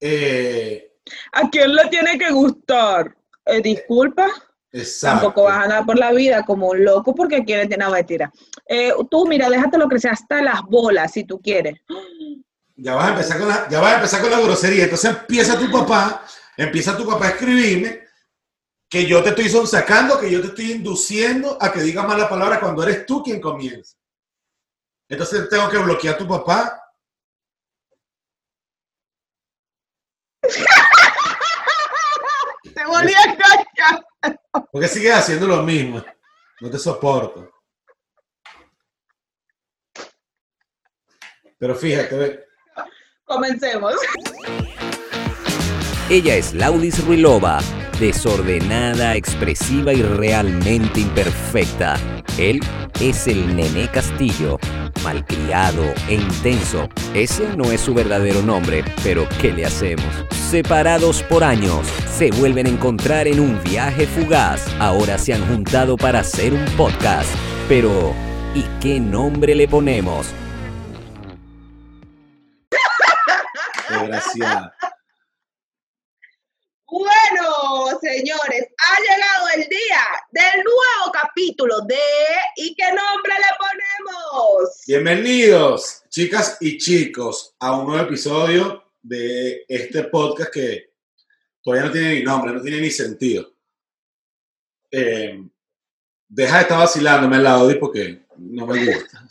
Eh, 0.00 0.96
¿A 1.32 1.48
quién 1.48 1.74
le 1.74 1.86
tiene 1.88 2.18
que 2.18 2.32
gustar? 2.32 3.16
Eh, 3.46 3.60
disculpa. 3.62 4.26
exacto. 4.72 5.20
Tampoco 5.20 5.44
vas 5.44 5.58
a 5.58 5.62
andar 5.62 5.86
por 5.86 5.96
la 5.96 6.12
vida 6.12 6.44
como 6.44 6.70
un 6.70 6.84
loco 6.84 7.14
porque 7.14 7.44
quieres 7.44 7.68
tener 7.68 7.86
una 7.86 7.96
mentira. 7.96 8.32
Eh, 8.66 8.92
tú, 9.08 9.26
mira, 9.26 9.48
déjatelo 9.48 9.88
crecer 9.88 10.10
hasta 10.10 10.42
las 10.42 10.62
bolas 10.62 11.12
si 11.12 11.24
tú 11.24 11.40
quieres. 11.40 11.78
Ya 12.74 12.94
vas 12.94 13.06
a 13.06 13.10
empezar 13.10 13.38
con 13.38 13.48
la, 13.48 13.68
ya 13.68 13.80
vas 13.80 13.92
a 13.92 13.96
empezar 13.96 14.22
con 14.22 14.30
la 14.30 14.40
grosería. 14.40 14.84
Entonces 14.84 15.10
empieza 15.10 15.58
tu 15.58 15.70
papá, 15.70 16.24
empieza 16.56 16.96
tu 16.96 17.06
papá 17.06 17.26
a 17.26 17.30
escribirme 17.30 18.08
que 18.88 19.06
yo 19.06 19.22
te 19.22 19.28
estoy 19.28 19.48
sacando, 19.66 20.18
que 20.18 20.30
yo 20.30 20.40
te 20.40 20.48
estoy 20.48 20.72
induciendo 20.72 21.56
a 21.60 21.70
que 21.70 21.80
digas 21.80 22.04
mala 22.08 22.28
palabra 22.28 22.58
cuando 22.58 22.82
eres 22.82 23.06
tú 23.06 23.22
quien 23.22 23.40
comienza. 23.40 23.96
Entonces 25.08 25.48
tengo 25.48 25.68
que 25.68 25.78
bloquear 25.78 26.14
a 26.14 26.18
tu 26.18 26.26
papá. 26.26 26.79
Te 32.74 32.84
volví 32.84 33.14
a 33.14 33.22
engañar. 33.24 34.04
Porque 34.70 34.88
sigues 34.88 35.14
haciendo 35.14 35.46
lo 35.46 35.62
mismo. 35.62 36.04
No 36.60 36.70
te 36.70 36.78
soporto. 36.78 37.50
Pero 41.58 41.74
fíjate, 41.74 42.16
ve, 42.16 42.50
Comencemos. 43.30 43.94
Ella 46.08 46.34
es 46.34 46.52
Laudis 46.52 47.06
Ruilova, 47.06 47.60
desordenada, 48.00 49.14
expresiva 49.14 49.92
y 49.92 50.02
realmente 50.02 50.98
imperfecta. 50.98 51.96
Él 52.38 52.58
es 53.00 53.28
el 53.28 53.54
Nené 53.54 53.88
Castillo, 53.92 54.58
malcriado 55.04 55.84
e 56.08 56.14
intenso. 56.14 56.88
Ese 57.14 57.56
no 57.56 57.70
es 57.70 57.82
su 57.82 57.94
verdadero 57.94 58.42
nombre, 58.42 58.82
pero 59.04 59.28
¿qué 59.40 59.52
le 59.52 59.66
hacemos? 59.66 60.12
Separados 60.50 61.22
por 61.22 61.44
años, 61.44 61.86
se 62.12 62.32
vuelven 62.32 62.66
a 62.66 62.70
encontrar 62.70 63.28
en 63.28 63.38
un 63.38 63.62
viaje 63.62 64.04
fugaz. 64.04 64.66
Ahora 64.80 65.16
se 65.16 65.32
han 65.32 65.46
juntado 65.46 65.96
para 65.96 66.18
hacer 66.18 66.52
un 66.52 66.64
podcast. 66.76 67.32
Pero, 67.68 68.12
¿y 68.52 68.64
qué 68.80 68.98
nombre 68.98 69.54
le 69.54 69.68
ponemos? 69.68 70.26
desgraciada. 73.90 74.74
Bueno, 76.88 78.00
señores, 78.00 78.66
ha 78.76 79.00
llegado 79.02 79.48
el 79.54 79.68
día 79.68 80.02
del 80.32 80.64
nuevo 80.64 81.12
capítulo 81.12 81.80
de 81.82 81.94
¿Y 82.56 82.74
qué 82.74 82.88
nombre 82.88 83.34
le 83.38 83.56
ponemos? 83.56 84.82
Bienvenidos, 84.84 86.02
chicas 86.08 86.56
y 86.60 86.76
chicos, 86.76 87.54
a 87.60 87.76
un 87.76 87.86
nuevo 87.86 88.04
episodio 88.04 88.89
de 89.02 89.64
este 89.68 90.04
podcast 90.04 90.52
que 90.52 90.92
todavía 91.62 91.86
no 91.86 91.92
tiene 91.92 92.14
ni 92.14 92.22
nombre, 92.22 92.52
no 92.52 92.60
tiene 92.62 92.80
ni 92.80 92.90
sentido. 92.90 93.52
Eh, 94.90 95.42
deja 96.28 96.56
de 96.56 96.62
estar 96.62 96.78
vacilándome 96.78 97.36
al 97.36 97.44
lado 97.44 97.70
porque 97.78 98.22
no 98.36 98.66
me 98.66 98.84
gusta. 98.84 99.26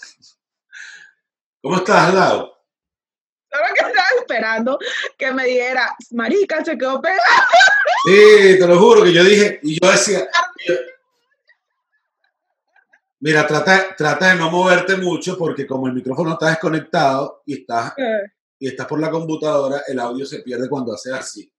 ¿Cómo 1.62 1.76
estás, 1.78 2.14
Lau? 2.14 2.54
¿Sabes 3.52 3.72
que 3.74 3.88
estaba 3.88 4.08
esperando 4.20 4.80
que 5.18 5.32
me 5.34 5.46
dijera, 5.46 5.96
marica, 6.12 6.64
se 6.64 6.78
quedó 6.78 7.02
pegada? 7.02 7.20
Sí, 8.06 8.58
te 8.60 8.68
lo 8.68 8.80
juro 8.80 9.04
que 9.04 9.12
yo 9.12 9.24
dije, 9.24 9.60
y 9.64 9.80
yo 9.84 9.92
decía, 9.92 10.28
yo- 10.68 10.76
mira, 13.20 13.46
trata, 13.48 13.96
trata 13.96 14.30
de 14.30 14.36
no 14.36 14.50
moverte 14.52 14.96
mucho 14.96 15.38
porque 15.38 15.66
como 15.68 15.88
el 15.88 15.94
micrófono 15.94 16.34
está 16.34 16.50
desconectado 16.50 17.42
y 17.46 17.60
estás, 17.62 17.94
y 18.60 18.68
estás 18.68 18.86
por 18.86 19.00
la 19.00 19.10
computadora, 19.10 19.84
el 19.88 20.00
audio 20.00 20.26
se 20.26 20.40
pierde 20.40 20.70
cuando 20.70 20.94
haces 20.94 21.14
así. 21.14 21.52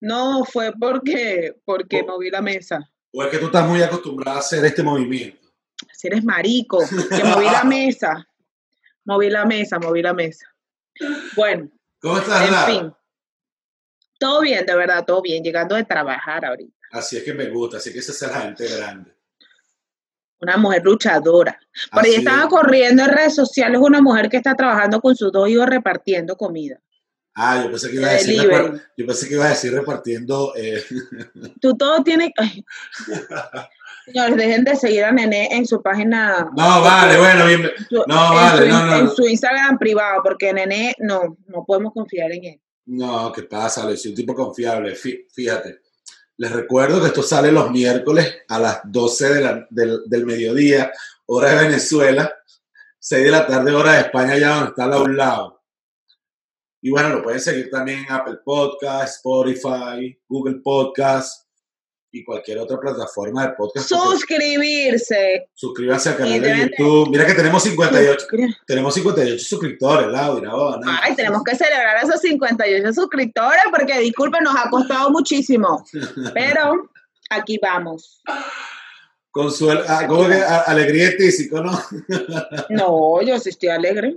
No, 0.00 0.44
fue 0.44 0.72
porque, 0.78 1.56
porque 1.64 2.02
moví 2.02 2.30
la 2.30 2.42
mesa. 2.42 2.88
O 3.12 3.24
es 3.24 3.30
que 3.30 3.38
tú 3.38 3.46
estás 3.46 3.66
muy 3.66 3.82
acostumbrada 3.82 4.36
a 4.36 4.40
hacer 4.40 4.64
este 4.64 4.82
movimiento. 4.82 5.48
Si 5.94 6.06
eres 6.06 6.22
marico, 6.22 6.78
que 6.78 7.24
moví 7.24 7.46
la 7.46 7.64
mesa. 7.64 8.28
Moví 9.04 9.30
la 9.30 9.46
mesa, 9.46 9.78
moví 9.78 10.02
la 10.02 10.12
mesa. 10.12 10.46
Bueno, 11.34 11.70
¿Cómo 12.00 12.18
estás, 12.18 12.68
en 12.68 12.74
fin. 12.74 12.94
Todo 14.18 14.42
bien, 14.42 14.64
de 14.66 14.74
verdad, 14.74 15.04
todo 15.04 15.22
bien. 15.22 15.42
Llegando 15.42 15.74
de 15.74 15.84
trabajar 15.84 16.44
ahorita. 16.44 16.76
Así 16.90 17.16
es 17.16 17.24
que 17.24 17.34
me 17.34 17.48
gusta, 17.48 17.78
así 17.78 17.92
que 17.92 18.00
esa 18.00 18.12
es 18.12 18.22
la 18.22 18.40
gente 18.42 18.68
grande. 18.68 19.15
Una 20.40 20.56
mujer 20.58 20.82
luchadora. 20.84 21.58
Por 21.90 22.04
ahí 22.04 22.14
estaba 22.16 22.42
es. 22.42 22.48
corriendo 22.48 23.02
en 23.04 23.08
redes 23.10 23.34
sociales 23.34 23.80
una 23.82 24.02
mujer 24.02 24.28
que 24.28 24.36
está 24.36 24.54
trabajando 24.54 25.00
con 25.00 25.16
sus 25.16 25.32
dos 25.32 25.48
hijos 25.48 25.66
repartiendo 25.66 26.36
comida. 26.36 26.78
Ah, 27.34 27.62
yo 27.62 27.70
pensé 27.70 27.90
que 27.90 27.96
iba 27.96 28.08
a 28.08 28.12
decir, 28.12 28.42
yo 28.96 29.06
pensé 29.06 29.28
que 29.28 29.34
iba 29.34 29.44
a 29.44 29.50
decir 29.50 29.72
repartiendo. 29.72 30.52
eh, 30.56 30.82
Tú 31.60 31.76
todo 31.76 32.02
tienes... 32.02 32.30
ay. 32.38 32.64
Señores, 34.06 34.36
dejen 34.36 34.64
de 34.64 34.76
seguir 34.76 35.04
a 35.04 35.10
Nené 35.12 35.48
en 35.50 35.66
su 35.66 35.82
página... 35.82 36.48
No, 36.56 36.80
vale, 36.80 37.18
bueno, 37.18 37.46
bien. 37.46 37.62
no, 37.90 38.02
en 38.04 38.34
vale, 38.34 38.62
su, 38.62 38.68
no, 38.68 38.86
no, 38.86 38.96
en 38.98 39.10
su 39.10 39.26
Instagram 39.26 39.78
privado, 39.78 40.20
porque 40.22 40.52
Nené 40.52 40.94
no, 41.00 41.36
no 41.48 41.64
podemos 41.66 41.92
confiar 41.92 42.30
en 42.30 42.44
él. 42.44 42.60
No, 42.86 43.32
¿qué 43.32 43.42
pasa? 43.42 43.84
Le 43.84 43.96
soy 43.96 44.10
un 44.12 44.16
tipo 44.16 44.32
confiable. 44.34 44.94
Fí- 44.94 45.26
Fíjate. 45.34 45.80
Les 46.38 46.52
recuerdo 46.52 47.00
que 47.00 47.06
esto 47.08 47.22
sale 47.22 47.50
los 47.50 47.70
miércoles 47.70 48.38
a 48.48 48.58
las 48.58 48.80
12 48.84 49.34
de 49.34 49.40
la- 49.40 49.66
del, 49.70 50.00
del 50.06 50.26
mediodía, 50.26 50.92
hora 51.26 51.50
de 51.50 51.64
Venezuela, 51.68 52.32
6 52.98 53.24
de 53.24 53.30
la 53.30 53.46
tarde, 53.46 53.72
hora 53.72 53.92
de 53.94 54.00
España, 54.00 54.32
allá 54.32 54.48
donde 54.56 54.68
está 54.70 54.84
a 54.84 55.02
un 55.02 55.16
lado. 55.16 55.62
Y 56.82 56.90
bueno, 56.90 57.08
lo 57.08 57.22
pueden 57.22 57.40
seguir 57.40 57.70
también 57.70 58.00
en 58.00 58.12
Apple 58.12 58.38
Podcast, 58.44 59.16
Spotify, 59.16 60.16
Google 60.28 60.60
Podcast 60.62 61.45
y 62.18 62.24
cualquier 62.24 62.58
otra 62.58 62.78
plataforma 62.78 63.46
de 63.46 63.52
podcast. 63.54 63.88
Suscribirse. 63.88 65.48
Suscríbanse 65.54 66.08
al 66.10 66.16
canal 66.16 66.40
de 66.40 66.58
YouTube. 66.58 67.10
Mira 67.10 67.26
que 67.26 67.34
tenemos 67.34 67.62
58, 67.62 68.26
Suscri- 68.26 68.56
tenemos 68.66 68.94
58 68.94 69.44
suscriptores, 69.44 70.06
Laura. 70.08 70.54
oh, 70.54 70.78
no. 70.78 70.90
Ay, 71.02 71.14
tenemos 71.14 71.42
que 71.44 71.54
celebrar 71.54 72.02
esos 72.04 72.20
58 72.20 72.92
suscriptores 72.92 73.62
porque, 73.70 73.98
disculpen, 73.98 74.44
nos 74.44 74.56
ha 74.56 74.70
costado 74.70 75.10
muchísimo. 75.10 75.84
Pero 76.34 76.90
aquí 77.30 77.58
vamos. 77.60 78.22
Consuelo, 79.30 79.82
ah, 79.86 80.06
¿cómo 80.06 80.26
que? 80.28 80.34
A- 80.36 80.62
alegría 80.62 81.08
y 81.10 81.16
tísico, 81.18 81.60
¿no? 81.62 81.78
No, 82.70 83.20
yo 83.22 83.38
sí 83.38 83.50
estoy 83.50 83.68
alegre. 83.68 84.16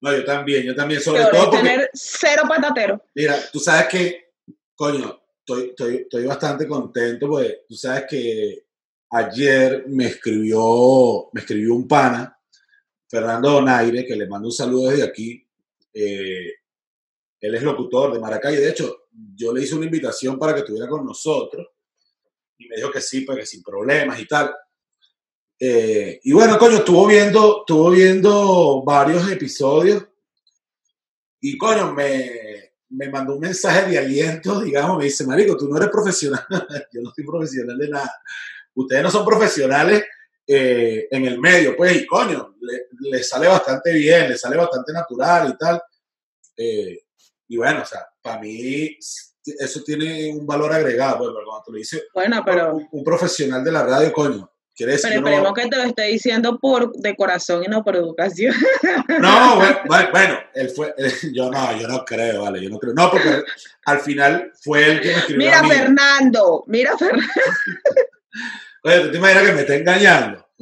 No, 0.00 0.12
yo 0.16 0.24
también, 0.24 0.62
yo 0.64 0.74
también, 0.74 1.00
sobre 1.00 1.24
todo 1.24 1.32
es 1.32 1.38
porque, 1.46 1.56
tener 1.58 1.90
cero 1.92 2.44
patatero. 2.48 3.02
mira, 3.14 3.36
tú 3.52 3.58
sabes 3.58 3.86
que, 3.88 4.30
coño, 4.74 5.19
estoy, 5.58 5.96
estoy, 5.96 6.24
bastante 6.24 6.66
contento 6.66 7.28
porque 7.28 7.62
tú 7.68 7.74
sabes 7.74 8.04
que 8.08 8.64
ayer 9.10 9.84
me 9.88 10.06
escribió, 10.06 11.30
me 11.32 11.40
escribió 11.40 11.74
un 11.74 11.86
pana, 11.86 12.36
Fernando 13.08 13.50
Donaire, 13.50 14.06
que 14.06 14.16
le 14.16 14.28
mando 14.28 14.48
un 14.48 14.54
saludo 14.54 14.90
desde 14.90 15.04
aquí. 15.04 15.44
eh, 15.92 16.54
él 17.40 17.54
es 17.54 17.62
locutor 17.62 18.12
de 18.12 18.18
Maracay, 18.18 18.56
de 18.56 18.68
hecho, 18.68 19.06
yo 19.34 19.52
le 19.52 19.62
hice 19.62 19.74
una 19.74 19.86
invitación 19.86 20.38
para 20.38 20.52
que 20.52 20.60
estuviera 20.60 20.88
con 20.88 21.04
nosotros 21.04 21.68
y 22.58 22.68
me 22.68 22.76
dijo 22.76 22.90
que 22.90 23.00
sí, 23.00 23.22
pues 23.22 23.38
que 23.38 23.46
sin 23.46 23.62
problemas 23.62 24.20
y 24.20 24.26
tal. 24.26 24.54
Eh, 25.58 26.20
y 26.22 26.32
bueno, 26.32 26.58
coño, 26.58 26.78
estuvo 26.78 27.06
viendo, 27.06 27.60
estuvo 27.60 27.90
viendo 27.90 28.82
varios 28.82 29.30
episodios 29.30 30.06
y 31.40 31.56
coño, 31.56 31.92
me, 31.94 32.49
me 32.90 33.08
mandó 33.08 33.34
un 33.34 33.40
mensaje 33.40 33.90
de 33.90 33.98
aliento, 33.98 34.60
digamos, 34.60 34.98
me 34.98 35.04
dice, 35.04 35.24
Marico, 35.24 35.56
tú 35.56 35.68
no 35.68 35.76
eres 35.76 35.90
profesional, 35.90 36.44
yo 36.92 37.00
no 37.02 37.12
soy 37.14 37.24
profesional 37.24 37.78
de 37.78 37.88
nada. 37.88 38.22
Ustedes 38.74 39.02
no 39.02 39.10
son 39.10 39.24
profesionales 39.24 40.04
eh, 40.46 41.06
en 41.10 41.24
el 41.26 41.38
medio, 41.38 41.76
pues, 41.76 41.96
y 41.96 42.06
coño, 42.06 42.56
le, 42.60 42.86
le 43.10 43.22
sale 43.22 43.46
bastante 43.46 43.92
bien, 43.92 44.28
le 44.28 44.36
sale 44.36 44.56
bastante 44.56 44.92
natural 44.92 45.50
y 45.50 45.56
tal. 45.56 45.80
Eh, 46.56 47.04
y 47.48 47.56
bueno, 47.56 47.82
o 47.82 47.86
sea, 47.86 48.06
para 48.20 48.40
mí 48.40 48.96
eso 49.44 49.82
tiene 49.84 50.32
un 50.34 50.46
valor 50.46 50.72
agregado, 50.72 51.18
pues, 51.18 51.30
cuando 51.32 51.62
te 51.64 51.72
lo 51.72 51.78
dice 51.78 52.02
Bueno, 52.12 52.42
pero, 52.44 52.74
un, 52.74 52.88
un 52.90 53.04
profesional 53.04 53.62
de 53.62 53.72
la 53.72 53.84
radio, 53.84 54.12
coño, 54.12 54.50
quiere 54.74 54.92
decir 54.92 55.10
pero 55.10 55.26
esperemos 55.26 55.52
que 55.54 55.68
te 55.68 55.76
lo 55.76 55.82
esté 55.82 56.02
diciendo 56.04 56.58
por 56.58 56.92
de 56.92 57.16
corazón 57.16 57.62
y 57.64 57.68
no 57.68 57.82
por 57.84 57.96
educación. 57.96 58.54
No, 59.20 59.60
bueno, 59.86 60.38
él 60.54 60.70
fue, 60.70 60.94
yo 61.32 61.50
no, 61.50 61.78
yo 61.78 61.86
no 61.88 62.04
creo, 62.04 62.42
vale, 62.42 62.62
yo 62.62 62.70
no 62.70 62.78
creo. 62.78 62.94
No, 62.94 63.10
porque 63.10 63.42
al 63.84 64.00
final 64.00 64.52
fue 64.60 64.84
él 64.84 65.00
quien 65.00 65.14
me 65.14 65.18
escribió 65.20 65.46
Mira, 65.46 65.58
a 65.58 65.62
mí. 65.62 65.70
Fernando, 65.70 66.64
mira, 66.66 66.96
Fernando. 66.96 67.28
Oye, 68.84 69.00
¿tú 69.00 69.10
te 69.10 69.16
imaginas 69.18 69.44
que 69.44 69.52
me 69.52 69.60
está 69.60 69.74
engañando? 69.74 70.48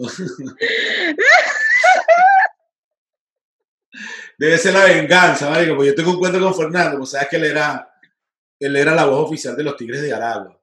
Debe 4.38 4.58
ser 4.58 4.72
la 4.72 4.84
venganza, 4.84 5.50
marico, 5.50 5.74
porque 5.74 5.88
yo 5.88 5.94
tengo 5.94 6.12
un 6.12 6.18
cuento 6.18 6.40
con 6.40 6.54
Fernando, 6.54 6.98
pues 6.98 7.10
sabes 7.10 7.28
que 7.28 7.36
él 7.36 7.44
era, 7.44 7.92
él 8.60 8.76
era 8.76 8.94
la 8.94 9.04
voz 9.04 9.26
oficial 9.26 9.56
de 9.56 9.64
los 9.64 9.76
Tigres 9.76 10.00
de 10.02 10.14
Aragua. 10.14 10.57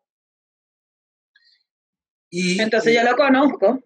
Y, 2.30 2.62
Entonces 2.62 2.94
yo 2.94 3.04
lo 3.04 3.16
conozco. 3.16 3.80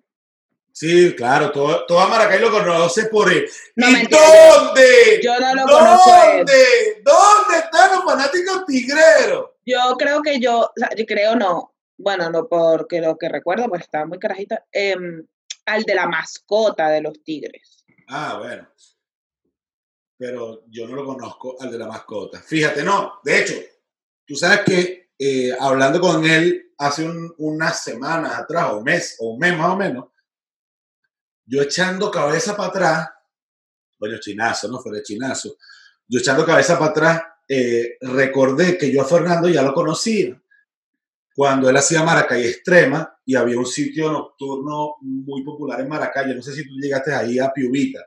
Sí, 0.71 1.13
claro, 1.15 1.51
todo, 1.51 1.85
toda 1.85 2.07
Maracay 2.07 2.39
lo 2.39 2.51
conoce 2.51 3.05
por 3.05 3.31
él. 3.31 3.45
No, 3.75 3.89
¿Y 3.89 3.93
mentira, 3.93 4.21
dónde? 4.55 5.19
Yo 5.21 5.37
no 5.39 5.55
lo 5.55 5.63
conozco 5.63 6.13
a 6.13 6.31
él. 6.31 6.37
¿Dónde? 6.37 7.01
¿Dónde 7.03 7.57
están 7.57 7.91
los 7.95 8.05
fanáticos 8.05 8.65
tigreros? 8.65 9.49
Yo 9.65 9.95
creo 9.97 10.21
que 10.21 10.39
yo, 10.39 10.61
o 10.61 10.71
sea, 10.75 10.89
yo 10.95 11.05
creo 11.05 11.35
no, 11.35 11.75
bueno, 11.97 12.29
no 12.29 12.47
porque 12.47 13.01
lo 13.01 13.17
que 13.17 13.27
recuerdo, 13.27 13.67
pues 13.67 13.81
estaba 13.81 14.05
muy 14.05 14.19
carajita, 14.19 14.65
em, 14.71 15.27
al 15.65 15.83
de 15.83 15.95
la 15.95 16.07
mascota 16.07 16.89
de 16.89 17.01
los 17.01 17.21
tigres. 17.23 17.85
Ah, 18.07 18.37
bueno. 18.39 18.67
Pero 20.17 20.63
yo 20.69 20.87
no 20.87 20.95
lo 20.95 21.05
conozco 21.05 21.57
al 21.59 21.71
de 21.71 21.77
la 21.77 21.87
mascota. 21.87 22.41
Fíjate, 22.41 22.83
no. 22.83 23.19
De 23.23 23.39
hecho, 23.39 23.53
tú 24.25 24.35
sabes 24.35 24.61
que 24.61 25.11
eh, 25.19 25.51
hablando 25.59 25.99
con 25.99 26.25
él 26.25 26.68
hace 26.79 27.03
un- 27.03 27.33
unas 27.37 27.83
semanas 27.83 28.33
atrás, 28.35 28.71
o 28.71 28.77
un 28.77 28.83
mes, 28.83 29.15
o 29.19 29.33
un 29.33 29.39
mes 29.39 29.57
más 29.57 29.69
o 29.69 29.75
menos, 29.77 30.05
yo 31.45 31.61
echando 31.61 32.09
cabeza 32.11 32.55
para 32.55 32.69
atrás, 32.69 33.09
bueno, 33.99 34.17
chinazo, 34.19 34.67
¿no? 34.69 34.79
Fue 34.79 34.91
de 34.95 35.03
chinazo. 35.03 35.57
Yo 36.07 36.19
echando 36.19 36.45
cabeza 36.45 36.77
para 36.79 36.91
atrás, 36.91 37.21
eh, 37.47 37.97
recordé 38.01 38.77
que 38.77 38.91
yo 38.91 39.01
a 39.01 39.05
Fernando 39.05 39.49
ya 39.49 39.61
lo 39.61 39.73
conocía 39.73 40.41
cuando 41.35 41.69
él 41.69 41.77
hacía 41.77 42.03
Maracay 42.03 42.45
Extrema 42.47 43.17
y 43.25 43.35
había 43.35 43.57
un 43.57 43.65
sitio 43.65 44.11
nocturno 44.11 44.95
muy 45.01 45.43
popular 45.43 45.81
en 45.81 45.89
Maracay. 45.89 46.29
Yo 46.29 46.35
no 46.35 46.41
sé 46.41 46.53
si 46.53 46.67
tú 46.67 46.75
llegaste 46.79 47.13
ahí 47.13 47.39
a 47.39 47.51
Piubita. 47.51 48.05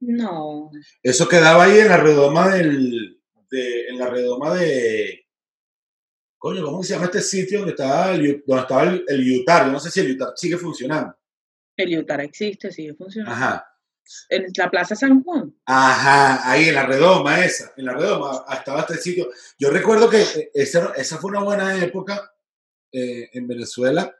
No, 0.00 0.70
Eso 1.02 1.28
quedaba 1.28 1.64
ahí 1.64 1.78
en 1.78 1.88
la 1.88 1.96
redoma 1.96 2.48
del. 2.50 3.20
De, 3.50 3.86
en 3.88 3.98
la 3.98 4.06
redoma 4.08 4.54
de. 4.54 5.25
Coño, 6.46 6.64
¿cómo 6.64 6.80
se 6.84 6.94
llama 6.94 7.06
este 7.06 7.22
sitio 7.22 7.58
donde 7.58 7.72
estaba 7.72 8.12
el, 8.12 8.44
donde 8.46 8.62
estaba 8.62 8.82
el, 8.84 9.04
el 9.08 9.24
Yutar? 9.24 9.66
Yo 9.66 9.72
no 9.72 9.80
sé 9.80 9.90
si 9.90 9.98
el 9.98 10.12
Yutar 10.12 10.32
sigue 10.36 10.56
funcionando. 10.56 11.12
el 11.76 11.98
Utah 11.98 12.22
existe, 12.22 12.70
sigue 12.70 12.94
funcionando. 12.94 13.34
Ajá. 13.34 13.66
En 14.28 14.46
la 14.56 14.70
Plaza 14.70 14.94
San 14.94 15.24
Juan. 15.24 15.52
Ajá, 15.64 16.48
ahí 16.48 16.68
en 16.68 16.76
la 16.76 16.86
redoma 16.86 17.44
esa. 17.44 17.72
En 17.76 17.86
la 17.86 17.94
redoma 17.94 18.44
estaba 18.56 18.82
este 18.82 18.94
sitio. 18.94 19.28
Yo 19.58 19.70
recuerdo 19.70 20.08
que 20.08 20.22
eh, 20.22 20.50
esa, 20.54 20.92
esa 20.96 21.18
fue 21.18 21.32
una 21.32 21.42
buena 21.42 21.82
época 21.82 22.32
eh, 22.92 23.28
en 23.32 23.48
Venezuela 23.48 24.14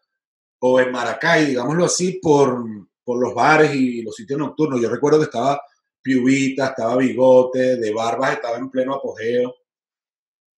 o 0.58 0.80
en 0.80 0.90
Maracay, 0.90 1.46
digámoslo 1.46 1.84
así, 1.84 2.18
por, 2.20 2.60
por 3.04 3.20
los 3.20 3.34
bares 3.34 3.72
y 3.72 4.02
los 4.02 4.16
sitios 4.16 4.40
nocturnos. 4.40 4.82
Yo 4.82 4.90
recuerdo 4.90 5.20
que 5.20 5.26
estaba 5.26 5.62
Piubita, 6.02 6.70
estaba 6.70 6.96
Bigote, 6.96 7.76
de 7.76 7.92
Barbas 7.92 8.32
estaba 8.32 8.56
en 8.58 8.68
pleno 8.68 8.94
apogeo. 8.94 9.54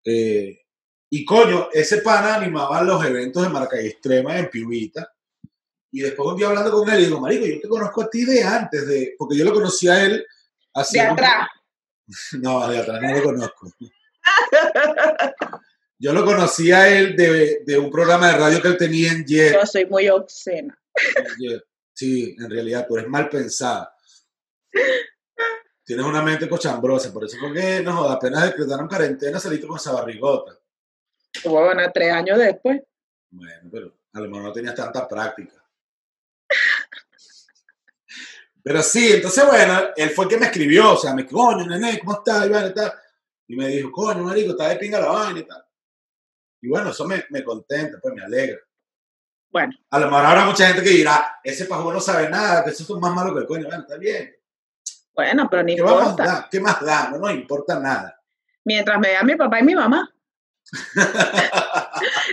Eh, 0.03 0.61
y 1.11 1.25
coño, 1.25 1.69
ese 1.73 1.99
pana 2.03 2.35
animaba 2.37 2.83
los 2.83 3.05
eventos 3.05 3.43
de 3.43 3.49
Maracay 3.49 3.87
Extrema 3.87 4.39
en 4.39 4.51
Piubita. 4.51 5.13
Y 5.91 6.01
después 6.01 6.29
un 6.29 6.37
día 6.37 6.49
hablando 6.49 6.71
con 6.71 6.89
él, 6.91 6.99
digo, 7.05 7.19
Marico, 7.21 7.47
yo 7.47 7.61
te 7.61 7.69
conozco 7.69 8.03
a 8.03 8.11
ti 8.11 8.25
de 8.25 8.43
antes, 8.43 8.87
de, 8.87 9.15
porque 9.19 9.37
yo 9.39 9.45
lo 9.47 9.55
conocí 9.55 9.89
a 9.89 10.03
él 10.05 10.13
De 10.19 10.27
haciendo- 10.75 11.13
atrás. 11.15 11.49
No, 12.41 12.67
de 12.69 12.79
atrás 12.79 13.01
no 13.03 13.15
lo 13.15 13.23
conozco. 13.23 13.71
Yo 16.01 16.13
lo 16.13 16.25
conocí 16.25 16.71
a 16.71 16.89
él 16.97 17.17
de, 17.17 17.63
de 17.67 17.77
un 17.79 17.91
programa 17.91 18.29
de 18.29 18.39
radio 18.39 18.63
que 18.63 18.69
él 18.69 18.77
tenía 18.77 19.11
en 19.11 19.25
Jet. 19.27 19.53
Yo 19.55 19.67
soy 19.67 19.85
muy 19.87 20.09
obscena. 20.09 20.79
Sí, 21.93 22.37
en 22.39 22.49
realidad, 22.49 22.87
tú 22.87 22.97
eres 22.97 23.09
mal 23.09 23.29
pensada. 23.29 23.93
Tienes 25.85 26.05
una 26.07 26.23
mente 26.23 26.49
cochambrosa, 26.49 27.13
por 27.13 27.25
eso 27.25 27.37
fue 27.39 27.53
que 27.53 27.81
no 27.83 28.05
apenas 28.09 28.45
decretaron 28.45 28.87
cuarentena 28.87 29.41
saliste 29.41 29.67
con 29.67 29.77
esa 29.77 29.93
barrigota. 29.93 30.58
Bueno, 31.45 31.83
tres 31.93 32.13
años 32.13 32.39
después. 32.39 32.81
Bueno, 33.31 33.69
pero 33.71 33.95
a 34.13 34.21
lo 34.21 34.29
mejor 34.29 34.43
no 34.45 34.53
tenías 34.53 34.75
tanta 34.75 35.07
práctica. 35.07 35.55
Pero 38.63 38.83
sí, 38.83 39.13
entonces 39.13 39.47
bueno, 39.47 39.81
él 39.97 40.11
fue 40.11 40.25
el 40.27 40.31
que 40.31 40.37
me 40.37 40.47
escribió, 40.47 40.93
o 40.93 40.97
sea, 40.97 41.15
me 41.15 41.23
dijo, 41.23 41.37
coño, 41.37 41.65
nene, 41.67 41.99
¿cómo 42.01 42.19
estás? 42.19 42.45
Y, 42.45 42.49
vaina 42.51 42.75
y 43.47 43.57
me 43.57 43.69
dijo, 43.69 43.91
coño, 43.91 44.23
marico, 44.23 44.51
está 44.51 44.69
de 44.69 44.77
pinga 44.77 45.01
la 45.01 45.09
vaina 45.09 45.41
y 45.41 45.45
tal. 45.45 45.65
Y 46.61 46.69
bueno, 46.69 46.91
eso 46.91 47.07
me, 47.07 47.25
me 47.31 47.43
contenta, 47.43 47.99
pues 48.03 48.15
me 48.15 48.23
alegra. 48.23 48.59
Bueno, 49.51 49.73
A 49.89 49.99
lo 49.99 50.07
mejor 50.11 50.27
habrá 50.27 50.45
mucha 50.45 50.67
gente 50.67 50.83
que 50.83 50.91
dirá, 50.91 51.39
ese 51.43 51.65
pajú 51.65 51.91
no 51.91 52.01
sabe 52.01 52.29
nada, 52.29 52.63
que 52.63 52.71
eso 52.71 52.83
es 52.83 53.01
más 53.01 53.15
malo 53.15 53.33
que 53.33 53.41
el 53.41 53.47
coño. 53.47 53.67
Bueno, 53.69 53.83
está 53.83 53.97
bien. 53.97 54.37
bueno, 55.15 55.49
pero 55.51 55.63
ni 55.63 55.77
¿Qué, 55.77 55.83
vamos 55.83 56.03
a 56.03 56.11
importa. 56.11 56.25
dar? 56.33 56.49
¿Qué 56.51 56.61
más 56.61 56.81
da? 56.85 57.11
No 57.11 57.19
nos 57.19 57.31
importa 57.31 57.81
nada. 57.81 58.21
Mientras 58.65 58.99
me 59.01 59.09
vean 59.09 59.27
mi 59.27 59.37
papá 59.37 59.61
y 59.61 59.63
mi 59.63 59.75
mamá. 59.75 60.13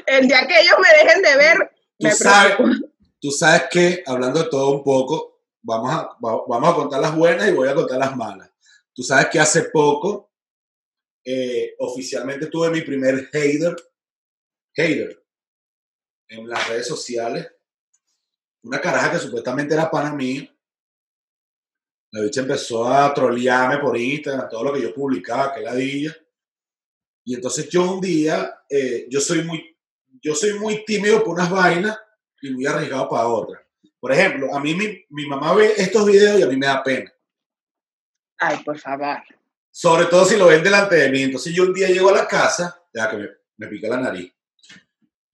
El 0.05 0.27
día 0.27 0.47
que 0.47 0.61
ellos 0.61 0.75
me 0.81 1.03
dejen 1.03 1.21
de 1.21 1.37
ver, 1.37 1.57
Tú 1.97 2.07
me 2.07 2.11
sabes, 2.13 2.57
tú 3.21 3.31
sabes 3.31 3.63
que, 3.71 4.03
hablando 4.05 4.43
de 4.43 4.49
todo 4.49 4.71
un 4.71 4.83
poco, 4.83 5.41
vamos 5.61 5.91
a, 5.91 6.03
va- 6.23 6.43
vamos 6.47 6.69
a 6.69 6.75
contar 6.75 7.01
las 7.01 7.15
buenas 7.15 7.47
y 7.47 7.53
voy 7.53 7.67
a 7.69 7.75
contar 7.75 7.97
las 7.99 8.15
malas. 8.15 8.49
Tú 8.93 9.01
sabes 9.03 9.27
que 9.31 9.39
hace 9.39 9.63
poco, 9.69 10.31
eh, 11.23 11.75
oficialmente 11.79 12.47
tuve 12.47 12.69
mi 12.69 12.81
primer 12.81 13.29
hater, 13.31 13.75
hater, 14.75 15.23
en 16.27 16.47
las 16.49 16.67
redes 16.67 16.87
sociales. 16.87 17.49
Una 18.63 18.81
caraja 18.81 19.11
que 19.11 19.19
supuestamente 19.19 19.73
era 19.73 19.89
pana 19.91 20.13
mía. 20.13 20.51
La 22.11 22.21
bicha 22.21 22.41
empezó 22.41 22.87
a 22.87 23.13
trolearme 23.13 23.77
por 23.79 23.97
Instagram, 23.97 24.49
todo 24.49 24.63
lo 24.65 24.73
que 24.73 24.81
yo 24.81 24.93
publicaba, 24.93 25.53
que 25.53 25.61
ladilla. 25.61 26.15
Y 27.25 27.33
entonces 27.33 27.67
yo 27.69 27.91
un 27.91 27.99
día, 27.99 28.59
eh, 28.69 29.07
yo 29.09 29.19
soy 29.19 29.43
muy, 29.43 29.75
yo 30.21 30.35
soy 30.35 30.53
muy 30.59 30.85
tímido 30.85 31.23
por 31.23 31.33
unas 31.33 31.49
vainas 31.49 31.97
y 32.39 32.51
muy 32.51 32.67
arriesgado 32.67 33.09
para 33.09 33.27
otras. 33.27 33.63
Por 33.99 34.11
ejemplo, 34.11 34.55
a 34.55 34.59
mí 34.59 34.75
mi, 34.75 35.03
mi 35.09 35.25
mamá 35.25 35.55
ve 35.55 35.73
estos 35.75 36.05
videos 36.05 36.39
y 36.39 36.43
a 36.43 36.47
mí 36.47 36.55
me 36.55 36.67
da 36.67 36.83
pena. 36.83 37.11
Ay, 38.37 38.57
por 38.63 38.77
favor. 38.77 39.23
Sobre 39.71 40.05
todo 40.05 40.23
si 40.23 40.37
lo 40.37 40.45
ven 40.47 40.63
delante 40.63 40.95
de 40.95 41.09
mí. 41.09 41.23
Entonces 41.23 41.51
yo 41.51 41.63
un 41.63 41.73
día 41.73 41.87
llego 41.87 42.09
a 42.09 42.13
la 42.13 42.27
casa, 42.27 42.79
ya 42.93 43.09
que 43.09 43.17
me, 43.17 43.29
me 43.57 43.67
pica 43.67 43.89
la 43.89 43.97
nariz. 43.97 44.31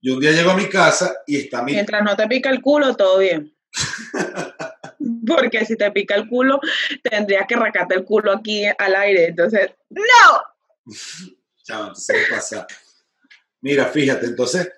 Yo 0.00 0.14
un 0.14 0.20
día 0.20 0.32
llego 0.32 0.50
a 0.50 0.56
mi 0.56 0.68
casa 0.70 1.14
y 1.26 1.36
está 1.36 1.62
mi... 1.62 1.72
Mientras 1.72 2.02
no 2.02 2.16
te 2.16 2.26
pica 2.26 2.48
el 2.48 2.62
culo, 2.62 2.96
todo 2.96 3.18
bien. 3.18 3.54
Porque 5.26 5.66
si 5.66 5.76
te 5.76 5.90
pica 5.90 6.14
el 6.14 6.26
culo, 6.26 6.58
tendrías 7.02 7.46
que 7.46 7.56
racarte 7.56 7.94
el 7.96 8.04
culo 8.04 8.32
aquí 8.32 8.64
al 8.64 8.96
aire. 8.96 9.26
Entonces, 9.26 9.72
¡no! 9.90 10.86
Entonces 11.68 12.16
¿qué 12.28 12.34
pasa? 12.34 12.66
Mira, 13.60 13.86
fíjate, 13.86 14.26
entonces 14.26 14.70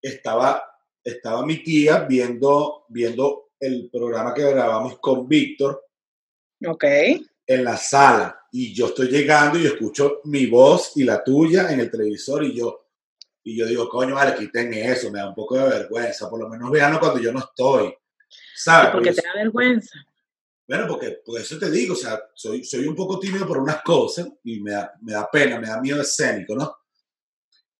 estaba, 0.00 0.62
estaba 1.02 1.44
mi 1.44 1.62
tía 1.62 2.00
viendo, 2.00 2.86
viendo 2.88 3.50
el 3.60 3.90
programa 3.92 4.32
que 4.34 4.42
grabamos 4.42 4.98
con 4.98 5.28
Víctor 5.28 5.84
Ok. 6.66 6.84
en 7.46 7.64
la 7.64 7.76
sala 7.76 8.40
y 8.52 8.72
yo 8.74 8.86
estoy 8.86 9.08
llegando 9.08 9.58
y 9.58 9.66
escucho 9.66 10.20
mi 10.24 10.46
voz 10.46 10.92
y 10.96 11.04
la 11.04 11.22
tuya 11.22 11.70
en 11.72 11.80
el 11.80 11.90
televisor 11.90 12.44
y 12.44 12.54
yo 12.56 12.80
y 13.46 13.58
yo 13.58 13.66
digo, 13.66 13.90
coño, 13.90 14.14
vale, 14.14 14.34
quiten 14.34 14.72
eso, 14.72 15.10
me 15.10 15.18
da 15.18 15.28
un 15.28 15.34
poco 15.34 15.58
de 15.58 15.68
vergüenza, 15.68 16.30
por 16.30 16.40
lo 16.40 16.48
menos 16.48 16.70
veanlo 16.70 16.98
cuando 16.98 17.20
yo 17.20 17.30
no 17.30 17.40
estoy. 17.40 17.94
¿Sabes? 18.56 18.90
Porque- 18.90 19.12
te 19.12 19.20
da 19.20 19.34
vergüenza. 19.34 19.98
Bueno, 20.66 20.86
porque 20.88 21.18
por 21.24 21.40
eso 21.40 21.58
te 21.58 21.70
digo, 21.70 21.94
o 21.94 21.96
sea, 21.96 22.20
soy, 22.34 22.64
soy 22.64 22.86
un 22.86 22.94
poco 22.94 23.18
tímido 23.18 23.46
por 23.46 23.58
unas 23.58 23.82
cosas 23.82 24.28
y 24.44 24.60
me 24.60 24.72
da, 24.72 24.92
me 25.02 25.12
da 25.12 25.30
pena, 25.30 25.58
me 25.60 25.66
da 25.68 25.80
miedo 25.80 26.00
escénico, 26.00 26.54
¿no? 26.56 26.74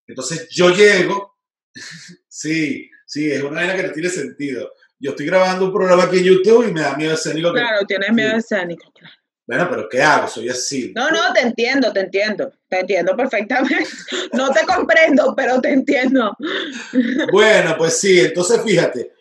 Entonces 0.06 0.48
yo 0.50 0.70
llego, 0.70 1.38
sí, 2.28 2.90
sí, 3.06 3.30
es 3.30 3.42
una 3.42 3.60
vaina 3.60 3.76
que 3.76 3.82
no 3.84 3.92
tiene 3.92 4.08
sentido. 4.08 4.70
Yo 4.98 5.10
estoy 5.10 5.26
grabando 5.26 5.66
un 5.66 5.72
programa 5.72 6.04
aquí 6.04 6.18
en 6.18 6.24
YouTube 6.24 6.68
y 6.68 6.72
me 6.72 6.80
da 6.82 6.96
miedo 6.96 7.14
escénico. 7.14 7.52
que- 7.52 7.60
Claro, 7.60 7.86
tienes 7.86 8.12
miedo 8.12 8.30
Sí. 8.32 8.38
escénico. 8.38 8.90
claro. 8.92 9.14
Bueno, 9.46 9.66
pero 9.68 9.88
¿qué 9.90 10.00
hago? 10.00 10.26
Soy 10.26 10.48
así. 10.48 10.92
No, 10.96 11.10
no, 11.10 11.30
te 11.34 11.40
entiendo, 11.40 11.92
te 11.92 12.00
entiendo. 12.00 12.50
Te 12.68 12.80
entiendo 12.80 13.14
perfectamente. 13.16 13.84
No 14.32 14.50
te 14.50 14.64
comprendo, 14.66 15.34
pero 15.36 15.60
te 15.60 15.70
entiendo. 15.70 16.34
Bueno, 17.30 17.74
pues 17.76 17.98
sí, 18.00 18.20
entonces 18.20 18.60
fíjate. 18.64 19.12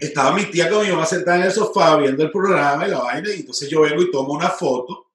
Estaba 0.00 0.34
mi 0.34 0.46
tía 0.46 0.70
con 0.70 0.82
mi 0.82 0.90
mamá 0.90 1.04
sentada 1.04 1.36
en 1.36 1.42
el 1.44 1.52
sofá 1.52 1.98
viendo 1.98 2.22
el 2.22 2.30
programa 2.30 2.86
y 2.86 2.90
la 2.90 3.00
vaina, 3.00 3.28
y 3.28 3.40
entonces 3.40 3.68
yo 3.68 3.82
vengo 3.82 4.00
y 4.00 4.10
tomo 4.10 4.32
una 4.32 4.48
foto 4.48 5.10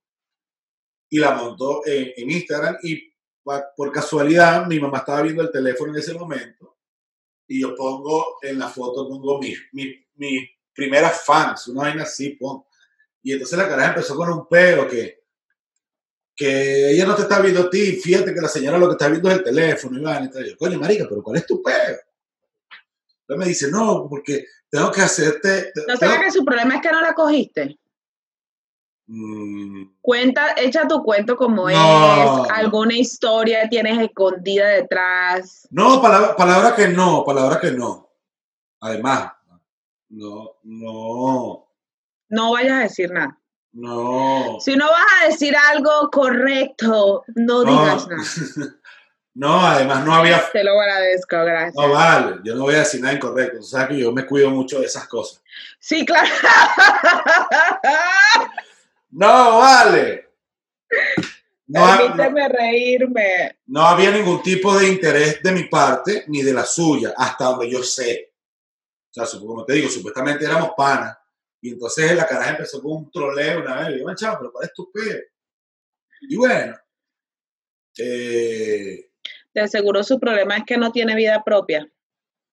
y 1.10 1.18
la 1.18 1.32
monto 1.32 1.82
en, 1.86 2.30
Instagram 2.30 2.78
y 2.84 3.12
por 3.44 3.92
casualidad 3.92 4.68
mi 4.68 4.80
mamá 4.80 5.00
estaba 5.00 5.24
viendo 5.24 5.42
el 5.42 5.52
teléfono 5.52 5.92
en 5.92 6.00
ese 6.00 6.14
momento 6.14 6.78
y 7.48 7.62
yo 7.62 7.76
pongo 7.76 8.38
en 8.44 8.60
la 8.60 8.70
foto, 8.70 9.08
pongo 9.08 9.40
mis 9.40 9.58
mi, 9.72 10.06
mis 10.16 10.50
primeras 10.72 11.24
fans, 11.26 11.68
una 11.68 11.84
vaina 11.84 12.04
así, 12.04 12.32
pongo. 12.32 12.68
Y 13.24 13.32
entonces 13.32 13.58
la 13.58 13.68
cara 13.68 13.88
empezó 13.88 14.16
con 14.16 14.32
un 14.32 14.48
peo 14.48 14.88
que, 14.88 15.24
que 16.36 16.92
ella 16.92 17.08
no 17.08 17.16
te 17.16 17.24
está 17.24 17.40
viendo 17.40 17.62
a 17.62 17.70
ti, 17.72 17.94
fíjate 17.94 18.36
que 18.36 18.42
la 18.42 18.50
señora 18.50 18.78
lo 18.78 18.88
que 18.88 18.94
está 18.94 19.08
viendo 19.08 19.30
es 19.32 19.38
el 19.38 19.44
teléfono, 19.44 19.98
y 19.98 20.04
vaina, 20.04 20.30
y 20.32 20.50
yo, 20.50 20.58
coño, 20.58 20.80
marica, 20.80 21.08
pero 21.10 21.24
¿cuál 21.24 21.38
es 21.38 21.46
tu 21.48 21.64
peo? 21.64 21.98
Entonces 23.28 23.40
me 23.40 23.46
dice, 23.46 23.72
no, 23.72 24.08
porque 24.08 24.46
tengo 24.76 24.92
que 24.92 25.02
hacerte... 25.02 25.72
¿No 25.88 25.96
será 25.96 26.20
que 26.22 26.32
su 26.32 26.44
problema 26.44 26.76
es 26.76 26.82
que 26.82 26.92
no 26.92 27.02
la 27.02 27.14
cogiste? 27.14 27.80
Mm, 29.08 29.86
Cuenta, 30.02 30.56
echa 30.58 30.88
tu 30.88 31.04
cuento 31.04 31.36
como 31.38 31.70
No. 31.70 32.46
es, 32.46 32.52
alguna 32.52 32.96
historia 32.96 33.70
tienes 33.70 34.00
escondida 34.00 34.68
detrás. 34.68 35.68
No, 35.72 36.02
palabra, 36.02 36.36
palabra 36.36 36.76
que 36.76 36.88
no, 36.88 37.24
palabra 37.24 37.60
que 37.60 37.72
no. 37.72 38.10
Además, 38.82 39.32
no, 40.10 40.56
no, 40.64 41.68
No 42.30 42.52
vayas 42.52 42.74
a 42.74 42.80
decir 42.84 43.12
nada. 43.12 43.40
no. 43.74 44.58
Si 44.60 44.76
no 44.76 44.88
vas 44.90 45.06
a 45.24 45.28
decir 45.28 45.56
algo 45.72 46.10
correcto, 46.12 47.24
no 47.36 47.64
digas 47.64 48.08
nada. 48.08 48.24
No, 49.36 49.60
además 49.68 50.06
no 50.06 50.16
había. 50.16 50.50
Te 50.52 50.64
lo 50.64 50.80
agradezco, 50.80 51.36
gracias. 51.44 51.76
No 51.76 51.92
vale, 51.92 52.38
yo 52.44 52.56
no 52.56 52.64
voy 52.64 52.76
a 52.76 52.80
decir 52.80 53.02
nada 53.02 53.14
incorrecto. 53.14 53.58
Tú 53.58 53.64
sabes 53.64 53.90
que 53.90 54.00
yo 54.00 54.12
me 54.14 54.26
cuido 54.26 54.50
mucho 54.50 54.80
de 54.80 54.86
esas 54.86 55.08
cosas. 55.08 55.44
Sí, 55.80 56.06
claro. 56.06 56.30
No 59.12 59.60
vale. 59.60 60.30
No, 61.68 61.86
ha- 61.86 61.98
Permíteme 61.98 62.50
reírme. 62.50 63.58
no 63.68 63.82
había 63.88 64.12
ningún 64.12 64.44
tipo 64.44 64.78
de 64.78 64.90
interés 64.90 65.42
de 65.42 65.52
mi 65.52 65.64
parte 65.70 66.26
ni 66.28 66.42
de 66.44 66.54
la 66.54 66.66
suya, 66.66 67.14
hasta 67.16 67.46
donde 67.46 67.70
yo 67.70 67.82
sé. 67.82 68.34
O 69.18 69.26
sea, 69.26 69.40
como 69.40 69.64
te 69.66 69.74
digo, 69.74 69.90
supuestamente 69.90 70.46
éramos 70.46 70.72
panas. 70.76 71.18
Y 71.62 71.70
entonces 71.72 72.14
la 72.16 72.28
caraja 72.28 72.52
empezó 72.52 72.82
con 72.82 72.92
un 72.92 73.12
troleo 73.12 73.62
una 73.62 73.88
vez. 73.88 73.96
Y 73.96 74.00
yo, 74.02 74.16
chavo, 74.16 74.38
pero 74.40 74.52
¿cuál 74.52 74.66
es 74.68 74.74
tu 74.74 74.92
pedo? 74.92 75.20
Y 76.22 76.36
bueno, 76.36 76.76
eh, 77.98 79.10
De 79.56 79.68
seguro 79.70 80.04
su 80.04 80.20
problema 80.20 80.58
es 80.58 80.64
que 80.68 80.78
no 80.78 80.92
tiene 80.92 81.16
vida 81.16 81.42
propia. 81.44 81.90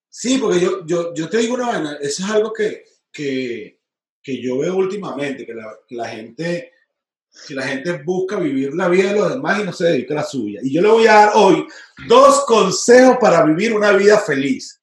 Sí, 0.08 0.38
porque 0.38 0.60
yo, 0.60 0.86
yo, 0.86 1.12
yo 1.14 1.28
te 1.28 1.38
digo 1.38 1.54
una 1.54 1.66
vaina, 1.66 1.98
eso 2.00 2.22
es 2.22 2.30
algo 2.30 2.52
que, 2.52 2.84
que, 3.10 3.80
que 4.22 4.40
yo 4.40 4.58
veo 4.58 4.76
últimamente, 4.76 5.44
que 5.44 5.54
la, 5.90 6.08
gente 6.08 6.72
que 7.48 7.54
la 7.54 7.66
gente 7.66 8.02
busca 8.04 8.38
vivir 8.38 8.74
la 8.74 8.88
vida 8.88 9.12
de 9.12 9.18
los 9.18 9.30
demás 9.30 9.60
y 9.60 9.64
no 9.64 9.72
se 9.72 9.86
dedica 9.86 10.14
a 10.14 10.18
la 10.18 10.24
suya. 10.24 10.60
Y 10.62 10.72
yo 10.72 10.80
le 10.80 10.88
voy 10.88 11.06
a 11.08 11.14
dar 11.14 11.32
hoy 11.34 11.66
dos 12.06 12.44
consejos 12.44 13.16
para 13.20 13.42
vivir 13.44 13.74
una 13.74 13.90
vida 13.92 14.18
feliz. 14.18 14.80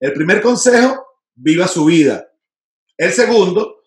El 0.00 0.12
primer 0.12 0.42
consejo, 0.42 1.06
viva 1.34 1.68
su 1.68 1.84
vida. 1.84 2.28
El 2.96 3.12
segundo, 3.12 3.82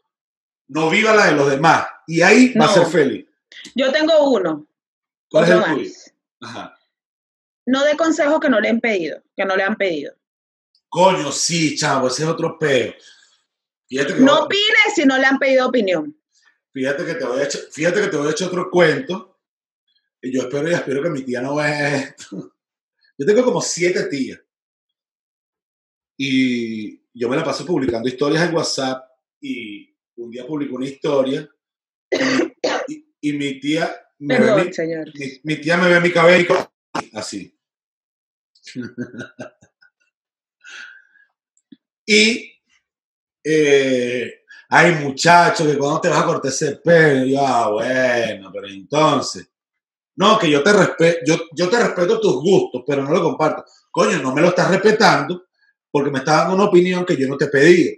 no 0.67 0.89
viva 0.89 1.13
la 1.13 1.25
de 1.25 1.33
los 1.33 1.49
demás. 1.49 1.85
Y 2.07 2.21
ahí 2.21 2.53
va 2.53 2.65
a 2.65 2.73
ser 2.73 2.85
feliz. 2.85 3.25
Yo 3.75 3.91
tengo 3.91 4.31
uno. 4.31 4.67
¿Cuál 5.29 5.43
es 5.43 5.49
el 5.49 5.63
tuyo? 5.63 5.91
Ajá. 6.41 6.76
No 7.67 7.83
de 7.83 7.95
consejos 7.97 8.39
que 8.39 8.49
no 8.49 8.59
le 8.59 8.69
han 8.69 8.79
pedido, 8.79 9.21
que 9.35 9.45
no 9.45 9.55
le 9.55 9.63
han 9.63 9.75
pedido. 9.75 10.15
Coño, 10.89 11.31
sí, 11.31 11.75
chavo, 11.75 12.07
ese 12.07 12.23
es 12.23 12.29
otro 12.29 12.57
peo. 12.57 12.93
Fíjate 13.87 14.15
que 14.15 14.19
No 14.21 14.39
opines 14.45 14.93
si 14.95 15.05
no 15.05 15.17
le 15.17 15.25
han 15.25 15.37
pedido 15.37 15.67
opinión. 15.67 16.17
Fíjate 16.73 17.05
que 17.05 17.13
te 17.15 17.25
voy 17.25 17.39
a 17.39 17.43
echar, 17.43 17.61
fíjate 17.71 18.01
que 18.01 18.07
te 18.07 18.17
voy 18.17 18.27
a 18.27 18.31
echar 18.31 18.47
otro 18.47 18.69
cuento. 18.71 19.39
Y 20.21 20.31
yo 20.33 20.43
espero 20.43 20.69
y 20.69 20.73
espero 20.73 21.03
que 21.03 21.09
mi 21.09 21.23
tía 21.23 21.41
no 21.41 21.55
vea 21.55 21.95
esto. 21.97 22.55
Yo 23.17 23.25
tengo 23.25 23.43
como 23.43 23.61
siete 23.61 24.03
tías. 24.05 24.39
Y 26.17 27.01
yo 27.13 27.29
me 27.29 27.35
la 27.35 27.43
paso 27.43 27.65
publicando 27.65 28.07
historias 28.07 28.47
en 28.47 28.55
WhatsApp. 28.55 29.03
Y 29.41 29.93
un 30.15 30.31
día 30.31 30.45
publicó 30.45 30.75
una 30.75 30.85
historia. 30.87 31.49
Y, 32.11 32.93
y- 32.93 33.05
y 33.21 33.33
mi 33.33 33.59
tía 33.59 33.93
me 34.19 34.35
ve 34.39 34.45
mi, 34.65 34.71
mi- 35.19 35.39
mi 35.43 35.55
tía 35.61 35.77
me 35.77 35.89
ve 35.89 35.99
mi 35.99 36.11
cabello 36.11 36.71
así. 37.13 37.56
y 42.05 42.53
eh, 43.43 44.43
hay 44.69 44.95
muchachos 44.95 45.67
que 45.67 45.77
cuando 45.77 46.01
te 46.01 46.09
vas 46.09 46.21
a 46.21 46.25
cortar 46.25 46.51
ese 46.51 46.77
pelo, 46.77 47.25
yo, 47.25 47.45
ah, 47.45 47.69
bueno, 47.71 48.51
pero 48.51 48.67
entonces, 48.67 49.49
no, 50.17 50.37
que 50.37 50.49
yo 50.49 50.63
te 50.63 50.73
respeto, 50.73 51.19
yo, 51.25 51.35
yo 51.55 51.69
te 51.69 51.79
respeto 51.79 52.19
tus 52.19 52.41
gustos, 52.41 52.83
pero 52.85 53.03
no 53.03 53.11
lo 53.11 53.21
comparto. 53.21 53.63
Coño, 53.91 54.21
no 54.21 54.33
me 54.33 54.41
lo 54.41 54.49
estás 54.49 54.69
respetando 54.71 55.45
porque 55.91 56.11
me 56.11 56.19
estás 56.19 56.37
dando 56.37 56.55
una 56.55 56.65
opinión 56.65 57.05
que 57.05 57.15
yo 57.15 57.27
no 57.27 57.37
te 57.37 57.45
he 57.45 57.49
pedido. 57.49 57.93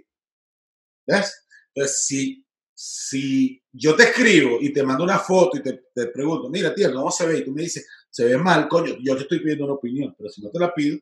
¿Ves? 1.06 1.46
Entonces, 1.74 2.04
si, 2.04 2.44
si 2.74 3.62
yo 3.72 3.96
te 3.96 4.04
escribo 4.04 4.58
y 4.60 4.72
te 4.72 4.82
mando 4.82 5.02
una 5.02 5.18
foto 5.18 5.56
y 5.56 5.62
te, 5.62 5.84
te 5.94 6.08
pregunto, 6.08 6.50
mira, 6.50 6.74
tía, 6.74 6.92
¿cómo 6.92 7.10
se 7.10 7.26
ve? 7.26 7.38
Y 7.38 7.44
tú 7.44 7.52
me 7.52 7.62
dices, 7.62 7.86
se 8.10 8.24
ve 8.24 8.36
mal, 8.36 8.68
coño, 8.68 8.96
yo 9.00 9.16
te 9.16 9.22
estoy 9.22 9.38
pidiendo 9.40 9.64
una 9.64 9.74
opinión, 9.74 10.14
pero 10.18 10.28
si 10.28 10.42
no 10.42 10.50
te 10.50 10.58
la 10.58 10.74
pido, 10.74 10.98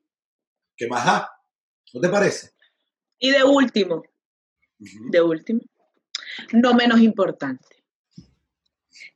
¿qué 0.77 0.87
más 0.87 1.05
da? 1.05 1.31
¿No 1.95 2.01
te 2.01 2.09
parece? 2.09 2.53
Y 3.19 3.31
de 3.31 3.43
último, 3.43 4.03
de 4.79 5.23
último, 5.23 5.61
no 6.53 6.75
menos 6.75 7.01
importante. 7.01 7.85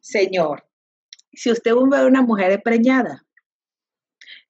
Señor, 0.01 0.67
si 1.33 1.51
usted 1.51 1.73
ve 1.75 1.99
a 1.99 2.07
una 2.07 2.23
mujer 2.23 2.61
preñada, 2.63 3.25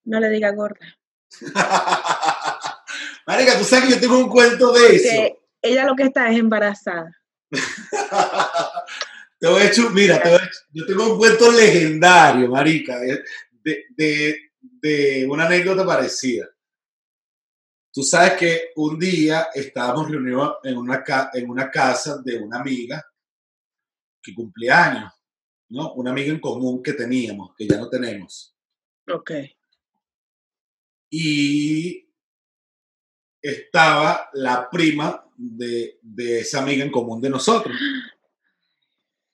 no 0.05 0.21
le 0.21 0.31
diga 0.31 0.53
gorda. 0.53 0.99
Marica, 3.27 3.59
tú 3.59 3.65
sabes 3.65 3.87
que 3.87 3.95
yo 3.95 4.01
tengo 4.01 4.19
un 4.19 4.29
cuento 4.29 4.73
de 4.73 4.97
eso. 4.97 5.39
Ella 5.61 5.85
lo 5.85 5.95
que 5.95 6.05
está 6.05 6.31
es 6.31 6.39
embarazada. 6.39 7.11
te 9.43 9.49
voy 9.49 9.63
a 9.63 9.67
echar, 9.67 9.91
mira, 9.93 10.23
te 10.23 10.29
a 10.29 10.37
echar- 10.37 10.67
yo 10.73 10.87
tengo 10.87 11.13
un 11.15 11.19
cuento 11.19 11.51
legendario, 11.51 12.49
marica, 12.49 13.01
de, 13.01 13.25
de, 13.97 14.37
de- 14.61 15.27
una 15.29 15.47
anécdota 15.47 15.85
parecida. 15.85 16.49
Tú 17.93 18.05
sabes 18.05 18.35
que 18.35 18.71
un 18.77 18.97
día 19.01 19.49
estábamos 19.53 20.09
reunidos 20.09 20.59
en 20.63 20.77
una, 20.77 21.03
ca- 21.03 21.31
en 21.35 21.51
una 21.51 21.69
casa 21.73 22.23
de 22.25 22.39
una 22.39 22.61
amiga 22.61 23.05
que 24.23 24.33
cumplía 24.33 24.85
años, 24.93 25.13
¿no? 25.71 25.93
Una 25.95 26.13
amiga 26.13 26.33
en 26.33 26.39
común 26.41 26.81
que 26.81 26.93
teníamos, 26.93 27.53
que 27.57 27.67
ya 27.67 27.79
no 27.79 27.89
tenemos. 27.89 28.55
Ok. 29.09 29.33
y 31.11 32.09
estaba 33.43 34.31
la 34.35 34.71
prima 34.71 35.25
de, 35.37 35.99
de 36.01 36.41
esa 36.41 36.61
amiga 36.63 36.85
en 36.85 36.93
común 36.93 37.21
de 37.21 37.29
nosotros. 37.29 37.77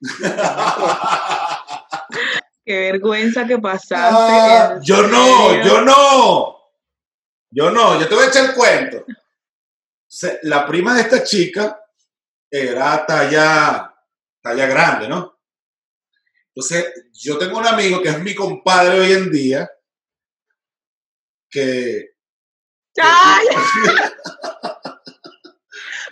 Qué 2.64 2.93
vergüenza 2.93 3.47
que 3.47 3.59
pasaste. 3.59 3.95
Ah, 3.97 4.75
¿en 4.76 4.83
yo 4.83 5.07
no, 5.07 5.64
yo 5.64 5.83
no. 5.83 6.59
Yo 7.50 7.71
no, 7.71 7.99
yo 7.99 8.07
te 8.09 8.14
voy 8.14 8.25
a 8.25 8.28
echar 8.28 8.50
el 8.50 8.55
cuento. 8.55 9.05
La 10.43 10.67
prima 10.67 10.95
de 10.95 11.00
esta 11.02 11.23
chica 11.25 11.83
era 12.50 13.05
talla, 13.07 13.95
talla 14.43 14.67
grande, 14.67 15.09
¿no? 15.09 15.38
Entonces, 16.55 17.11
yo 17.12 17.38
tengo 17.38 17.59
un 17.59 17.67
amigo 17.67 18.02
que 18.02 18.09
es 18.09 18.21
mi 18.21 18.35
compadre 18.35 19.00
hoy 19.00 19.12
en 19.12 19.31
día, 19.31 19.71
que... 21.49 22.17
¡Ay! 23.00 23.47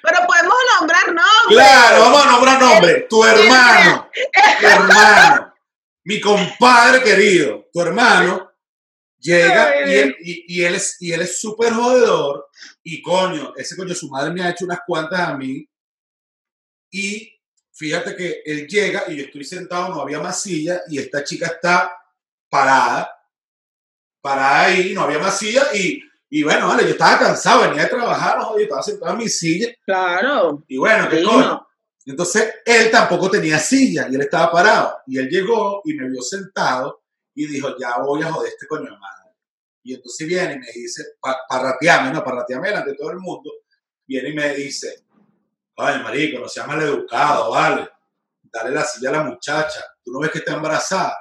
Pero 0.02 0.26
podemos 0.26 0.55
nombrar 0.80 1.06
nombres. 1.06 1.48
Claro, 1.48 2.00
vamos 2.00 2.26
a 2.26 2.30
nombrar 2.30 2.60
nombre. 2.60 3.06
Tu 3.08 3.24
hermano, 3.24 4.10
tu 4.60 4.66
hermano, 4.66 5.54
mi 6.04 6.20
compadre 6.20 7.02
querido, 7.02 7.68
tu 7.72 7.80
hermano 7.80 8.50
llega 9.18 9.68
Ay, 9.68 9.90
y 9.90 9.94
él, 9.94 10.16
y, 10.20 10.54
y 10.54 10.64
él 10.64 10.74
es 10.74 10.96
y 11.00 11.12
él 11.12 11.22
es 11.22 11.40
súper 11.40 11.72
jodedor. 11.72 12.48
Y 12.82 13.02
coño, 13.02 13.54
ese 13.56 13.76
coño 13.76 13.94
su 13.94 14.08
madre 14.08 14.32
me 14.32 14.42
ha 14.42 14.50
hecho 14.50 14.64
unas 14.64 14.80
cuantas 14.86 15.20
a 15.20 15.36
mí. 15.36 15.68
Y 16.90 17.32
fíjate 17.72 18.16
que 18.16 18.42
él 18.44 18.66
llega 18.66 19.04
y 19.08 19.16
yo 19.16 19.24
estoy 19.24 19.44
sentado, 19.44 19.94
no 19.94 20.00
había 20.00 20.20
más 20.20 20.40
silla 20.40 20.82
y 20.88 20.98
esta 20.98 21.22
chica 21.22 21.46
está 21.46 21.92
parada, 22.48 23.10
parada 24.20 24.64
ahí, 24.64 24.94
no 24.94 25.02
había 25.02 25.18
más 25.18 25.38
silla 25.38 25.66
y, 25.74 26.02
y 26.30 26.42
bueno, 26.42 26.68
vale, 26.68 26.82
yo 26.84 26.90
estaba 26.90 27.18
cansado, 27.18 27.62
venía 27.68 27.82
de 27.84 27.88
trabajar, 27.88 28.38
no, 28.38 28.44
jodí, 28.46 28.64
estaba 28.64 28.82
sentado 28.82 29.12
en 29.12 29.18
mi 29.18 29.28
silla 29.28 29.68
Claro. 29.84 30.64
y 30.66 30.76
bueno, 30.76 31.08
¿qué 31.08 31.22
coño? 31.22 31.66
Entonces, 32.04 32.54
él 32.64 32.90
tampoco 32.90 33.28
tenía 33.30 33.58
silla 33.58 34.06
y 34.10 34.14
él 34.14 34.20
estaba 34.20 34.50
parado. 34.52 34.98
Y 35.08 35.18
él 35.18 35.28
llegó 35.28 35.82
y 35.84 35.94
me 35.94 36.08
vio 36.08 36.22
sentado 36.22 37.02
y 37.34 37.46
dijo, 37.46 37.76
ya 37.78 37.98
voy 37.98 38.22
a 38.22 38.30
joder 38.32 38.50
este 38.52 38.66
coño 38.68 38.84
de 38.84 38.96
madre. 38.96 39.32
Y 39.82 39.94
entonces 39.94 40.26
viene 40.26 40.54
y 40.54 40.58
me 40.58 40.66
dice, 40.72 41.02
pa- 41.20 41.40
parrateame, 41.48 42.12
no, 42.12 42.22
parrateame 42.22 42.68
delante 42.68 42.90
de 42.90 42.96
todo 42.96 43.10
el 43.10 43.18
mundo. 43.18 43.50
Viene 44.06 44.28
y 44.30 44.34
me 44.34 44.54
dice, 44.54 45.04
ay, 45.76 46.00
marico, 46.02 46.38
no 46.40 46.48
seas 46.48 46.68
maleducado, 46.68 47.50
vale. 47.50 47.88
Dale 48.42 48.70
la 48.70 48.84
silla 48.84 49.08
a 49.10 49.12
la 49.14 49.22
muchacha. 49.24 49.80
¿Tú 50.04 50.12
no 50.12 50.20
ves 50.20 50.30
que 50.30 50.38
está 50.38 50.54
embarazada? 50.54 51.16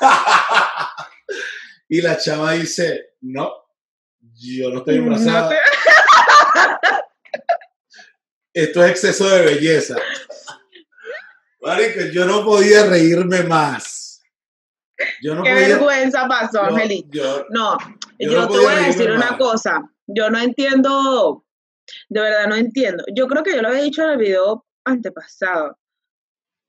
y 1.88 2.00
la 2.02 2.16
chama 2.18 2.52
dice, 2.52 3.14
no, 3.20 3.52
yo 4.34 4.70
no 4.70 4.78
estoy 4.78 4.96
embarazada 4.96 5.42
No 5.42 5.48
te- 5.50 5.56
esto 8.54 8.84
es 8.84 8.90
exceso 8.90 9.28
de 9.28 9.42
belleza. 9.44 9.96
Marico, 11.60 12.00
yo 12.12 12.24
no 12.26 12.44
podía 12.44 12.86
reírme 12.86 13.42
más. 13.42 14.22
Yo 15.22 15.34
no 15.34 15.42
Qué 15.42 15.50
podía. 15.52 15.68
vergüenza 15.68 16.26
pasó, 16.28 16.62
Angelito. 16.62 17.08
yo- 17.12 17.46
No, 17.50 17.76
Yo 18.18 18.30
yo, 18.30 18.40
no 18.40 18.48
te 18.48 18.58
voy 18.58 18.74
a 18.74 18.78
decir 18.86 19.10
una 19.10 19.30
más. 19.30 19.38
cosa. 19.38 19.90
Yo 20.06 20.30
no 20.30 20.38
entiendo, 20.38 21.44
de 22.08 22.20
verdad 22.20 22.46
no 22.48 22.54
entiendo. 22.56 23.04
Yo 23.14 23.26
creo 23.26 23.42
que 23.42 23.54
yo 23.54 23.62
lo 23.62 23.68
había 23.68 23.82
dicho 23.82 24.02
en 24.04 24.10
el 24.10 24.18
video 24.18 24.64
antepasado. 24.84 25.78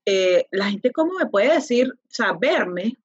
Eh, 0.04 0.46
la 0.50 0.70
gente, 0.70 0.90
¿cómo 0.92 1.14
me 1.18 1.26
puede 1.26 1.54
decir, 1.54 1.90
o 1.92 2.08
sea, 2.08 2.32
verme 2.38 2.96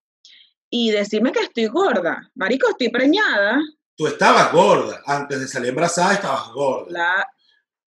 y 0.76 0.90
decirme 0.90 1.32
que 1.32 1.42
estoy 1.42 1.68
gorda? 1.68 2.32
Marico, 2.34 2.68
estoy 2.70 2.90
preñada. 2.90 3.60
tú 3.96 4.08
estabas 4.08 4.52
gorda. 4.52 5.04
Antes 5.06 5.40
de 5.40 5.48
salir 5.48 5.70
embarazada 5.70 6.16
estabas 6.16 6.48
gorda. 6.52 6.88
La... 6.90 7.28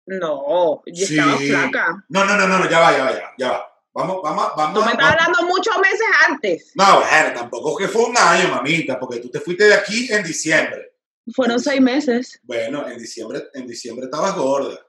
No, 0.07 0.83
yo 0.87 1.05
estaba 1.05 1.39
Sí. 1.39 1.49
flaca. 1.49 2.05
No, 2.11 2.25
no, 2.27 2.37
no, 2.37 2.47
no, 2.47 2.59
no, 2.59 2.69
ya 2.71 2.79
va, 2.81 2.93
ya 2.93 3.05
va, 3.05 3.13
ya 3.13 3.19
va, 3.23 3.35
ya 3.39 3.51
va. 3.51 3.67
Vamos, 3.95 4.21
vamos, 4.23 4.53
vamos. 4.57 4.75
Tú 4.79 4.85
me 4.85 4.93
estás 4.93 5.09
vamos. 5.09 5.21
hablando 5.27 5.55
muchos 5.55 5.79
meses 5.79 6.07
antes. 6.29 6.73
No, 6.75 7.01
bueno, 7.01 7.33
tampoco 7.35 7.77
que 7.79 7.89
fue 7.89 8.05
un 8.05 8.17
año, 8.19 8.49
mamita, 8.51 9.01
porque 9.01 9.21
tú 9.21 9.31
te 9.31 9.41
fuiste 9.41 9.65
de 9.65 9.75
aquí 9.75 10.13
en 10.13 10.23
diciembre. 10.23 10.93
Fueron 11.35 11.59
seis 11.59 11.81
meses, 11.81 12.39
Bueno, 12.43 12.87
en 12.87 12.99
diciembre, 12.99 13.45
en 13.55 13.67
diciembre 13.67 14.05
estabas 14.05 14.37
gorda. 14.37 14.86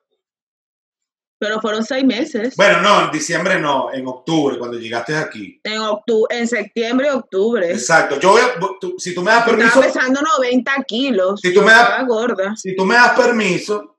Pero 1.39 1.59
fueron 1.61 1.83
seis 1.85 2.03
meses. 2.03 2.55
Bueno, 2.55 2.81
no, 2.81 3.05
en 3.05 3.11
diciembre 3.11 3.59
no, 3.59 3.93
en 3.93 4.07
octubre, 4.07 4.57
cuando 4.57 4.77
llegaste 4.79 5.15
aquí. 5.15 5.59
En 5.63 5.79
octubre, 5.79 6.35
en 6.37 6.47
septiembre 6.47 7.07
y 7.07 7.15
octubre. 7.15 7.71
Exacto. 7.71 8.19
Yo 8.19 8.31
voy 8.31 8.41
a, 8.41 8.59
tú- 8.79 8.95
si 8.97 9.13
tú 9.13 9.21
me 9.21 9.31
das 9.31 9.45
permiso, 9.45 9.67
Estaba 9.67 9.85
pesando 9.85 10.21
90 10.21 10.75
kilos. 10.87 11.39
Si 11.41 11.53
tú 11.53 11.61
me 11.61 11.71
das- 11.71 12.07
gorda. 12.07 12.55
si 12.55 12.75
tú 12.75 12.85
me 12.85 12.95
das 12.95 13.11
permiso, 13.19 13.97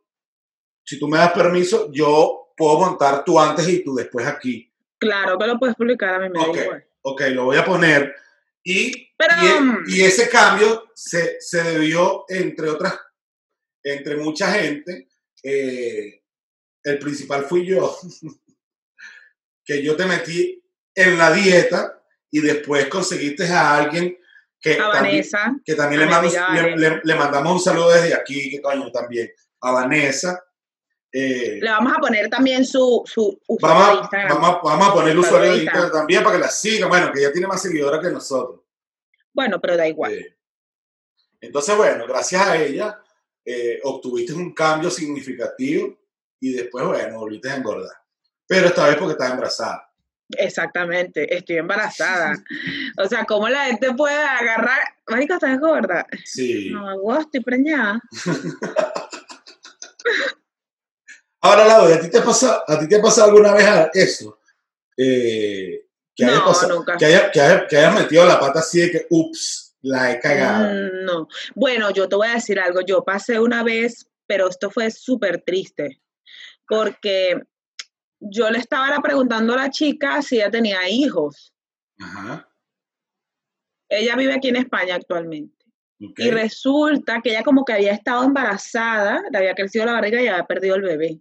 si 0.85 0.99
tú 0.99 1.07
me 1.07 1.18
das 1.18 1.33
permiso, 1.33 1.90
yo 1.92 2.52
puedo 2.57 2.78
montar 2.80 3.23
tú 3.25 3.38
antes 3.38 3.68
y 3.68 3.85
tú 3.85 3.95
después 3.95 4.26
aquí. 4.26 4.73
Claro 4.99 5.38
que 5.38 5.47
lo 5.47 5.59
puedes 5.59 5.76
publicar 5.76 6.14
a 6.14 6.18
mí 6.18 6.28
me 6.30 6.40
da 6.40 6.47
Ok. 7.02 7.21
lo 7.30 7.45
voy 7.45 7.57
a 7.57 7.64
poner. 7.64 8.14
Y, 8.64 9.12
Pero, 9.16 9.35
y, 9.42 9.47
e- 9.47 9.61
mm. 9.61 9.85
y 9.87 10.00
ese 10.02 10.28
cambio 10.28 10.90
se, 10.95 11.40
se 11.40 11.62
debió, 11.62 12.25
entre 12.28 12.68
otras, 12.68 12.99
entre 13.83 14.16
mucha 14.16 14.50
gente, 14.52 15.09
eh, 15.42 16.17
el 16.85 16.99
principal 16.99 17.44
fui 17.44 17.66
yo, 17.66 17.99
que 19.64 19.82
yo 19.82 19.97
te 19.97 20.06
metí 20.06 20.62
en 20.94 21.18
la 21.18 21.32
dieta 21.32 22.02
y 22.30 22.40
después 22.40 22.87
conseguiste 22.87 23.47
a 23.49 23.76
alguien 23.76 24.16
que 24.61 24.73
A 24.75 24.90
también, 24.90 25.02
Vanessa. 25.04 25.56
que 25.64 25.75
también 25.75 26.00
le, 26.00 26.06
mando- 26.06 26.30
le, 26.30 26.38
Vanessa. 26.38 26.76
le- 26.76 27.00
le 27.04 27.14
mandamos 27.14 27.52
un 27.52 27.61
saludo 27.61 27.90
desde 27.90 28.14
aquí, 28.14 28.50
que 28.50 28.61
coño 28.61 28.90
también, 28.90 29.30
a 29.61 29.70
Vanessa. 29.73 30.42
Eh, 31.12 31.58
Le 31.62 31.70
vamos 31.70 31.92
a 31.97 32.00
poner 32.00 32.28
también 32.28 32.66
su, 32.66 33.02
su 33.06 33.40
usuario 33.47 33.78
vamos, 33.78 33.94
de 33.97 34.00
Instagram. 34.02 34.42
vamos, 34.42 34.58
vamos 34.62 34.88
a 34.88 34.92
poner 34.92 35.11
el 35.12 35.18
Usuario 35.18 35.52
de 35.52 35.58
Instagram 35.62 35.90
también 35.92 36.23
para 36.23 36.37
que 36.37 36.42
la 36.42 36.50
siga. 36.50 36.87
Bueno, 36.87 37.11
que 37.12 37.20
ella 37.20 37.32
tiene 37.32 37.47
más 37.47 37.62
seguidora 37.62 38.00
que 38.00 38.11
nosotros. 38.11 38.61
Bueno, 39.32 39.58
pero 39.61 39.76
da 39.76 39.88
igual. 39.88 40.12
Eh, 40.12 40.37
entonces, 41.40 41.75
bueno, 41.76 42.04
gracias 42.06 42.42
a 42.47 42.56
ella 42.61 43.00
eh, 43.44 43.80
obtuviste 43.85 44.32
un 44.35 44.52
cambio 44.52 44.90
significativo 44.90 45.97
y 46.40 46.52
después, 46.52 46.85
bueno, 46.87 47.18
volviste 47.18 47.50
a 47.50 47.57
engordar. 47.57 47.97
Pero 48.47 48.66
esta 48.68 48.87
vez 48.87 48.97
porque 48.97 49.12
estás 49.12 49.30
embarazada. 49.30 49.85
Exactamente, 50.30 51.35
estoy 51.35 51.57
embarazada. 51.57 52.35
o 52.99 53.07
sea, 53.09 53.25
¿cómo 53.25 53.49
la 53.49 53.64
gente 53.66 53.92
puede 53.95 54.14
agarrar? 54.16 54.80
Marica, 55.09 55.35
¿estás 55.35 55.59
gorda? 55.59 56.07
Sí. 56.25 56.71
No, 56.71 57.00
vos 57.00 57.21
estoy 57.21 57.40
preñada. 57.40 58.00
Ahora, 61.40 61.66
Laura, 61.66 61.95
¿a 61.95 62.00
ti 62.00 62.11
te 62.11 62.18
ha 62.18 62.25
pasado, 62.25 62.62
a 62.66 62.78
ti 62.80 62.88
te 62.88 62.97
ha 62.97 63.02
pasado 63.02 63.28
alguna 63.28 63.54
vez 63.54 63.66
eso? 63.95 64.40
Eh, 64.97 65.87
que, 66.14 66.25
hayas 66.25 66.38
No, 66.40 66.45
pasado- 66.47 66.75
nunca. 66.76 66.97
que, 66.97 67.04
hayas, 67.07 67.30
que, 67.33 67.40
hayas, 67.40 67.62
que 67.68 67.76
hayas 67.76 67.95
metido 67.95 68.26
la 68.26 68.40
pata 68.40 68.59
así 68.59 68.80
de 68.80 68.90
que, 68.90 69.07
ups, 69.11 69.76
la 69.83 70.11
he 70.12 70.18
cagado. 70.21 70.64
Mm, 70.75 71.04
No. 71.04 71.28
Bueno, 71.54 71.90
yo 71.90 72.09
te 72.09 72.16
voy 72.16 72.26
a 72.28 72.35
decir 72.35 72.59
algo. 72.59 72.80
Yo 72.80 73.04
pasé 73.04 73.38
una 73.38 73.62
vez, 73.62 74.09
pero 74.26 74.49
esto 74.49 74.68
fue 74.71 74.90
súper 74.90 75.42
triste. 75.42 76.00
Porque 76.68 77.40
yo 78.20 78.50
le 78.50 78.58
estaba 78.58 79.00
preguntando 79.00 79.54
a 79.54 79.56
la 79.56 79.70
chica 79.70 80.22
si 80.22 80.37
ella 80.37 80.50
tenía 80.50 80.88
hijos. 80.88 81.52
Ajá. 81.98 82.48
Ella 83.88 84.16
vive 84.16 84.34
aquí 84.34 84.48
en 84.48 84.56
España 84.56 84.96
actualmente. 84.96 85.56
Y 85.98 86.30
resulta 86.30 87.20
que 87.22 87.30
ella 87.30 87.42
como 87.42 87.64
que 87.64 87.72
había 87.72 87.92
estado 87.92 88.22
embarazada, 88.22 89.20
le 89.32 89.38
había 89.38 89.54
crecido 89.54 89.84
la 89.84 89.94
barriga 89.94 90.22
y 90.22 90.28
había 90.28 90.44
perdido 90.46 90.76
el 90.76 90.82
bebé. 90.82 91.20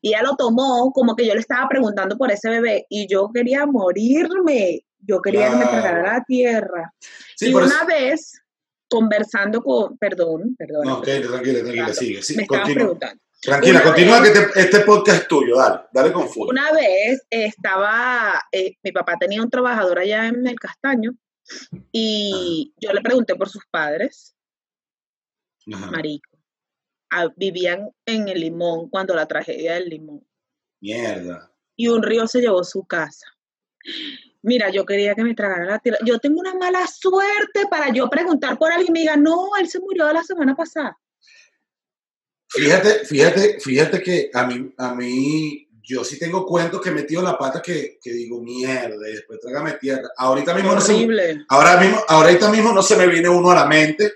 Y 0.00 0.08
ella 0.08 0.22
lo 0.22 0.34
tomó 0.34 0.90
como 0.92 1.14
que 1.14 1.24
yo 1.26 1.34
le 1.34 1.40
estaba 1.40 1.68
preguntando 1.68 2.18
por 2.18 2.30
ese 2.32 2.48
bebé 2.50 2.86
y 2.88 3.06
yo 3.06 3.30
quería 3.32 3.66
morirme. 3.66 4.84
Yo 4.98 5.20
quería 5.22 5.48
que 5.50 5.56
me 5.56 5.62
Claro. 5.62 5.80
tragara 5.82 6.12
la 6.18 6.24
tierra. 6.24 6.92
Sí, 7.36 7.50
y 7.50 7.54
una 7.54 7.66
eso- 7.66 7.86
vez, 7.86 8.42
conversando 8.88 9.62
con, 9.62 9.96
perdón, 9.96 10.56
perdón, 10.58 10.86
No, 10.86 10.98
ok, 10.98 11.04
tranquila, 11.04 11.38
tranquila, 11.60 11.72
Claro. 11.72 11.94
sigue. 11.94 12.22
sí, 12.22 12.36
me 12.36 12.46
continúa. 12.46 12.74
preguntando. 12.74 13.22
Tranquila, 13.40 13.80
Una 13.80 13.84
continúa 13.84 14.20
vez- 14.20 14.32
que 14.32 14.40
te- 14.52 14.60
este 14.60 14.80
podcast 14.80 15.22
es 15.22 15.28
tuyo, 15.28 15.56
dale, 15.56 15.80
dale 15.92 16.12
con 16.12 16.28
full. 16.28 16.48
Una 16.50 16.72
vez 16.72 17.22
estaba, 17.30 18.40
eh, 18.52 18.76
mi 18.82 18.92
papá 18.92 19.16
tenía 19.18 19.42
un 19.42 19.48
trabajador 19.50 19.98
allá 19.98 20.26
en 20.26 20.46
el 20.46 20.60
Castaño 20.60 21.12
y 21.90 22.74
yo 22.78 22.92
le 22.92 23.00
pregunté 23.00 23.34
por 23.36 23.48
sus 23.48 23.64
padres, 23.70 24.36
Ajá. 25.72 25.90
marico. 25.90 26.28
Vivían 27.36 27.90
en 28.06 28.28
el 28.28 28.40
Limón 28.40 28.88
cuando 28.88 29.14
la 29.14 29.26
tragedia 29.26 29.74
del 29.74 29.88
Limón. 29.88 30.26
Mierda. 30.82 31.46
y 31.76 31.88
un 31.88 32.02
río 32.02 32.26
se 32.26 32.40
llevó 32.42 32.62
su 32.62 32.84
casa. 32.84 33.26
Mira, 34.42 34.68
yo 34.70 34.84
quería 34.84 35.14
que 35.14 35.24
me 35.24 35.34
tragara 35.34 35.64
la 35.64 35.78
tierra. 35.78 35.98
Yo 36.04 36.18
tengo 36.18 36.38
una 36.40 36.54
mala 36.54 36.86
suerte 36.86 37.66
para 37.70 37.90
yo 37.90 38.08
preguntar 38.10 38.58
por 38.58 38.70
alguien 38.70 38.90
y 38.90 38.92
me 38.92 39.00
diga, 39.00 39.16
no, 39.16 39.48
él 39.58 39.66
se 39.66 39.80
murió 39.80 40.12
la 40.12 40.22
semana 40.22 40.54
pasada. 40.54 40.98
Fíjate, 42.52 43.04
fíjate, 43.04 43.60
fíjate 43.60 44.02
que 44.02 44.30
a 44.34 44.44
mí, 44.46 44.74
a 44.76 44.94
mí, 44.94 45.68
yo 45.82 46.02
sí 46.04 46.18
tengo 46.18 46.44
cuentos 46.44 46.80
que 46.80 46.88
he 46.88 46.92
metido 46.92 47.22
la 47.22 47.38
pata 47.38 47.62
que, 47.62 47.98
que 48.02 48.12
digo 48.12 48.40
mierda 48.42 49.08
y 49.08 49.12
después 49.12 49.38
trágame 49.40 49.72
tierra. 49.74 50.08
Ahorita 50.16 50.52
mismo 50.54 50.70
no 50.74 50.80
se, 50.80 50.92
ahora 51.48 51.78
mismo, 51.80 52.00
ahorita 52.08 52.50
mismo 52.50 52.72
no 52.72 52.82
se 52.82 52.96
me 52.96 53.06
viene 53.06 53.28
uno 53.28 53.50
a 53.50 53.54
la 53.54 53.66
mente, 53.66 54.12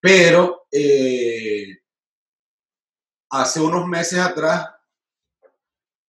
pero 0.00 0.66
eh, 0.70 1.78
hace 3.30 3.60
unos 3.60 3.86
meses 3.86 4.18
atrás, 4.18 4.66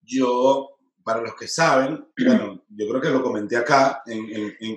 yo, 0.02 0.78
para 1.04 1.20
los 1.22 1.34
que 1.34 1.48
saben, 1.48 2.06
bueno, 2.24 2.64
yo 2.68 2.88
creo 2.88 3.00
que 3.00 3.10
lo 3.10 3.22
comenté 3.22 3.56
acá 3.56 4.02
en, 4.06 4.28
en- 4.30 4.56
en- 4.60 4.76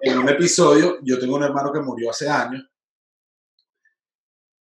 en 0.00 0.18
un 0.18 0.28
episodio, 0.28 0.98
yo 1.02 1.18
tengo 1.18 1.36
un 1.36 1.44
hermano 1.44 1.72
que 1.72 1.80
murió 1.80 2.10
hace 2.10 2.28
años, 2.28 2.64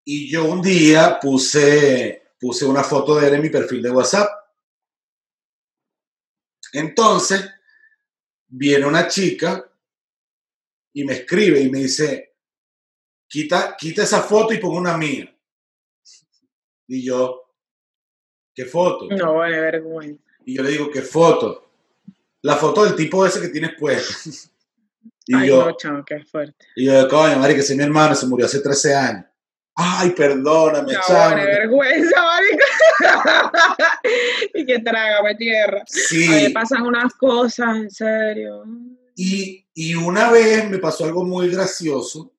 y 0.08 0.30
yo 0.30 0.44
un 0.44 0.62
día 0.62 1.18
puse, 1.20 2.30
puse 2.38 2.64
una 2.64 2.84
foto 2.84 3.16
de 3.16 3.26
él 3.26 3.34
en 3.34 3.42
mi 3.42 3.50
perfil 3.50 3.82
de 3.82 3.90
WhatsApp. 3.90 4.30
Entonces, 6.72 7.44
viene 8.46 8.86
una 8.86 9.08
chica 9.08 9.68
y 10.92 11.04
me 11.04 11.14
escribe 11.14 11.60
y 11.60 11.70
me 11.70 11.80
dice, 11.80 12.36
quita, 13.26 13.76
quita 13.76 14.04
esa 14.04 14.22
foto 14.22 14.54
y 14.54 14.58
pon 14.58 14.76
una 14.76 14.96
mía. 14.96 15.36
Y 16.86 17.02
yo, 17.04 17.52
¿qué 18.54 18.64
foto? 18.64 19.08
No, 19.10 19.34
vale, 19.34 19.58
vergüenza. 19.58 20.22
Y 20.44 20.54
yo 20.54 20.62
le 20.62 20.70
digo, 20.70 20.88
¿qué 20.88 21.02
foto? 21.02 21.68
La 22.42 22.54
foto 22.54 22.84
del 22.84 22.94
tipo 22.94 23.26
ese 23.26 23.40
que 23.40 23.48
tienes 23.48 23.72
puesto. 23.76 24.14
Y 25.26 25.34
Ay, 25.34 25.48
yo, 25.48 25.64
no, 25.66 25.76
chamo, 25.76 26.04
qué 26.04 26.24
fuerte. 26.24 26.64
y 26.76 26.84
yo, 26.84 27.08
coño, 27.08 27.40
marica, 27.40 27.58
ese 27.58 27.72
es 27.72 27.76
mi 27.76 27.82
hermano, 27.82 28.14
se 28.14 28.28
murió 28.28 28.46
hace 28.46 28.60
13 28.60 28.94
años. 28.94 29.26
Ay, 29.78 30.10
perdóname, 30.10 30.92
No, 30.94 31.00
chamo. 31.06 31.36
vergüenza, 31.36 32.22
marica. 32.22 33.52
y 34.54 34.64
que 34.64 34.78
trágame 34.78 35.34
tierra. 35.34 35.82
Sí, 35.86 36.28
me 36.28 36.50
pasan 36.50 36.82
unas 36.82 37.12
cosas, 37.14 37.76
en 37.76 37.90
serio. 37.90 38.64
y, 39.14 39.66
y 39.74 39.94
una 39.94 40.30
vez 40.30 40.68
me 40.70 40.78
pasó 40.78 41.04
algo 41.04 41.24
muy 41.24 41.50
gracioso, 41.50 42.32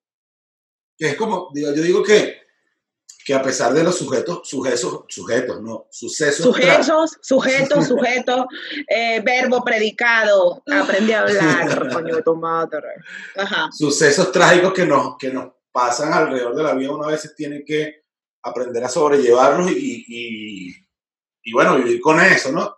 que 0.96 1.10
es 1.10 1.14
como, 1.16 1.50
digo, 1.54 1.72
yo 1.74 1.82
digo 1.82 2.02
que, 2.02 2.38
que 3.24 3.34
a 3.34 3.42
pesar 3.42 3.72
de 3.72 3.84
los 3.84 3.96
sujetos, 3.96 4.40
sujetos, 4.48 5.04
sujetos, 5.08 5.62
no, 5.62 5.86
sucesos, 5.90 6.44
Sujetos, 6.44 7.18
sujetos, 7.20 7.86
sujetos, 7.88 8.46
eh, 8.88 9.20
verbo 9.24 9.62
predicado. 9.62 10.62
Aprendí 10.66 11.12
a 11.12 11.20
hablar, 11.20 11.88
coño 11.92 12.20
tu 12.24 12.34
madre. 12.34 12.88
Ajá. 13.36 13.68
sucesos 13.70 14.32
trágicos 14.32 14.72
que 14.72 14.86
nos, 14.86 15.16
que 15.18 15.30
nos 15.30 15.52
pasan 15.78 16.12
alrededor 16.12 16.56
de 16.56 16.62
la 16.64 16.74
vida, 16.74 16.90
uno 16.90 17.04
a 17.04 17.12
veces 17.12 17.34
tiene 17.36 17.64
que 17.64 18.02
aprender 18.42 18.82
a 18.82 18.88
sobrellevarlos 18.88 19.70
y, 19.70 20.04
y, 20.08 20.74
y 21.44 21.52
bueno, 21.52 21.76
vivir 21.76 22.00
con 22.00 22.18
eso, 22.20 22.50
¿no? 22.50 22.74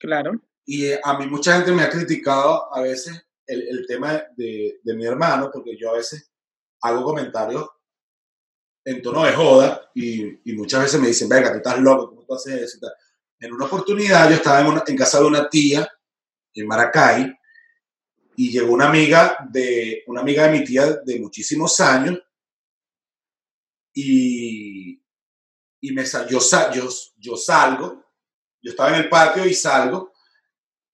Claro. 0.00 0.32
Y 0.64 0.86
eh, 0.86 1.00
a 1.02 1.16
mí 1.16 1.26
mucha 1.28 1.54
gente 1.56 1.70
me 1.70 1.82
ha 1.84 1.90
criticado 1.90 2.74
a 2.74 2.80
veces 2.80 3.24
el, 3.46 3.68
el 3.68 3.86
tema 3.86 4.20
de, 4.36 4.80
de 4.82 4.94
mi 4.96 5.06
hermano, 5.06 5.48
porque 5.52 5.76
yo 5.76 5.90
a 5.90 5.96
veces 5.98 6.28
hago 6.82 7.04
comentarios 7.04 7.68
en 8.84 9.00
tono 9.00 9.24
de 9.24 9.32
joda 9.32 9.90
y, 9.94 10.50
y 10.50 10.56
muchas 10.56 10.82
veces 10.82 11.00
me 11.00 11.06
dicen, 11.08 11.28
venga, 11.28 11.52
tú 11.52 11.58
estás 11.58 11.78
loco, 11.78 12.08
¿cómo 12.08 12.24
tú 12.26 12.34
haces 12.34 12.60
eso? 12.62 12.78
En 13.38 13.52
una 13.52 13.66
oportunidad 13.66 14.28
yo 14.28 14.34
estaba 14.36 14.60
en, 14.60 14.66
una- 14.66 14.84
en 14.86 14.96
casa 14.96 15.20
de 15.20 15.26
una 15.26 15.48
tía 15.48 15.88
en 16.54 16.66
Maracay 16.66 17.32
y 18.36 18.50
llegó 18.50 18.72
una 18.72 18.88
amiga 18.88 19.36
de 19.50 20.02
una 20.08 20.20
amiga 20.22 20.46
de 20.48 20.58
mi 20.58 20.64
tía 20.64 20.86
de 21.04 21.20
muchísimos 21.20 21.78
años 21.80 22.18
y, 23.94 25.00
y 25.80 25.92
me, 25.92 26.04
yo, 26.28 26.38
yo, 26.74 26.88
yo 27.16 27.36
salgo, 27.36 28.04
yo 28.60 28.70
estaba 28.70 28.90
en 28.90 29.04
el 29.04 29.08
patio 29.08 29.46
y 29.46 29.54
salgo 29.54 30.12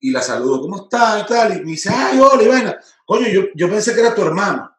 y 0.00 0.10
la 0.10 0.22
saludo, 0.22 0.62
¿cómo 0.62 0.84
estás? 0.84 1.22
Y 1.22 1.26
tal, 1.26 1.56
y 1.56 1.60
me 1.60 1.70
dice, 1.72 1.90
ay, 1.92 2.18
hola, 2.18 2.42
Ivana, 2.42 2.80
coño, 3.04 3.28
yo, 3.28 3.42
yo 3.54 3.68
pensé 3.68 3.94
que 3.94 4.00
era 4.00 4.14
tu 4.14 4.22
hermano. 4.22 4.70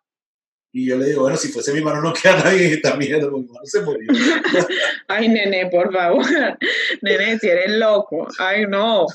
Y 0.73 0.87
yo 0.87 0.97
le 0.97 1.07
digo, 1.07 1.23
bueno, 1.23 1.35
si 1.35 1.49
fuese 1.49 1.73
mi 1.73 1.79
hermano 1.79 2.01
no 2.01 2.13
queda 2.21 2.43
nadie 2.43 2.67
en 2.67 2.73
esta 2.73 2.95
mierda, 2.95 3.29
mi 3.29 3.43
hermano 3.43 3.65
se 3.65 3.81
murió. 3.81 4.11
Ay, 5.07 5.27
nene, 5.27 5.67
por 5.69 5.91
favor. 5.91 6.25
Nene, 7.01 7.39
si 7.39 7.47
eres 7.49 7.71
loco. 7.71 8.27
Ay, 8.39 8.65
no. 8.67 9.05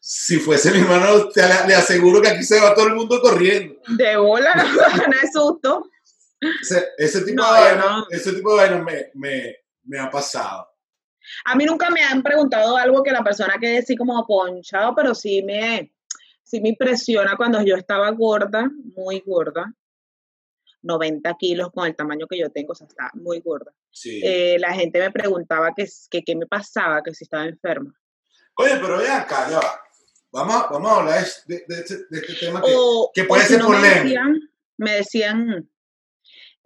Si 0.00 0.36
fuese 0.36 0.70
mi 0.70 0.78
hermano, 0.78 1.28
te, 1.30 1.42
le 1.66 1.74
aseguro 1.74 2.22
que 2.22 2.28
aquí 2.28 2.44
se 2.44 2.60
va 2.60 2.74
todo 2.74 2.86
el 2.86 2.94
mundo 2.94 3.20
corriendo. 3.20 3.74
De 3.88 4.16
bola, 4.16 4.54
no, 4.54 5.06
no 5.06 5.12
es 5.20 5.32
susto. 5.32 5.90
Ese, 6.60 6.88
ese 6.98 7.20
tipo 7.22 7.42
No, 7.42 7.54
de 7.54 7.60
vainas, 7.60 7.86
no. 7.86 8.06
ese 8.10 8.32
tipo 8.32 8.56
de 8.60 8.70
me, 8.76 9.10
me, 9.14 9.56
me 9.84 9.98
ha 9.98 10.10
pasado. 10.10 10.68
A 11.46 11.54
mí 11.54 11.64
nunca 11.64 11.88
me 11.90 12.02
han 12.02 12.22
preguntado 12.22 12.76
algo 12.76 13.02
que 13.02 13.10
la 13.12 13.22
persona 13.24 13.56
quede 13.58 13.78
así 13.78 13.96
como 13.96 14.26
ponchado, 14.26 14.94
pero 14.94 15.14
sí 15.14 15.42
me, 15.42 15.94
sí 16.42 16.60
me 16.60 16.68
impresiona 16.70 17.36
cuando 17.36 17.62
yo 17.62 17.76
estaba 17.76 18.10
gorda, 18.10 18.70
muy 18.96 19.20
gorda, 19.24 19.72
90 20.82 21.34
kilos 21.38 21.70
con 21.72 21.86
el 21.86 21.96
tamaño 21.96 22.26
que 22.26 22.38
yo 22.38 22.50
tengo, 22.50 22.72
o 22.72 22.74
sea, 22.74 22.86
está 22.86 23.10
muy 23.14 23.40
gorda. 23.40 23.72
Sí. 23.90 24.20
Eh, 24.22 24.56
la 24.58 24.74
gente 24.74 24.98
me 25.00 25.10
preguntaba 25.10 25.72
que, 25.74 25.84
s- 25.84 26.08
que 26.10 26.22
qué 26.22 26.36
me 26.36 26.46
pasaba, 26.46 27.02
que 27.02 27.14
si 27.14 27.24
estaba 27.24 27.46
enferma. 27.46 27.94
Oye, 28.58 28.76
pero 28.80 28.98
ven 28.98 29.10
acá, 29.10 29.48
ya 29.48 29.56
va. 29.58 29.80
Vamos, 30.30 30.54
a- 30.56 30.66
vamos 30.70 30.90
a 30.92 30.96
hablar 30.96 31.24
de, 31.46 31.64
de 31.66 31.74
este, 31.80 31.94
de 32.10 32.18
este 32.18 32.34
tema 32.34 32.60
que, 32.60 32.72
O, 32.76 33.10
que 33.14 33.24
puede 33.24 33.44
si 33.44 33.54
ser 33.54 33.60
no 33.60 33.70
me 33.70 33.88
decían, 33.88 34.50
me 34.76 34.92
decían, 34.96 35.70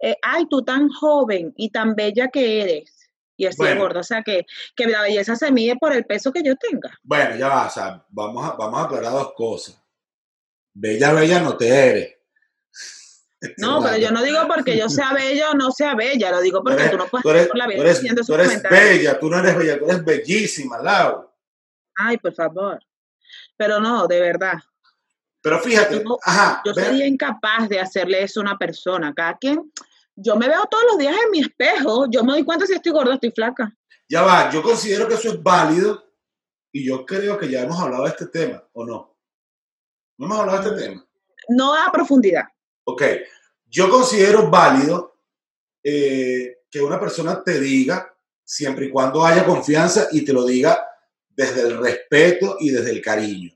eh, 0.01 0.15
ay, 0.21 0.45
tú 0.49 0.63
tan 0.63 0.89
joven 0.89 1.53
y 1.57 1.69
tan 1.71 1.95
bella 1.95 2.27
que 2.29 2.61
eres. 2.61 2.95
Y 3.37 3.45
así 3.45 3.57
de 3.57 3.69
Bueno. 3.69 3.81
gorda, 3.83 3.99
o 4.01 4.03
sea, 4.03 4.21
que, 4.21 4.45
que 4.75 4.85
la 4.87 5.01
belleza 5.01 5.35
se 5.35 5.51
mide 5.51 5.77
por 5.77 5.93
el 5.93 6.05
peso 6.05 6.31
que 6.33 6.43
yo 6.43 6.55
tenga. 6.57 6.97
Bueno, 7.03 7.35
ya 7.37 7.47
va, 7.47 7.67
o 7.67 7.69
sea, 7.69 8.05
vamos 8.09 8.45
a, 8.45 8.51
vamos 8.53 8.79
a 8.79 8.83
aclarar 8.83 9.13
dos 9.13 9.33
cosas. 9.33 9.81
Bella, 10.73 11.13
bella 11.13 11.39
no 11.39 11.55
te 11.55 11.67
eres. 11.69 12.15
No, 13.57 13.81
pero 13.81 13.95
yo 13.97 14.11
no 14.11 14.21
digo 14.21 14.39
porque 14.53 14.77
yo 14.77 14.89
sea 14.89 15.13
bella 15.13 15.51
o 15.51 15.53
no 15.53 15.71
sea 15.71 15.95
bella, 15.95 16.29
lo 16.31 16.41
digo 16.41 16.59
Tú 16.59 16.63
porque 16.65 16.81
eres, 16.81 16.91
tú 16.91 16.97
no 16.97 17.07
puedes 17.07 17.23
tú 17.23 17.29
eres- 17.29 17.47
por 17.47 17.57
la 17.57 17.63
tú 17.65 17.71
vida 17.71 17.81
eres- 17.83 17.97
haciendo 17.97 18.21
tú 18.23 18.33
eres 18.35 18.61
bella, 18.63 19.19
tú 19.19 19.29
no 19.29 19.39
eres 19.39 19.57
bella, 19.57 19.79
tú 19.79 19.85
eres 19.85 20.03
bellísima, 20.03 20.77
Lau. 20.79 21.31
Ay, 21.95 22.17
por 22.17 22.33
favor. 22.33 22.79
Pero 23.55 23.79
no, 23.79 24.07
de 24.07 24.19
verdad. 24.19 24.55
Pero 25.41 25.59
fíjate, 25.61 26.03
Yo- 26.03 26.17
ajá, 26.21 26.61
Yo 26.65 26.73
sería 26.73 27.07
incapaz 27.07 27.69
de 27.69 27.79
hacerle 27.79 28.23
eso 28.23 28.41
a 28.41 28.43
una 28.43 28.57
persona. 28.57 29.13
Cada 29.13 29.37
quien, 29.37 29.71
yo 30.21 30.35
me 30.35 30.47
veo 30.47 30.65
todos 30.69 30.83
los 30.91 30.97
días 30.97 31.15
en 31.23 31.31
mi 31.31 31.39
espejo, 31.39 32.07
yo 32.09 32.23
me 32.23 32.33
doy 32.33 32.43
cuenta 32.43 32.65
si 32.65 32.73
estoy 32.73 32.91
gorda 32.91 33.11
o 33.11 33.13
estoy 33.13 33.31
flaca. 33.31 33.73
ya 34.07 34.21
va, 34.23 34.51
yo 34.51 34.61
considero 34.61 35.07
que 35.07 35.15
eso 35.15 35.29
es 35.29 35.41
válido 35.41 36.03
y 36.71 36.85
yo 36.85 37.05
creo 37.05 37.37
que 37.37 37.49
ya 37.49 37.61
hemos 37.61 37.79
hablado 37.79 38.03
de 38.03 38.09
este 38.09 38.27
tema, 38.27 38.63
¿o 38.73 38.85
no? 38.85 39.17
¿No 40.17 40.25
hemos 40.25 40.39
hablado 40.39 40.61
de 40.61 40.69
este 40.69 40.87
tema? 40.87 41.07
No 41.49 41.73
a 41.73 41.91
profundidad. 41.91 42.43
Ok, 42.83 43.03
yo 43.65 43.89
considero 43.89 44.49
válido 44.49 45.19
eh, 45.83 46.57
que 46.69 46.81
una 46.81 46.99
persona 46.99 47.43
te 47.43 47.59
diga, 47.59 48.15
siempre 48.43 48.85
y 48.85 48.91
cuando 48.91 49.25
haya 49.25 49.45
confianza, 49.45 50.07
y 50.11 50.25
te 50.25 50.33
lo 50.33 50.45
diga 50.45 50.85
desde 51.29 51.61
el 51.61 51.77
respeto 51.77 52.57
y 52.59 52.71
desde 52.71 52.91
el 52.91 53.01
cariño. 53.01 53.51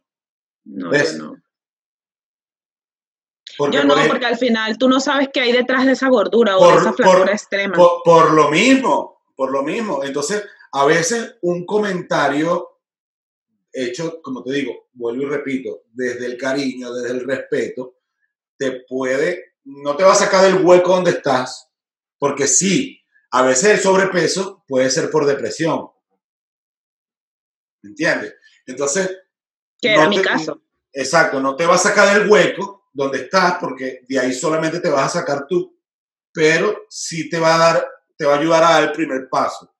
No, 0.65 0.91
no. 1.17 1.42
Porque, 3.57 3.77
Yo 3.77 3.83
no, 3.83 3.93
por, 3.95 4.07
porque 4.07 4.25
al 4.25 4.37
final 4.37 4.77
tú 4.77 4.89
no 4.89 4.99
sabes 4.99 5.29
qué 5.33 5.41
hay 5.41 5.51
detrás 5.51 5.85
de 5.85 5.91
esa 5.93 6.09
gordura 6.09 6.57
o 6.57 6.59
Por- 6.59 6.73
de 6.73 6.79
esa 6.79 6.91
por- 6.93 7.05
flacura 7.05 7.31
extrema. 7.33 7.75
por- 7.75 8.01
por 8.03 8.31
lo 8.33 8.49
mismo, 8.49 9.21
por 9.35 9.51
lo 9.51 9.61
mismo. 9.63 10.03
Entonces, 10.03 10.43
a 10.71 10.85
veces 10.85 11.35
un 11.41 11.65
comentario 11.65 12.69
hecho, 13.71 14.21
como 14.21 14.43
te 14.43 14.53
digo, 14.53 14.87
vuelvo 14.93 15.23
y 15.23 15.25
repito, 15.25 15.83
desde 15.91 16.25
el 16.25 16.37
cariño, 16.37 16.93
desde 16.93 17.11
el 17.17 17.25
respeto, 17.27 17.95
te 18.57 18.83
puede, 18.87 19.55
no 19.65 19.95
te 19.95 20.03
va 20.03 20.13
a 20.13 20.15
sacar 20.15 20.43
del 20.45 20.63
hueco 20.65 20.95
donde 20.95 21.11
estás, 21.11 21.69
porque 22.17 22.47
sí, 22.47 22.99
a 23.31 23.41
veces 23.43 23.69
el 23.71 23.79
sobrepeso 23.79 24.63
puede 24.67 24.89
ser 24.89 25.09
por 25.09 25.25
depresión. 25.25 25.89
¿Me 27.81 27.89
entiendes? 27.89 28.35
Entonces, 28.65 29.09
que 29.81 29.93
era 29.93 30.03
no 30.05 30.09
mi 30.09 30.17
te- 30.17 30.23
caso. 30.23 30.61
Exacto, 30.91 31.39
no 31.39 31.55
te 31.55 31.65
va 31.65 31.75
a 31.75 31.79
sacar 31.79 32.17
del 32.19 32.29
hueco 32.29 32.82
donde 32.93 33.19
estás, 33.23 33.55
porque 33.59 34.01
de 34.07 34.19
ahí 34.19 34.33
solamente 34.33 34.79
te 34.79 34.89
vas 34.89 35.05
a 35.15 35.19
sacar 35.19 35.45
tú, 35.49 35.75
pero 36.31 36.83
sí 36.89 37.29
te 37.29 37.39
va 37.39 37.55
a 37.55 37.57
dar, 37.57 37.87
te 38.15 38.25
va 38.25 38.35
a 38.35 38.39
ayudar 38.39 38.63
a 38.63 38.69
dar 38.71 38.83
el 38.83 38.91
primer 38.91 39.27
paso. 39.29 39.73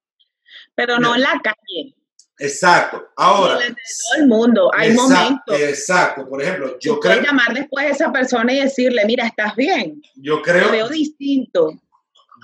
Pero 0.74 0.98
no 0.98 1.14
en 1.14 1.20
la 1.22 1.40
calle. 1.42 1.94
Exacto. 2.38 3.06
Ahora, 3.16 3.58
de 3.58 3.68
todo 3.68 4.20
el 4.22 4.26
mundo. 4.26 4.70
Hay 4.74 4.90
exa- 4.90 4.96
momentos. 4.96 5.60
Exacto. 5.60 6.28
Por 6.28 6.42
ejemplo, 6.42 6.76
yo 6.80 6.98
creo, 6.98 7.22
llamar 7.22 7.54
después 7.54 7.86
a 7.86 7.90
esa 7.90 8.12
persona 8.12 8.52
y 8.52 8.60
decirle, 8.60 9.04
mira, 9.06 9.26
estás 9.26 9.54
bien. 9.54 10.02
yo 10.16 10.42
creo, 10.42 10.72
veo 10.72 10.88
distinto. 10.88 11.70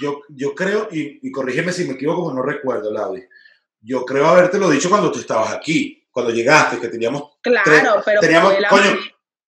yo, 0.01 0.23
yo 0.29 0.55
creo, 0.55 0.89
y, 0.93 1.19
y 1.27 1.31
corrígeme 1.33 1.73
si 1.73 1.85
me 1.85 1.95
equivoco, 1.95 2.23
porque 2.23 2.37
no 2.37 2.43
recuerdo, 2.45 2.93
Laudi. 2.93 3.23
Yo 3.81 4.05
creo 4.05 4.27
haberte 4.29 4.59
lo 4.59 4.71
dicho 4.71 4.89
cuando 4.89 5.11
tú 5.11 5.19
estabas 5.19 5.53
aquí, 5.53 6.07
cuando 6.13 6.31
llegaste, 6.33 6.79
que 6.79 6.89
teníamos 6.89 7.39
Claro, 7.43 8.03
pero 8.05 8.21
teníamos, 8.21 8.55
coño, 8.69 8.97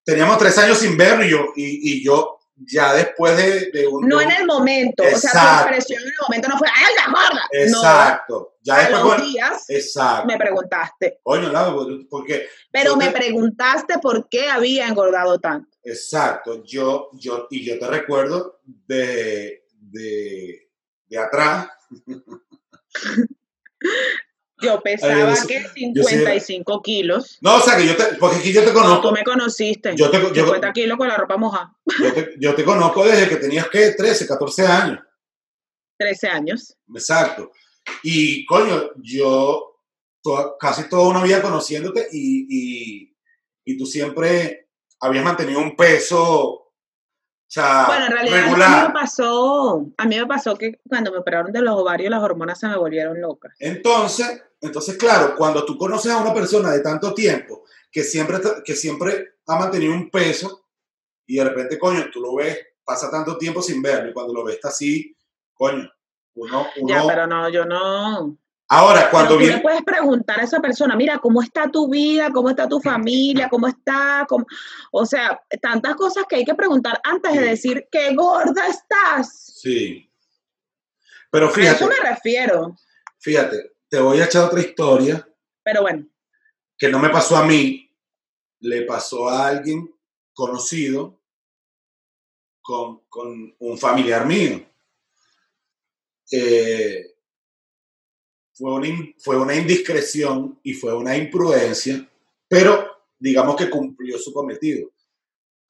teníamos 0.04 0.38
tres 0.38 0.56
años 0.58 0.78
sin 0.78 0.96
verlo 0.96 1.24
y 1.24 1.30
yo, 1.30 1.46
y, 1.56 1.92
y 2.00 2.04
yo 2.04 2.38
ya 2.64 2.94
después 2.94 3.36
de, 3.36 3.70
de 3.72 3.86
un... 3.88 4.06
no 4.08 4.20
en 4.20 4.30
el 4.30 4.46
momento. 4.46 5.02
O 5.02 5.06
sea, 5.06 5.16
Exacto. 5.16 5.40
tu 5.40 5.68
expresión 5.68 6.02
en 6.02 6.08
el 6.08 6.14
momento 6.28 6.48
no 6.48 6.58
fue, 6.58 6.68
¡ay, 6.72 6.94
la 6.96 7.06
gorda! 7.12 7.42
Exacto. 7.50 8.56
Ya 8.62 8.74
No, 8.74 8.80
a 8.80 8.84
después... 8.84 9.18
los 9.18 9.32
días 9.32 9.64
exacto. 9.68 10.26
me 10.26 10.36
preguntaste. 10.38 11.18
Coño, 11.22 11.50
Laudi, 11.50 12.04
porque... 12.04 12.46
Pero 12.70 12.90
yo 12.90 12.96
me 12.96 13.06
te- 13.08 13.12
preguntaste 13.18 13.98
por 13.98 14.28
qué 14.28 14.48
había 14.48 14.86
engordado 14.86 15.40
tanto. 15.40 15.76
Exacto. 15.82 16.62
Yo, 16.64 17.10
yo, 17.14 17.48
y 17.50 17.64
yo 17.64 17.78
te 17.78 17.86
recuerdo 17.88 18.60
de, 18.64 19.64
de, 19.80 20.68
de 21.08 21.18
atrás. 21.18 21.66
Yo 24.62 24.81
pesaba 24.81 25.35
que 25.46 25.62
yo 25.94 26.03
sí 26.05 26.14
era- 26.14 26.33
55 26.33 26.83
kilos. 26.83 27.38
No, 27.40 27.57
o 27.57 27.61
sea, 27.61 27.77
que 27.77 27.87
yo 27.87 27.96
te... 27.96 28.05
Porque 28.14 28.37
aquí 28.37 28.53
yo 28.53 28.61
te 28.62 28.72
No, 28.72 28.81
conozco. 28.81 29.09
tú 29.09 29.14
me 29.14 29.25
conociste. 29.25 29.94
Yo 29.96 30.11
te, 30.11 30.20
yo, 30.20 30.44
50 30.44 30.72
kilos 30.72 30.96
con 30.98 31.09
la 31.09 31.16
ropa 31.16 31.37
mojada. 31.37 31.77
yo 32.01 32.12
te, 32.14 32.35
yo 32.38 32.55
te 32.55 32.64
conozco 32.64 33.05
desde 33.05 33.29
que 33.29 33.37
tenías, 33.37 33.68
¿qué? 33.68 33.90
13, 33.90 34.27
14 34.27 34.66
años. 34.66 34.98
13 35.98 36.29
años. 36.29 36.77
Exacto. 36.94 37.51
Y, 38.03 38.44
coño, 38.46 38.90
yo 39.03 39.77
toda- 40.22 40.57
casi 40.59 40.88
toda 40.88 41.09
una 41.09 41.22
vida 41.22 41.42
conociéndote 41.42 42.09
y, 42.12 42.46
y, 42.48 43.16
y 43.64 43.77
tú 43.77 43.87
siempre 43.87 44.68
habías 45.01 45.25
mantenido 45.25 45.59
un 45.61 45.75
peso, 45.77 46.62
sea, 47.52 47.86
Bueno, 47.86 48.06
en 48.06 48.12
realidad 48.12 48.38
a 48.38 48.42
mí 48.42 48.50
me 48.50 48.56
regular. 48.56 48.92
pasó, 48.92 49.86
a 49.96 50.06
mí 50.06 50.16
me 50.18 50.26
pasó 50.26 50.56
que 50.56 50.80
cuando 50.88 51.12
me 51.12 51.18
operaron 51.18 51.52
de 51.52 51.60
los 51.60 51.78
ovarios 51.78 52.10
las 52.10 52.22
hormonas 52.22 52.58
se 52.58 52.68
me 52.68 52.76
volvieron 52.76 53.20
locas. 53.20 53.54
Entonces, 53.58 54.42
entonces, 54.60 54.96
claro, 54.96 55.34
cuando 55.36 55.64
tú 55.64 55.76
conoces 55.76 56.12
a 56.12 56.18
una 56.22 56.32
persona 56.32 56.70
de 56.70 56.80
tanto 56.80 57.12
tiempo 57.14 57.64
que 57.90 58.04
siempre, 58.04 58.38
que 58.64 58.74
siempre 58.74 59.34
ha 59.46 59.56
mantenido 59.58 59.92
un 59.92 60.08
peso 60.08 60.66
y 61.26 61.36
de 61.36 61.44
repente, 61.44 61.78
coño, 61.78 62.06
tú 62.12 62.20
lo 62.20 62.34
ves, 62.36 62.58
pasa 62.84 63.10
tanto 63.10 63.36
tiempo 63.36 63.60
sin 63.60 63.82
verlo 63.82 64.10
y 64.10 64.12
cuando 64.14 64.32
lo 64.32 64.44
ves 64.44 64.56
está 64.56 64.68
así, 64.68 65.14
coño, 65.52 65.90
uno, 66.34 66.66
Ya, 66.86 67.00
uno... 67.02 67.06
pero 67.06 67.26
no, 67.26 67.48
yo 67.48 67.64
no. 67.64 68.38
Ahora, 68.74 69.11
cuando 69.11 69.37
viene... 69.37 69.56
le 69.56 69.61
puedes 69.61 69.82
preguntar 69.82 70.40
a 70.40 70.44
esa 70.44 70.58
persona, 70.58 70.96
mira, 70.96 71.18
¿cómo 71.18 71.42
está 71.42 71.70
tu 71.70 71.90
vida? 71.90 72.30
¿Cómo 72.32 72.48
está 72.48 72.66
tu 72.66 72.80
familia? 72.80 73.50
¿Cómo 73.50 73.68
está? 73.68 74.24
¿Cómo-?" 74.26 74.46
O 74.92 75.04
sea, 75.04 75.38
tantas 75.61 75.94
cosas 75.94 76.24
que 76.26 76.37
hay 76.37 76.44
que 76.46 76.54
preguntar 76.54 76.98
antes 77.04 77.35
de 77.35 77.40
decir, 77.42 77.87
qué 77.92 78.14
gorda 78.14 78.66
estás. 78.66 79.61
Sí. 79.61 80.11
Pero 81.30 81.48
A 81.48 81.50
fíjate, 81.50 81.85
eso 81.85 81.87
me 81.87 82.08
refiero. 82.08 82.74
fíjate, 83.20 83.72
te 83.90 84.00
voy 84.00 84.20
a 84.20 84.24
echar 84.24 84.44
otra 84.44 84.61
historia 84.61 85.28
Pero 85.62 85.82
bueno, 85.82 86.06
que 86.78 86.88
no 86.88 86.98
me 86.98 87.11
pasó 87.11 87.37
a 87.37 87.44
mí, 87.44 87.94
le 88.61 88.82
pasó 88.87 89.28
a 89.28 89.48
alguien 89.48 89.94
conocido 90.32 91.20
con, 92.62 93.00
con 93.11 93.54
un 93.58 93.76
familiar 93.76 94.24
mío. 94.24 94.64
Eh, 96.30 97.12
fue, 98.52 98.72
una, 98.72 98.88
fue 99.18 99.38
una 99.38 99.54
indiscreción 99.54 100.58
y 100.62 100.74
fue 100.74 100.94
una 100.94 101.16
imprudencia, 101.16 102.08
pero 102.48 102.86
digamos 103.18 103.56
que 103.56 103.70
cumplió 103.70 104.18
su 104.18 104.32
cometido. 104.32 104.90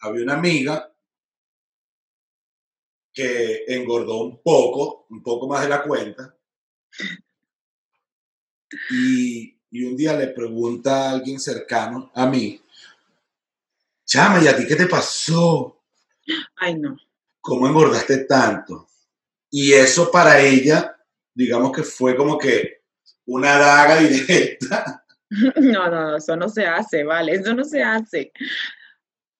Había 0.00 0.24
una 0.24 0.34
amiga 0.34 0.92
que 3.12 3.64
engordó 3.68 4.22
un 4.22 4.42
poco, 4.42 5.06
un 5.10 5.22
poco 5.22 5.46
más 5.46 5.62
de 5.62 5.68
la 5.68 5.82
cuenta, 5.82 6.36
y, 8.90 9.54
y 9.70 9.84
un 9.84 9.96
día 9.96 10.16
le 10.16 10.28
pregunta 10.28 11.08
a 11.08 11.10
alguien 11.10 11.38
cercano 11.38 12.10
a 12.14 12.26
mí, 12.26 12.62
Chama, 14.12 14.44
¿y 14.44 14.46
a 14.46 14.54
ti 14.54 14.66
qué 14.66 14.76
te 14.76 14.86
pasó? 14.86 15.80
ay 16.56 16.78
no. 16.78 16.98
¿Cómo 17.40 17.66
engordaste 17.66 18.24
tanto? 18.24 18.88
Y 19.50 19.72
eso 19.72 20.10
para 20.10 20.40
ella, 20.40 21.01
digamos 21.34 21.72
que 21.72 21.82
fue 21.82 22.16
como 22.16 22.38
que 22.38 22.82
una 23.26 23.58
daga 23.58 23.98
directa. 24.00 24.98
No, 25.56 25.88
no, 25.90 26.16
eso 26.18 26.36
no 26.36 26.46
se 26.46 26.66
hace, 26.66 27.04
vale, 27.04 27.32
eso 27.32 27.54
no 27.54 27.64
se 27.64 27.82
hace. 27.82 28.32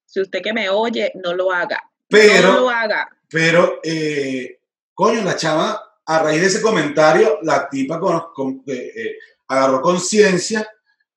Si 0.07 0.23
usted 0.23 0.41
que 0.41 0.55
me 0.55 0.71
oye, 0.71 1.13
no 1.23 1.35
lo 1.35 1.53
haga. 1.53 1.83
No 2.09 2.19
lo 2.19 2.25
Pero, 2.25 2.71
haga. 2.71 3.09
Pero, 3.29 3.79
eh, 3.85 4.59
coño, 4.95 5.23
la 5.23 5.37
chava, 5.37 5.99
a 6.07 6.19
raíz 6.23 6.41
de 6.41 6.47
ese 6.47 6.63
comentario, 6.63 7.41
la 7.43 7.69
tipa 7.69 8.01
con- 8.01 8.33
con- 8.35 8.63
eh, 8.69 8.91
eh, 8.97 9.17
agarró 9.49 9.83
conciencia 9.83 10.67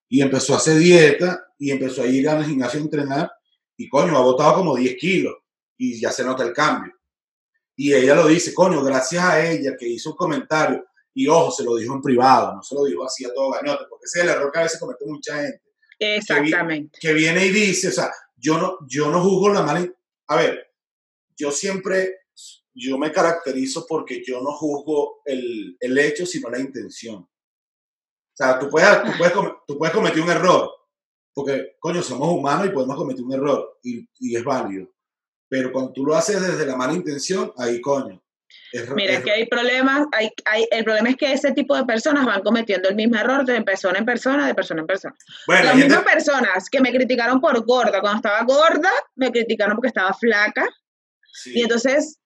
y 0.10 0.22
empezó 0.22 0.54
a 0.54 0.58
hacer 0.58 0.76
dieta 0.78 1.48
y 1.58 1.72
empezó 1.72 2.02
a 2.04 2.08
ir 2.08 2.28
al 2.28 2.44
gimnasio 2.44 2.82
a 2.82 2.84
entrenar 2.84 3.32
y, 3.78 3.88
coño, 3.88 4.18
ha 4.18 4.22
botado 4.22 4.56
como 4.56 4.76
10 4.76 4.98
kilos 4.98 5.36
y 5.78 6.02
ya 6.02 6.12
se 6.12 6.26
nota 6.26 6.44
el 6.44 6.52
cambio. 6.52 6.94
Y 7.76 7.94
ella 7.94 8.16
lo 8.16 8.28
dice, 8.28 8.54
coño, 8.54 8.84
gracias 8.84 9.24
a 9.24 9.50
ella 9.50 9.76
que 9.78 9.88
hizo 9.88 10.12
un 10.12 10.16
comentario 10.16 10.86
y, 11.14 11.28
ojo, 11.28 11.52
se 11.52 11.64
lo 11.64 11.76
dijo 11.76 11.94
en 11.94 12.02
privado, 12.02 12.56
no 12.56 12.62
se 12.62 12.76
lo 12.76 12.84
dijo 12.86 13.06
así 13.06 13.26
a 13.26 13.34
todo 13.34 13.52
gañote, 13.52 13.86
porque 13.90 14.06
ese 14.06 14.20
es 14.20 14.26
el 14.26 14.32
error 14.32 14.52
que 14.52 14.60
a 14.60 14.64
veces 14.64 14.80
comete 14.80 15.06
mucha 15.06 15.42
gente 15.42 15.62
Exactamente. 16.00 17.00
que 17.00 17.14
viene 17.14 17.46
y 17.46 17.52
dice, 17.52 17.88
o 17.88 17.92
sea, 17.92 18.12
yo 18.36 18.58
no, 18.58 18.78
yo 18.88 19.10
no 19.10 19.22
juzgo 19.22 19.50
la 19.50 19.62
mala... 19.62 19.88
A 20.28 20.36
ver, 20.36 20.74
yo 21.38 21.52
siempre, 21.52 22.20
yo 22.74 22.98
me 22.98 23.12
caracterizo 23.12 23.86
porque 23.88 24.24
yo 24.26 24.42
no 24.42 24.52
juzgo 24.52 25.22
el, 25.26 25.78
el 25.80 25.98
hecho, 25.98 26.26
sino 26.26 26.50
la 26.50 26.60
intención. 26.60 27.18
O 27.18 28.38
sea, 28.38 28.60
tú 28.60 28.70
puedes, 28.70 29.04
tú, 29.04 29.12
puedes, 29.18 29.34
tú 29.68 29.78
puedes 29.78 29.96
cometer 29.96 30.22
un 30.22 30.30
error, 30.30 30.70
porque, 31.34 31.76
coño, 31.80 32.02
somos 32.02 32.30
humanos 32.30 32.68
y 32.68 32.70
podemos 32.70 32.98
cometer 32.98 33.24
un 33.24 33.34
error, 33.34 33.80
y, 33.84 34.06
y 34.20 34.36
es 34.36 34.44
válido. 34.44 34.90
Pero 35.50 35.72
cuando 35.72 35.92
tú 35.94 36.06
lo 36.06 36.16
haces 36.16 36.42
desde 36.42 36.66
la 36.66 36.76
mala 36.76 36.94
intención, 36.94 37.52
ahí, 37.58 37.80
coño. 37.82 38.22
Es, 38.72 38.90
Mira, 38.92 39.14
es- 39.14 39.24
que 39.24 39.32
hay 39.32 39.46
problemas, 39.48 40.08
hay, 40.12 40.30
hay, 40.46 40.68
el 40.72 40.84
problema 40.84 41.10
es 41.10 41.16
que 41.18 41.32
ese 41.32 41.52
tipo 41.54 41.76
de 41.76 41.86
personas 41.86 42.26
van 42.26 42.42
cometiendo 42.42 42.90
el 42.90 42.96
mismo 42.96 43.16
error 43.18 43.46
de 43.46 43.62
persona 43.62 44.00
en 44.00 44.06
persona, 44.06 44.46
de 44.48 44.54
persona 44.56 44.82
en 44.82 44.88
persona. 44.88 45.16
bueno, 45.48 45.64
Las 45.66 45.76
mismas 45.76 46.04
personas 46.04 46.70
que 46.70 46.82
me 46.82 46.92
criticaron 46.92 47.40
por 47.42 47.64
gorda, 47.66 48.02
cuando 48.02 48.18
estaba 48.18 48.44
gorda, 48.44 48.90
me 49.16 49.32
criticaron 49.32 49.76
porque 49.76 49.88
estaba 49.90 50.14
flaca, 50.14 50.68
sí. 51.34 51.54
y 51.56 51.62
entonces 51.62 52.18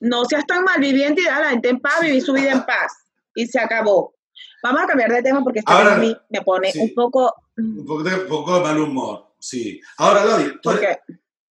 no 0.00 0.24
seas 0.26 0.46
tan 0.46 0.64
malviviente 0.64 1.20
y 1.22 1.24
deja 1.24 1.38
a 1.38 1.40
la 1.42 1.50
gente 1.50 1.68
en 1.70 1.80
paz, 1.80 2.00
vivir 2.02 2.22
su 2.22 2.32
vida 2.32 2.52
en 2.52 2.64
paz, 2.64 2.92
y 3.34 3.46
se 3.46 3.58
acabó. 3.58 4.14
Vamos 4.62 4.82
a 4.82 4.86
cambiar 4.86 5.10
de 5.12 5.22
tema 5.22 5.42
porque 5.42 5.60
este 5.60 5.72
Ahora, 5.72 5.90
tema 5.90 5.96
a 5.96 6.06
mí 6.06 6.16
me 6.30 6.42
pone 6.42 6.70
sí. 6.72 6.78
un 6.80 6.94
poco... 6.94 7.34
un 7.56 7.84
poco 7.86 8.02
de, 8.04 8.14
un 8.14 8.28
poco 8.28 8.54
de 8.56 8.60
mal 8.60 8.78
humor, 8.78 9.34
sí. 9.40 9.80
Ahora, 9.96 10.24
Gaby, 10.24 10.60
tú 10.62 10.70
eres- 10.70 10.98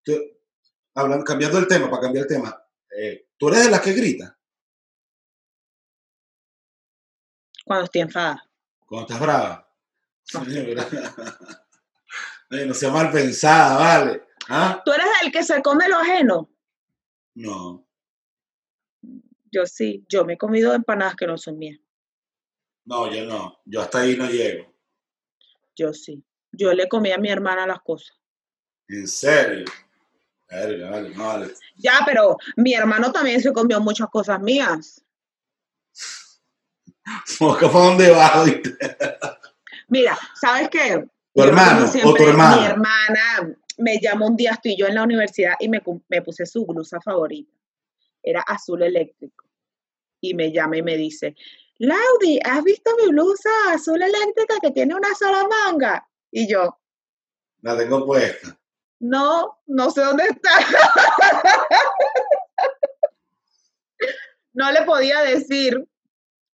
tú- 0.05 0.23
hablando, 0.97 1.25
cambiando 1.25 1.59
el 1.59 1.69
tema, 1.69 1.89
para 1.89 2.03
cambiar 2.03 2.25
el 2.25 2.29
tema, 2.29 2.65
eh, 2.99 3.29
tú 3.37 3.49
eres 3.49 3.65
de 3.65 3.71
las 3.71 3.81
que 3.81 3.93
grita 3.93 4.37
cuando 7.65 7.85
estoy 7.85 8.01
enfadada. 8.03 8.43
cuando 8.87 9.07
estás 9.07 9.21
brava. 9.21 9.63
No. 12.49 12.75
Sea 12.75 12.91
mal 12.93 13.11
pensada, 13.11 13.77
¿vale? 13.77 14.23
¿Ah? 14.49 14.81
¿Tú 14.85 14.93
eres 14.93 15.07
el 15.25 15.33
que 15.33 15.43
se 15.43 15.61
come 15.63 15.89
lo 15.89 15.97
ajeno? 15.97 16.49
No, 17.35 17.85
Yo 19.51 19.67
sí, 19.67 20.07
yo 20.09 20.25
me 20.25 20.35
he 20.35 20.39
comido 20.39 20.73
empanadas 20.73 21.17
que 21.17 21.27
no 21.27 21.37
son 21.37 21.59
mías. 21.59 21.81
no, 22.85 23.13
yo 23.13 23.25
no. 23.27 23.59
Yo 23.65 23.81
hasta 23.81 23.99
ahí 24.03 24.17
no 24.17 24.29
llego. 24.31 24.73
Yo 25.75 25.93
sí. 25.93 26.25
Yo 26.53 26.73
le 26.73 26.89
comí 26.89 27.11
a 27.11 27.19
mi 27.19 27.29
hermana 27.31 27.67
las 27.67 27.81
cosas. 27.81 28.17
En 28.89 29.09
serio. 29.09 29.65
Verga, 30.49 30.91
vale, 30.91 31.15
no 31.15 31.27
vale. 31.27 31.55
Ya, 31.77 32.01
pero 32.07 32.37
mi 32.57 32.75
hermano 32.75 33.13
también 33.13 33.41
se 33.41 33.53
comió 33.53 33.81
muchas 33.81 34.09
cosas 34.09 34.41
mías. 34.41 35.03
Para 37.39 37.69
dónde 37.69 38.11
va. 38.11 38.45
Mira, 39.89 40.19
¿sabes 40.41 40.69
qué? 40.69 41.07
¿Tu 41.35 41.43
Yo 41.43 41.45
hermano 41.45 41.73
como 41.73 41.85
o 41.85 41.89
siempre, 41.89 42.25
tu 42.25 42.31
hermana? 42.31 42.57
Mi 42.57 42.67
hermana 42.67 43.57
me 43.79 44.01
llamó 44.01 44.27
un 44.27 44.37
día, 44.37 44.53
estoy 44.53 44.77
yo 44.77 44.87
en 44.87 44.95
la 44.95 45.05
universidad 45.05 45.55
y 45.61 45.69
me, 45.69 45.83
me 46.09 46.23
puse 46.23 46.47
su 46.47 46.65
blusa 46.67 47.01
favorita. 47.01 47.53
Era 48.23 48.41
azul 48.41 48.83
eléctrico. 48.83 49.45
Y 50.21 50.35
me 50.35 50.51
llama 50.51 50.79
y 50.79 50.83
me 50.83 50.97
dice, 50.97 51.37
Laudi, 51.79 52.41
¿has 52.43 52.65
visto 52.65 52.91
mi 53.01 53.11
blusa 53.11 53.51
azul 53.73 54.01
eléctrica 54.03 54.55
que 54.61 54.71
tiene 54.71 54.95
una 54.95 55.15
sola 55.15 55.47
manga? 55.47 56.09
Y 56.31 56.49
yo, 56.49 56.79
La 57.61 57.77
tengo 57.77 58.05
puesta. 58.05 58.59
No, 59.01 59.59
no 59.67 59.91
sé 59.91 60.03
dónde 60.03 60.25
está. 60.25 60.51
no 64.53 64.73
le 64.73 64.83
podía 64.83 65.21
decir 65.23 65.87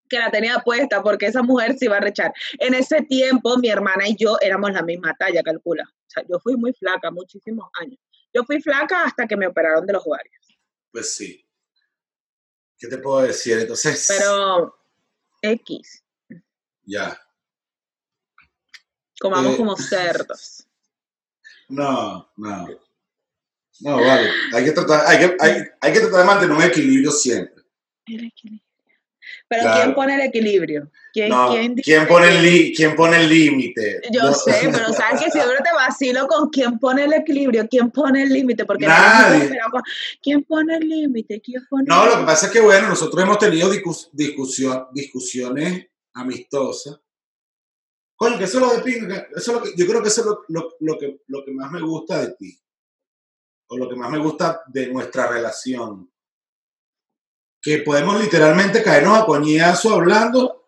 que 0.09 0.19
la 0.19 0.31
tenía 0.31 0.59
puesta 0.59 1.03
porque 1.03 1.27
esa 1.27 1.43
mujer 1.43 1.79
se 1.79 1.87
iba 1.87 1.97
a 1.97 2.01
rechar. 2.01 2.33
En 2.59 2.75
ese 2.75 3.03
tiempo, 3.03 3.57
mi 3.57 3.69
hermana 3.69 4.07
y 4.07 4.17
yo 4.17 4.37
éramos 4.41 4.73
la 4.73 4.83
misma 4.83 5.15
talla, 5.19 5.43
calcula. 5.43 5.85
O 5.85 6.11
sea, 6.11 6.23
yo 6.29 6.39
fui 6.41 6.57
muy 6.57 6.73
flaca 6.75 7.11
muchísimos 7.11 7.71
años. 7.81 7.99
Yo 8.35 8.45
fui 8.45 8.61
flaca 8.61 9.05
hasta 9.05 9.27
que 9.27 9.37
me 9.37 9.47
operaron 9.47 9.87
de 9.87 9.95
los 9.95 10.07
ovarios. 10.07 10.59
Pues 10.91 11.15
sí. 11.15 11.47
¿Qué 12.79 12.89
te 12.89 12.99
puedo 12.99 13.23
decir? 13.23 13.59
Entonces, 13.59 14.07
Pero 14.09 14.77
X, 15.41 16.05
ya. 16.85 17.19
comamos 19.21 19.55
Eh, 19.55 19.57
como 19.57 19.77
cerdos. 19.77 20.67
No, 21.69 22.31
no. 22.37 22.69
No, 23.81 23.97
vale. 23.97 24.31
Hay 24.55 24.65
que 24.65 24.73
tratar, 24.73 25.05
hay 25.07 25.19
que, 25.19 25.37
hay, 25.41 25.57
hay 25.81 25.93
que 25.93 26.01
tratar 26.01 26.21
de 26.21 26.25
mantener 26.27 26.57
un 26.57 26.63
equilibrio 26.63 27.11
siempre. 27.11 27.63
El 28.07 28.25
equilibrio. 28.27 28.63
Pero 29.49 29.63
Claro. 29.63 29.83
¿quién 29.83 29.95
pone 29.95 30.15
el 30.15 30.21
equilibrio? 30.23 30.91
¿Quién, 31.13 31.29
No, 31.29 31.51
quién 31.53 31.75
¿quién, 31.77 32.07
pone 32.07 32.29
el 32.29 32.43
li- 32.43 32.75
¿Quién 32.75 32.97
pone 32.97 33.19
el 33.19 33.29
límite? 33.29 34.01
Yo 34.11 34.23
No. 34.23 34.33
sé, 34.35 34.69
pero 34.73 34.93
sabes 34.93 35.23
que 35.23 35.31
siempre 35.31 35.57
te 35.63 35.73
vacilo 35.75 36.27
con 36.27 36.49
quién 36.49 36.79
pone 36.79 37.05
el 37.05 37.13
equilibrio, 37.13 37.67
quién 37.69 37.91
pone 37.91 38.23
el 38.23 38.31
límite, 38.33 38.65
porque 38.65 38.87
Nadie. 38.87 39.51
con, 39.71 39.83
quién 40.23 40.43
pone 40.45 40.77
el 40.77 40.89
límite, 40.89 41.41
No, 41.87 42.07
lo 42.07 42.19
que 42.21 42.25
pasa 42.25 42.47
es 42.47 42.53
que, 42.53 42.61
bueno, 42.61 42.89
nosotros 42.89 43.23
hemos 43.23 43.39
tenido 43.39 43.71
discus- 43.71 44.09
discusión, 44.13 44.87
discusiones 44.93 45.87
amistosas. 46.15 46.99
Coño, 48.23 48.39
que 48.39 48.45
eso 48.45 48.59
es 48.59 48.65
lo 48.65 48.73
de 48.75 48.83
pinga, 48.83 49.27
eso 49.35 49.51
es 49.53 49.57
lo 49.59 49.63
que, 49.63 49.73
yo 49.77 49.87
creo 49.87 50.03
que 50.03 50.09
eso 50.09 50.21
es 50.21 50.27
lo, 50.27 50.45
lo- 50.49 50.77
lo 50.81 50.99
que, 50.99 51.23
lo 51.27 51.45
que 51.45 51.51
más 51.53 51.71
me 51.71 51.81
gusta 51.81 52.21
de 52.21 52.33
ti. 52.35 52.59
O 53.69 53.77
lo 53.77 53.89
que 53.89 53.97
más 53.97 54.11
me 54.11 54.19
gusta 54.19 54.63
de 54.69 54.87
nuestra 54.89 55.27
relación. 55.29 56.09
Que 57.61 57.79
podemos 57.79 58.21
literalmente 58.21 58.83
caernos 58.83 59.19
a 59.19 59.25
coñazo 59.27 59.95
hablando. 59.95 60.59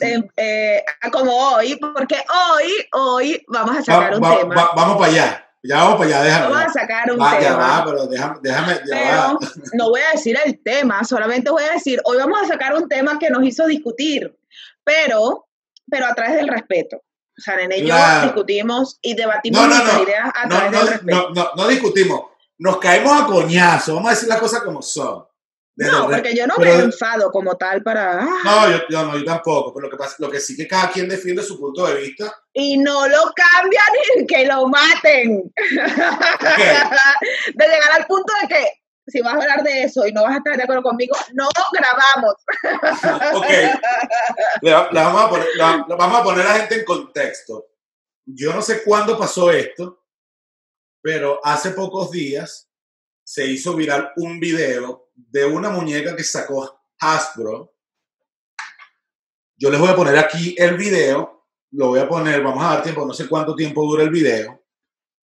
Eh, 0.00 0.22
eh, 0.36 0.84
como 1.12 1.32
hoy, 1.54 1.76
porque 1.76 2.16
hoy, 2.52 2.72
hoy 2.92 3.44
vamos 3.48 3.76
a 3.76 3.78
Va- 3.78 3.84
sacar 3.84 4.14
un 4.14 4.22
va- 4.22 4.38
tema. 4.38 4.54
va- 4.54 4.70
vamos 4.76 4.96
para 4.98 5.12
allá. 5.12 5.42
Ya 5.62 5.76
vamos 5.78 5.96
para 5.98 6.06
allá, 6.10 6.22
déjame. 6.22 6.44
vamos 6.44 6.58
a 6.58 6.66
ya. 6.66 6.72
sacar 6.72 7.12
un 7.12 7.20
Va, 7.20 7.32
ya 7.32 7.48
tema. 7.48 7.58
va, 7.58 7.84
pero 7.84 8.06
déjame, 8.06 8.38
déjame, 8.42 8.72
ya 8.74 8.80
pero 8.86 9.16
va. 9.16 9.38
no 9.72 9.88
voy 9.90 10.00
a 10.02 10.12
decir 10.12 10.38
el 10.44 10.62
tema, 10.62 11.02
solamente 11.04 11.50
voy 11.50 11.64
a 11.64 11.72
decir, 11.72 12.00
hoy 12.04 12.16
vamos 12.18 12.40
a 12.42 12.46
sacar 12.46 12.74
un 12.76 12.88
tema 12.88 13.18
que 13.18 13.30
nos 13.30 13.42
hizo 13.44 13.66
discutir, 13.66 14.38
pero, 14.84 15.45
pero 15.90 16.06
a 16.06 16.14
través 16.14 16.36
del 16.36 16.48
respeto. 16.48 16.96
O 16.98 17.42
sea, 17.42 17.56
Nene 17.56 17.78
y 17.78 17.86
yo 17.86 17.94
discutimos 18.22 18.98
y 19.02 19.14
debatimos 19.14 19.60
No, 19.60 19.66
no, 19.68 19.74
nuestras 19.74 19.96
no. 19.98 20.02
ideas 20.04 20.30
a 20.34 20.48
través 20.48 20.70
del 20.72 20.88
respeto. 20.88 21.28
no, 21.34 21.44
no, 21.44 21.50
no 21.56 21.68
discutimos. 21.68 22.20
Nos 22.58 22.78
caemos 22.78 23.20
a 23.22 23.26
coñazo. 23.26 23.94
Vamos 23.96 24.08
a 24.10 24.14
decir 24.14 24.28
las 24.28 24.40
cosas 24.40 24.62
como 24.62 24.80
son. 24.80 25.24
Desde 25.78 25.92
No, 25.92 26.06
porque 26.08 26.34
yo 26.34 26.46
no 26.46 26.54
pero- 26.56 26.78
me 26.78 26.84
enfado 26.84 27.30
como 27.30 27.54
tal 27.58 27.82
para... 27.82 28.22
ah, 28.22 28.28
No, 28.42 28.70
yo, 28.70 28.78
yo 28.88 29.02
no, 29.04 29.18
yo 29.18 29.24
tampoco. 29.26 29.74
Pero 29.74 29.84
lo 29.88 29.90
que, 29.90 29.98
pasa, 29.98 30.16
lo 30.20 30.30
que 30.30 30.40
sí 30.40 30.56
que 30.56 30.66
cada 30.66 30.90
quien 30.90 31.06
defiende 31.06 31.42
su 31.42 31.60
punto 31.60 31.86
de 31.86 31.96
vista. 32.00 32.34
y 32.54 32.78
no 32.78 33.06
lo 33.06 33.18
cambian 33.34 33.84
y 34.16 34.26
que 34.26 34.46
lo 34.46 34.66
maten. 34.68 35.52
De 37.54 37.64
llegar 37.66 37.92
al 37.92 38.06
punto 38.06 38.32
de 38.42 38.48
que 38.48 38.66
si 39.06 39.20
vas 39.20 39.34
a 39.34 39.36
hablar 39.36 39.62
de 39.62 39.84
eso 39.84 40.06
y 40.06 40.12
no 40.12 40.22
vas 40.22 40.34
a 40.34 40.38
estar 40.38 40.56
de 40.56 40.62
acuerdo 40.62 40.82
conmigo, 40.82 41.16
no 41.34 41.48
grabamos. 41.72 42.34
ok. 43.36 43.46
Le, 44.62 44.72
va- 44.72 44.88
le 44.90 45.00
vamos 45.00 45.22
a 45.22 45.28
poner, 45.30 45.46
la 45.56 45.84
vamos 45.88 46.20
a 46.20 46.24
poner 46.24 46.46
a 46.46 46.52
la 46.52 46.58
gente 46.60 46.74
en 46.76 46.84
contexto. 46.84 47.66
Yo 48.24 48.52
no 48.52 48.60
sé 48.62 48.82
cuándo 48.82 49.16
pasó 49.18 49.50
esto, 49.52 50.02
pero 51.00 51.40
hace 51.44 51.70
pocos 51.70 52.10
días 52.10 52.68
se 53.24 53.46
hizo 53.46 53.74
viral 53.74 54.12
un 54.16 54.40
video 54.40 55.10
de 55.14 55.44
una 55.44 55.70
muñeca 55.70 56.16
que 56.16 56.24
sacó 56.24 56.80
Hasbro. 56.98 57.72
Yo 59.56 59.70
les 59.70 59.80
voy 59.80 59.88
a 59.88 59.96
poner 59.96 60.18
aquí 60.18 60.54
el 60.58 60.76
video. 60.76 61.44
Lo 61.72 61.88
voy 61.88 62.00
a 62.00 62.08
poner, 62.08 62.42
vamos 62.42 62.64
a 62.64 62.74
dar 62.74 62.82
tiempo, 62.82 63.04
no 63.06 63.12
sé 63.14 63.28
cuánto 63.28 63.54
tiempo 63.54 63.82
dura 63.84 64.02
el 64.02 64.10
video. 64.10 64.62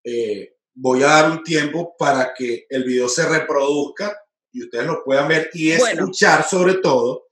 Eh, 0.04 0.53
voy 0.76 1.04
a 1.04 1.08
dar 1.08 1.32
un 1.32 1.44
tiempo 1.44 1.96
para 1.98 2.34
que 2.34 2.66
el 2.70 2.84
video 2.84 3.08
se 3.08 3.28
reproduzca 3.28 4.18
y 4.52 4.64
ustedes 4.64 4.86
lo 4.86 5.04
puedan 5.04 5.28
ver 5.28 5.50
y 5.54 5.76
Bueno. 5.78 6.02
escuchar 6.04 6.48
sobre 6.48 6.76
todo. 6.76 7.28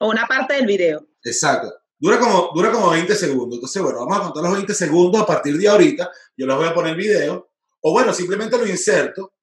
O 0.00 0.08
una 0.10 0.26
parte 0.26 0.54
del 0.54 0.66
video. 0.66 1.06
Exacto. 1.22 1.72
Dura 1.98 2.18
como, 2.18 2.50
dura 2.54 2.72
como 2.72 2.90
20 2.90 3.14
segundos. 3.14 3.56
Entonces, 3.56 3.82
bueno, 3.82 3.98
vamos 4.00 4.18
a 4.18 4.22
contar 4.22 4.42
los 4.44 4.52
20 4.54 4.72
segundos 4.74 5.20
a 5.20 5.26
partir 5.26 5.56
de 5.58 5.68
ahorita. 5.68 6.10
Yo 6.36 6.46
les 6.46 6.56
voy 6.56 6.66
a 6.66 6.74
poner 6.74 6.92
el 6.92 6.96
video. 6.96 7.50
O 7.80 7.92
bueno, 7.92 8.12
simplemente 8.14 8.56
lo 8.56 8.66
inserto. 8.66 9.34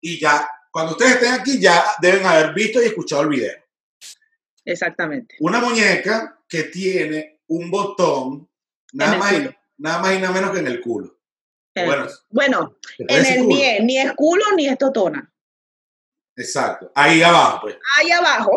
Y 0.00 0.18
ya, 0.18 0.48
cuando 0.70 0.92
ustedes 0.92 1.16
estén 1.16 1.32
aquí, 1.34 1.60
ya 1.60 1.84
deben 2.00 2.24
haber 2.24 2.54
visto 2.54 2.80
y 2.80 2.86
escuchado 2.86 3.22
el 3.22 3.28
video. 3.28 3.58
Exactamente. 4.64 5.36
Una 5.40 5.60
muñeca 5.60 6.42
que 6.48 6.64
tiene 6.64 7.42
un 7.48 7.70
botón, 7.70 8.48
nada, 8.92 9.16
más, 9.18 9.32
y, 9.32 9.50
nada 9.78 9.98
más 10.00 10.14
y 10.14 10.20
nada 10.20 10.32
menos 10.32 10.50
que 10.52 10.58
en 10.60 10.66
el 10.66 10.80
culo. 10.80 11.17
Bueno, 11.86 12.06
Bueno, 12.30 12.76
en 12.98 13.26
el 13.26 13.34
culo? 13.36 13.48
ni, 13.48 13.78
ni 13.80 13.98
es 13.98 14.12
culo 14.12 14.44
ni 14.56 14.68
es 14.68 14.78
totona. 14.78 15.30
Exacto. 16.36 16.90
Ahí 16.94 17.22
abajo, 17.22 17.60
pues. 17.62 17.76
Ahí 17.98 18.10
abajo. 18.12 18.52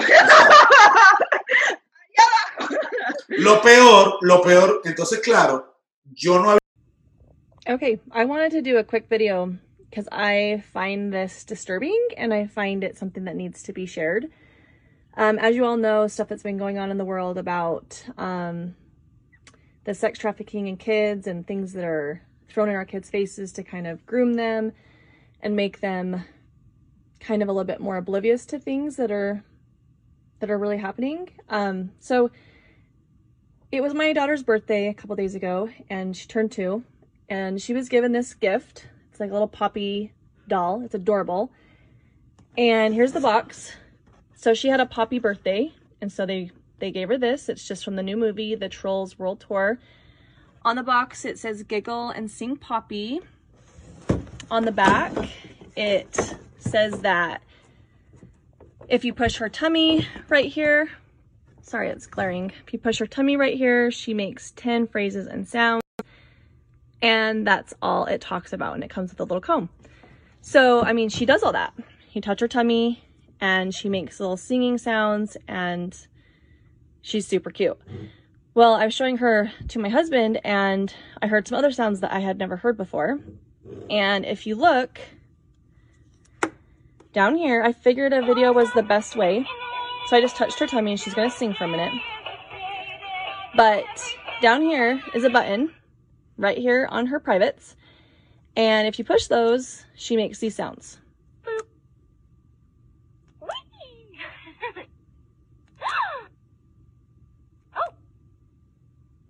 Lo 3.29 3.62
peor, 3.62 4.17
lo 4.21 4.41
peor, 4.41 4.81
entonces, 4.86 5.19
claro, 5.19 5.75
yo 6.13 6.38
no 6.39 6.49
había 6.51 6.60
Okay, 7.69 7.99
I 8.12 8.25
wanted 8.25 8.51
to 8.51 8.62
do 8.62 8.77
a 8.77 8.84
quick 8.84 9.07
video 9.07 9.55
because 9.89 10.07
I 10.12 10.63
find 10.73 11.13
this 11.13 11.43
disturbing 11.43 11.97
and 12.17 12.34
I 12.34 12.47
find 12.47 12.84
it 12.84 12.97
something 12.97 13.25
that 13.25 13.36
needs 13.36 13.63
to 13.63 13.73
be 13.73 13.86
shared. 13.86 14.29
Um, 15.15 15.38
as 15.38 15.55
you 15.55 15.65
all 15.65 15.77
know, 15.77 16.07
stuff 16.07 16.27
that's 16.27 16.43
been 16.43 16.57
going 16.57 16.77
on 16.77 16.89
in 16.89 16.97
the 16.97 17.05
world 17.05 17.38
about 17.38 18.03
um, 18.17 18.75
the 19.84 19.93
sex 19.93 20.17
trafficking 20.17 20.67
in 20.67 20.77
kids 20.77 21.27
and 21.27 21.45
things 21.45 21.73
that 21.73 21.84
are 21.84 22.21
thrown 22.52 22.70
in 22.70 22.76
our 22.76 22.86
kids' 22.86 23.10
faces 23.10 23.52
to 23.54 23.64
kind 23.64 23.88
of 23.88 24.06
groom 24.06 24.34
them 24.34 24.72
and 25.42 25.56
make 25.56 25.80
them 25.80 26.24
kind 27.20 27.42
of 27.42 27.50
a 27.50 27.52
little 27.52 27.66
bit 27.66 27.80
more 27.80 27.98
oblivious 27.98 28.46
to 28.48 28.60
things 28.60 28.96
that 28.98 29.12
are 29.12 29.44
that 30.40 30.50
are 30.50 30.58
really 30.58 30.78
happening. 30.78 31.30
Um, 31.50 31.92
so 32.00 32.32
it 33.72 33.82
was 33.82 33.94
my 33.94 34.12
daughter's 34.12 34.44
birthday 34.44 34.88
a 34.88 34.94
couple 34.94 35.16
days 35.16 35.36
ago, 35.36 35.70
and 35.90 36.18
she 36.18 36.28
turned 36.28 36.52
two, 36.52 36.84
and 37.30 37.62
she 37.62 37.74
was 37.74 37.90
given 37.90 38.12
this 38.12 38.34
gift. 38.34 38.88
It's 39.12 39.20
like 39.20 39.30
a 39.30 39.34
little 39.34 39.48
poppy 39.48 40.14
doll. 40.48 40.82
It's 40.84 40.96
adorable. 40.96 41.52
And 42.58 42.94
here's 42.94 43.14
the 43.14 43.22
box. 43.22 43.72
So 44.36 44.54
she 44.54 44.68
had 44.68 44.80
a 44.80 44.86
poppy 44.86 45.20
birthday, 45.20 45.72
and 46.02 46.12
so 46.12 46.26
they 46.26 46.52
they 46.80 46.92
gave 46.92 47.10
her 47.10 47.18
this. 47.18 47.48
It's 47.48 47.66
just 47.66 47.86
from 47.86 47.96
the 47.96 48.04
new 48.04 48.18
movie, 48.18 48.56
The 48.56 48.68
Trolls 48.68 49.18
World 49.20 49.46
Tour. 49.48 49.80
On 50.63 50.76
the 50.76 50.84
box, 50.84 51.26
it 51.26 51.39
says 51.39 51.63
"Giggle 51.63 52.10
and 52.10 52.30
Sing 52.30 52.56
Poppy." 52.56 53.21
On 54.52 54.65
the 54.65 54.71
back, 54.71 55.13
it 55.76 56.36
says 56.60 57.02
that 57.02 57.41
if 58.89 59.06
you 59.06 59.13
push 59.13 59.38
her 59.38 59.47
tummy 59.47 60.06
right 60.28 60.52
here, 60.52 60.89
sorry, 61.62 61.89
it's 61.89 62.06
glaring. 62.06 62.52
If 62.65 62.74
you 62.74 62.80
push 62.80 63.00
her 63.00 63.08
tummy 63.08 63.38
right 63.38 63.56
here, 63.56 63.89
she 63.91 64.13
makes 64.13 64.52
10 64.52 64.88
phrases 64.88 65.28
and 65.28 65.47
sounds. 65.47 65.82
And 67.02 67.47
that's 67.47 67.74
all 67.82 68.06
it 68.06 68.19
talks 68.19 68.52
about. 68.52 68.76
And 68.76 68.84
it 68.84 68.89
comes 68.89 69.12
with 69.12 69.19
a 69.21 69.24
little 69.24 69.41
comb. 69.41 69.69
So, 70.41 70.84
I 70.84 70.91
mean, 70.93 71.10
she 71.10 71.26
does 71.26 71.43
all 71.43 71.54
that. 71.54 71.74
You 72.12 72.21
touch 72.21 72.41
her 72.41 72.47
tummy 72.47 73.04
and 73.39 73.74
she 73.74 73.88
makes 73.88 74.19
little 74.19 74.38
singing 74.38 74.78
sounds 74.78 75.38
and 75.47 75.95
she's 77.02 77.26
super 77.26 77.50
cute. 77.50 77.80
Well, 78.54 78.74
I 78.74 78.84
was 78.84 78.94
showing 78.94 79.18
her 79.18 79.50
to 79.70 79.80
my 79.80 79.88
husband 79.88 80.42
and 80.44 80.94
I 81.22 81.28
heard 81.28 81.48
some 81.48 81.58
other 81.58 81.72
sounds 81.72 82.02
that 82.02 82.12
I 82.12 82.20
had 82.20 82.38
never 82.38 82.58
heard 82.58 82.76
before. 82.76 83.18
And 83.90 84.26
if 84.26 84.46
you 84.46 84.56
look 84.56 85.00
down 87.14 87.36
here, 87.36 87.64
I 87.64 87.72
figured 87.72 88.12
a 88.12 88.26
video 88.26 88.52
was 88.52 88.70
the 88.74 88.84
best 88.84 89.16
way. 89.16 89.46
So 90.08 90.18
I 90.18 90.22
just 90.22 90.36
touched 90.36 90.60
her 90.60 90.68
tummy 90.68 90.92
and 90.92 91.00
she's 91.00 91.14
gonna 91.14 91.32
sing 91.32 91.54
for 91.54 91.64
a 91.64 91.68
minute. 91.70 91.94
But 93.56 93.86
down 94.42 94.62
here 94.64 95.02
is 95.14 95.24
a 95.24 95.30
button 95.30 95.74
right 96.38 96.58
here 96.58 96.90
on 96.92 97.06
her 97.06 97.22
privates. 97.22 97.78
And 98.58 98.86
if 98.86 99.00
you 99.00 99.06
push 99.06 99.28
those, 99.28 99.86
she 99.96 100.18
makes 100.18 100.40
these 100.40 100.56
sounds. 100.56 101.00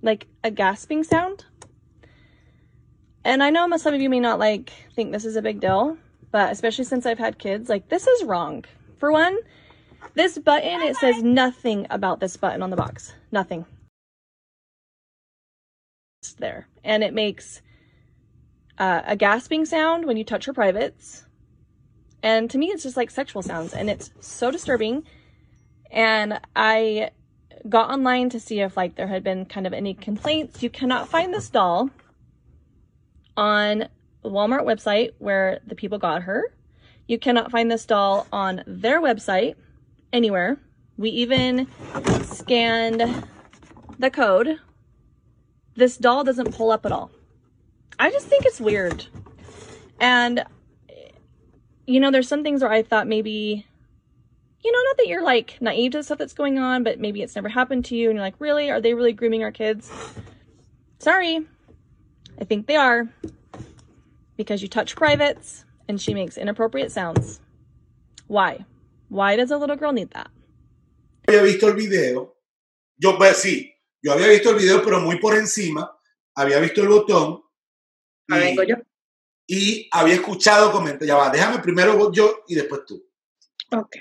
Like 0.02 0.28
a 0.44 0.52
gasping 0.52 1.04
sound. 1.04 1.46
And 3.24 3.44
I 3.44 3.50
know 3.52 3.70
some 3.78 3.94
of 3.94 4.02
you 4.02 4.10
may 4.10 4.20
not 4.20 4.40
like 4.40 4.72
think 4.96 5.12
this 5.12 5.26
is 5.26 5.36
a 5.36 5.42
big 5.42 5.60
deal, 5.60 5.98
but 6.32 6.52
especially 6.52 6.86
since 6.86 7.06
I've 7.06 7.20
had 7.20 7.38
kids, 7.38 7.70
like 7.70 7.90
this 7.90 8.08
is 8.08 8.24
wrong. 8.24 8.66
For 8.98 9.12
one, 9.12 9.38
this 10.16 10.38
button, 10.38 10.82
it 10.82 10.96
says 10.98 11.22
nothing 11.22 11.88
about 11.90 12.20
this 12.20 12.38
button 12.38 12.62
on 12.62 12.70
the 12.70 12.76
box. 12.76 13.14
Nothing. 13.32 13.66
It's 16.22 16.34
there. 16.34 16.68
And 16.84 17.04
it 17.04 17.14
makes 17.14 17.62
uh, 18.78 19.02
a 19.06 19.16
gasping 19.16 19.66
sound 19.66 20.06
when 20.06 20.18
you 20.18 20.24
touch 20.24 20.46
her 20.46 20.54
privates. 20.54 21.26
And 22.24 22.50
to 22.52 22.58
me, 22.58 22.68
it's 22.68 22.84
just 22.84 22.98
like 22.98 23.12
sexual 23.12 23.42
sounds. 23.42 23.74
And 23.74 23.90
it's 23.90 24.12
so 24.20 24.52
disturbing. 24.52 25.04
And 25.90 26.40
I 26.56 27.12
got 27.70 27.90
online 27.90 28.30
to 28.30 28.40
see 28.40 28.62
if 28.62 28.76
like 28.76 28.96
there 28.96 29.08
had 29.08 29.24
been 29.24 29.46
kind 29.46 29.68
of 29.68 29.74
any 29.74 29.94
complaints. 29.94 30.64
You 30.64 30.70
cannot 30.70 31.10
find 31.10 31.34
this 31.34 31.50
doll 31.50 31.90
on 33.38 33.88
the 34.24 34.30
Walmart 34.30 34.64
website 34.64 35.12
where 35.20 35.60
the 35.66 35.76
people 35.76 35.98
got 35.98 36.24
her. 36.24 36.54
You 37.08 37.18
cannot 37.20 37.52
find 37.52 37.72
this 37.72 37.86
doll 37.86 38.28
on 38.32 38.64
their 38.66 39.02
website 39.02 39.56
anywhere. 40.14 40.60
We 40.98 41.10
even 41.10 41.68
scanned 42.24 43.26
the 43.98 44.12
code. 44.12 44.60
This 45.76 45.98
doll 45.98 46.24
doesn't 46.24 46.56
pull 46.56 46.72
up 46.72 46.86
at 46.86 46.92
all. 46.92 47.12
I 47.98 48.12
just 48.12 48.28
think 48.28 48.46
it's 48.46 48.60
weird. 48.60 49.06
And, 50.00 50.44
you 51.86 52.00
know, 52.00 52.12
there's 52.12 52.28
some 52.28 52.44
things 52.44 52.62
where 52.62 52.72
I 52.72 52.84
thought 52.84 53.08
maybe, 53.08 53.66
you 54.64 54.72
know, 54.72 54.80
not 54.90 54.98
that 54.98 55.08
you're 55.08 55.24
like 55.24 55.58
naive 55.62 55.92
to 55.94 56.00
the 56.00 56.04
stuff 56.04 56.18
that's 56.18 56.34
going 56.34 56.60
on, 56.60 56.84
but 56.84 57.00
maybe 57.00 57.22
it's 57.22 57.36
never 57.36 57.50
happened 57.50 57.86
to 57.86 57.96
you 57.96 58.10
and 58.10 58.18
you're 58.18 58.26
like, 58.26 58.36
really? 58.40 58.70
Are 58.70 58.82
they 58.82 58.94
really 58.94 59.14
grooming 59.14 59.44
our 59.44 59.52
kids? 59.52 59.92
Sorry. 61.00 61.48
I 62.40 62.44
think 62.44 62.68
they 62.68 62.76
are. 62.76 63.10
Because 64.38 64.62
you 64.62 64.68
touch 64.68 64.96
privates 64.96 65.66
and 65.88 66.00
she 66.00 66.14
makes 66.14 66.38
inappropriate 66.38 66.92
sounds. 66.92 67.40
Why? 68.28 68.66
Why 69.10 69.36
does 69.36 69.52
a 69.52 69.58
little 69.58 69.76
girl 69.76 69.92
need 69.94 70.12
that? 70.12 70.30
había 71.28 71.44
visto 71.44 71.68
el 71.68 71.76
video. 71.76 72.36
Yo, 72.98 73.18
pues 73.18 73.38
sí, 73.38 73.74
yo 74.02 74.14
había 74.14 74.28
visto 74.28 74.50
el 74.50 74.58
video, 74.58 74.84
pero 74.84 75.00
muy 75.00 75.18
por 75.20 75.36
encima. 75.36 75.98
Había 76.36 76.60
visto 76.60 76.82
el 76.82 76.90
botón. 76.90 77.42
Ahora 78.30 78.46
vengo 78.46 78.64
yo. 78.64 78.76
y 79.48 79.90
había 79.92 80.16
escuchado 80.16 80.72
comentarios. 80.72 81.08
Ya 81.08 81.16
va, 81.16 81.30
déjame 81.30 81.60
primero 81.60 82.12
yo 82.12 82.44
y 82.48 82.56
después 82.56 82.86
tú. 82.86 83.06
Ok. 83.72 83.98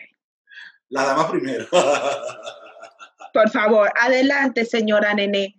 La 0.90 1.04
dama 1.04 1.30
primero. 1.30 1.66
Por 3.32 3.50
favor, 3.50 3.90
adelante, 3.96 4.64
señora 4.64 5.14
Nene. 5.14 5.56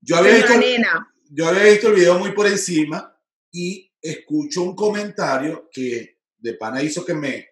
yo, 0.00 0.16
había 0.16 0.34
visto, 0.36 0.56
Nena. 0.56 1.12
yo 1.28 1.48
había 1.48 1.64
visto 1.64 1.88
el 1.88 1.94
video 1.94 2.18
muy 2.18 2.30
por 2.32 2.46
encima 2.46 3.16
y 3.50 3.92
escucho 4.00 4.62
un 4.62 4.76
comentario 4.76 5.68
que 5.70 6.20
de 6.38 6.54
pana 6.54 6.82
hizo 6.82 7.04
que 7.04 7.14
me 7.14 7.50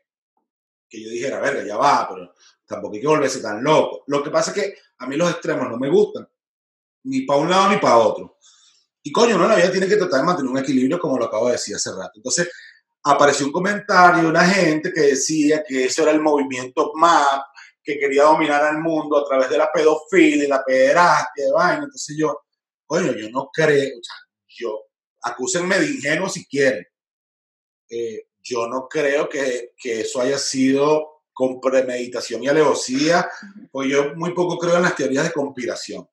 que 0.89 1.03
yo 1.03 1.11
dijera, 1.11 1.41
verga, 1.41 1.65
ya 1.67 1.77
va, 1.77 2.09
pero 2.09 2.35
tampoco 2.67 2.95
hay 2.95 3.01
que 3.01 3.07
volverse 3.07 3.41
tan 3.41 3.63
loco. 3.63 4.05
Lo 4.07 4.23
que 4.23 4.31
pasa 4.31 4.53
es 4.53 4.57
que 4.57 4.75
a 4.99 5.07
mí 5.07 5.17
los 5.17 5.31
extremos 5.31 5.69
no 5.69 5.77
me 5.77 5.91
gustan, 5.91 6.27
ni 7.05 7.23
para 7.23 7.41
un 7.41 7.51
lado 7.51 7.71
ni 7.71 7.77
para 7.77 7.99
otro. 7.99 8.39
Y 9.03 9.13
coño, 9.13 9.35
en 9.35 9.49
la 9.49 9.57
vida 9.57 9.71
tiene 9.71 9.87
que 9.87 9.97
tratar 9.97 10.21
de 10.21 10.27
mantener 10.27 10.51
un 10.51 10.59
equilibrio 10.59 10.99
como 10.99 11.19
lo 11.19 11.27
acabo 11.27 11.47
de 11.47 11.53
decir 11.53 11.75
hace 11.75 11.91
rato. 11.91 12.13
Entonces, 12.17 12.51
apareció 13.05 13.47
un 13.47 13.53
comentario 13.53 14.23
de 14.23 14.29
una 14.29 14.45
gente 14.45 14.93
que 14.93 15.01
decía 15.01 15.63
que 15.67 15.85
eso 15.85 16.03
era 16.03 16.13
el 16.13 16.21
movimiento 16.21 16.93
MAP, 16.95 17.43
que 17.83 17.99
quería 17.99 18.25
dominar 18.25 18.63
al 18.63 18.79
mundo 18.79 19.19
a 19.19 19.29
través 19.29 19.49
de 19.49 19.59
la 19.59 19.71
pedofilia 19.73 20.45
y 20.45 20.49
la 20.49 20.63
pederastia 20.65 21.45
de 21.45 21.53
vaina. 21.53 21.85
Entonces 21.85 22.17
yo, 22.19 22.43
coño, 22.87 23.13
yo 23.13 23.31
no 23.31 23.49
creo, 23.53 23.99
o 23.99 24.03
sea, 24.03 24.17
yo, 24.47 24.83
acúsenme 25.23 25.79
de 25.79 25.87
ingenuo 25.87 26.29
si 26.29 26.47
quieren. 26.47 26.87
Eh, 27.89 28.27
yo 28.43 28.67
no 28.67 28.89
creo 28.89 29.29
que, 29.29 29.73
que 29.77 30.03
eso 30.03 30.21
haya 30.21 30.39
sido 30.39 31.23
con 31.33 31.61
premeditación 31.61 32.43
y 32.43 32.49
alevosía, 32.49 33.31
pues 33.71 33.89
yo 33.89 34.15
muy 34.17 34.35
poco 34.35 34.59
creo 34.59 34.77
en 34.77 34.83
las 34.83 34.97
teorías 34.97 35.25
de 35.25 35.33
conspiración. 35.33 36.09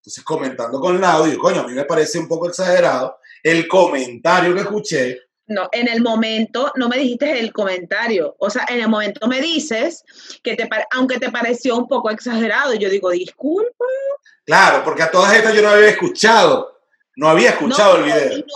Entonces, 0.00 0.22
comentando 0.22 0.78
con 0.80 0.96
el 0.96 1.02
audio, 1.02 1.36
coño, 1.38 1.62
a 1.62 1.66
mí 1.66 1.74
me 1.74 1.84
parece 1.84 2.18
un 2.18 2.28
poco 2.28 2.48
exagerado 2.48 3.18
el 3.42 3.66
comentario 3.66 4.54
que 4.54 4.60
escuché. 4.60 5.18
No, 5.48 5.68
en 5.72 5.88
el 5.88 6.02
momento 6.02 6.72
no 6.76 6.88
me 6.88 6.98
dijiste 6.98 7.40
el 7.40 7.52
comentario. 7.54 8.36
O 8.38 8.50
sea, 8.50 8.66
en 8.68 8.80
el 8.80 8.88
momento 8.88 9.26
me 9.26 9.40
dices 9.40 10.04
que 10.42 10.54
te 10.54 10.68
aunque 10.92 11.18
te 11.18 11.30
pareció 11.30 11.76
un 11.76 11.88
poco 11.88 12.10
exagerado, 12.10 12.74
y 12.74 12.78
yo 12.78 12.90
digo, 12.90 13.10
disculpa. 13.10 13.84
Claro, 14.44 14.82
porque 14.84 15.02
a 15.02 15.10
todas 15.10 15.34
estas 15.34 15.54
yo 15.54 15.62
no 15.62 15.70
había 15.70 15.88
escuchado, 15.88 16.78
no 17.16 17.28
había 17.28 17.50
escuchado 17.50 17.98
no, 17.98 18.04
el 18.04 18.12
video. 18.12 18.32
Y 18.38 18.40
no, 18.42 18.46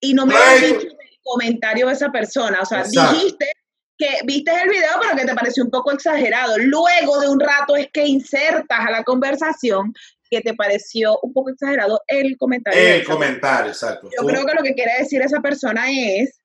y 0.00 0.14
no 0.14 0.26
me 0.26 0.36
hay- 0.36 0.60
dicho 0.60 0.86
el 0.88 1.18
comentario 1.22 1.86
de 1.86 1.92
esa 1.92 2.10
persona. 2.10 2.60
O 2.60 2.66
sea, 2.66 2.80
Exacto. 2.80 3.14
dijiste 3.14 3.50
que 3.98 4.18
viste 4.24 4.52
el 4.62 4.68
video, 4.68 4.90
pero 5.00 5.16
que 5.16 5.24
te 5.24 5.34
pareció 5.34 5.64
un 5.64 5.70
poco 5.70 5.92
exagerado. 5.92 6.58
Luego 6.58 7.20
de 7.20 7.28
un 7.28 7.40
rato 7.40 7.76
es 7.76 7.88
que 7.92 8.04
insertas 8.04 8.80
a 8.80 8.90
la 8.90 9.04
conversación 9.04 9.94
que 10.30 10.40
te 10.40 10.54
pareció 10.54 11.18
un 11.22 11.32
poco 11.32 11.50
exagerado 11.50 12.00
el 12.06 12.36
comentario. 12.36 12.80
El 12.80 13.04
comentario, 13.04 13.70
exacto. 13.72 14.08
Yo 14.18 14.26
creo 14.26 14.44
que 14.46 14.54
lo 14.54 14.62
que 14.62 14.74
quiere 14.74 14.92
decir 14.98 15.22
esa 15.22 15.40
persona 15.40 15.86
es 15.90 16.40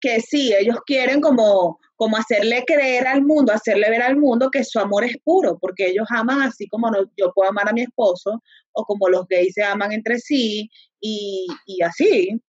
que 0.00 0.20
sí, 0.20 0.52
ellos 0.52 0.78
quieren 0.84 1.20
como, 1.20 1.78
como 1.94 2.16
hacerle 2.16 2.64
creer 2.66 3.06
al 3.06 3.22
mundo, 3.22 3.52
hacerle 3.52 3.88
ver 3.88 4.02
al 4.02 4.16
mundo 4.16 4.50
que 4.50 4.64
su 4.64 4.80
amor 4.80 5.04
es 5.04 5.16
puro, 5.22 5.58
porque 5.60 5.86
ellos 5.86 6.06
aman 6.10 6.42
así 6.42 6.66
como 6.68 6.90
no- 6.90 7.04
yo 7.16 7.32
puedo 7.32 7.50
amar 7.50 7.68
a 7.68 7.72
mi 7.72 7.82
esposo, 7.82 8.42
o 8.72 8.84
como 8.84 9.08
los 9.08 9.26
gays 9.28 9.54
se 9.54 9.62
aman 9.62 9.92
entre 9.92 10.18
sí, 10.18 10.68
y, 11.00 11.46
y 11.66 11.82
así. 11.82 12.40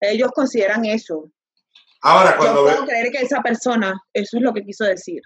Ellos 0.00 0.30
consideran 0.34 0.84
eso. 0.86 1.30
Ahora, 2.02 2.32
Yo 2.32 2.36
cuando 2.38 2.62
puedo 2.62 2.80
ve, 2.82 2.88
creer 2.88 3.10
que 3.10 3.18
esa 3.22 3.40
persona, 3.42 3.98
eso 4.12 4.36
es 4.36 4.42
lo 4.42 4.52
que 4.52 4.64
quiso 4.64 4.84
decir. 4.84 5.20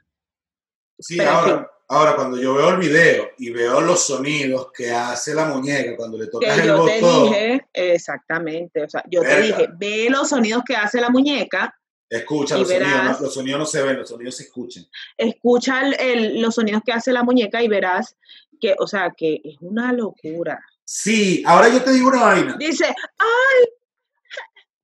sí, 0.98 1.16
pero 1.16 1.30
ahora, 1.30 1.70
ahora 1.90 2.14
cuando 2.14 2.38
yo 2.40 2.54
veo 2.54 2.68
el 2.70 2.76
video 2.78 3.30
y 3.36 3.50
veo 3.50 3.80
los 3.80 4.06
sonidos 4.06 4.70
que 4.72 4.90
hace 4.92 5.34
la 5.34 5.44
muñeca 5.46 5.96
cuando 5.96 6.16
le 6.16 6.26
Que 6.26 6.30
tocas 6.30 6.58
el 6.58 6.66
yo 6.66 6.84
te 6.84 6.92
dije, 7.00 7.66
exactamente, 7.72 8.84
o 8.84 8.88
sea, 8.88 9.02
yo 9.10 9.22
te 9.22 9.42
dije, 9.42 9.68
ve 9.76 10.06
los 10.08 10.28
sonidos 10.28 10.62
que 10.64 10.76
hace 10.76 11.00
la 11.00 11.10
muñeca, 11.10 11.74
escucha 12.08 12.56
los 12.56 12.68
sonidos, 12.68 13.04
no- 13.04 13.18
los 13.20 13.34
sonidos 13.34 13.58
no 13.58 13.66
se 13.66 13.82
ven, 13.82 13.96
los 13.98 14.08
sonidos 14.08 14.36
se 14.36 14.44
escuchan. 14.44 14.84
escucha 15.16 15.82
el- 15.86 15.94
el- 16.00 16.40
los 16.40 16.54
sonidos 16.54 16.82
que 16.86 16.92
hace 16.92 17.12
la 17.12 17.24
muñeca 17.24 17.60
y 17.62 17.68
verás 17.68 18.16
que, 18.60 18.74
o 18.78 18.86
sea, 18.86 19.12
que 19.16 19.40
es 19.42 19.56
una 19.60 19.92
locura. 19.92 20.60
Sí, 20.84 21.42
ahora 21.46 21.68
yo 21.68 21.82
te 21.82 21.92
digo 21.92 22.08
una 22.08 22.22
vaina. 22.22 22.56
Dice, 22.58 22.84
¡ay! 23.18 23.68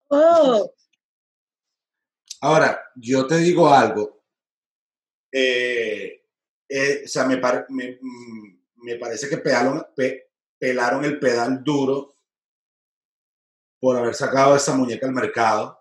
¡Oh! 0.08 0.72
Ahora, 2.40 2.80
yo 2.96 3.26
te 3.26 3.36
digo 3.38 3.68
algo. 3.72 4.22
Eh, 5.32 6.22
eh, 6.68 7.02
o 7.04 7.08
sea, 7.08 7.24
me, 7.24 7.36
par- 7.38 7.66
me, 7.68 7.98
mm, 8.00 8.58
me 8.84 8.96
parece 8.96 9.28
que 9.28 9.38
pelaron, 9.38 9.84
pe- 9.94 10.30
pelaron 10.58 11.04
el 11.04 11.18
pedal 11.18 11.62
duro 11.62 12.16
por 13.80 13.96
haber 13.96 14.14
sacado 14.14 14.56
esa 14.56 14.74
muñeca 14.74 15.06
al 15.06 15.12
mercado. 15.12 15.78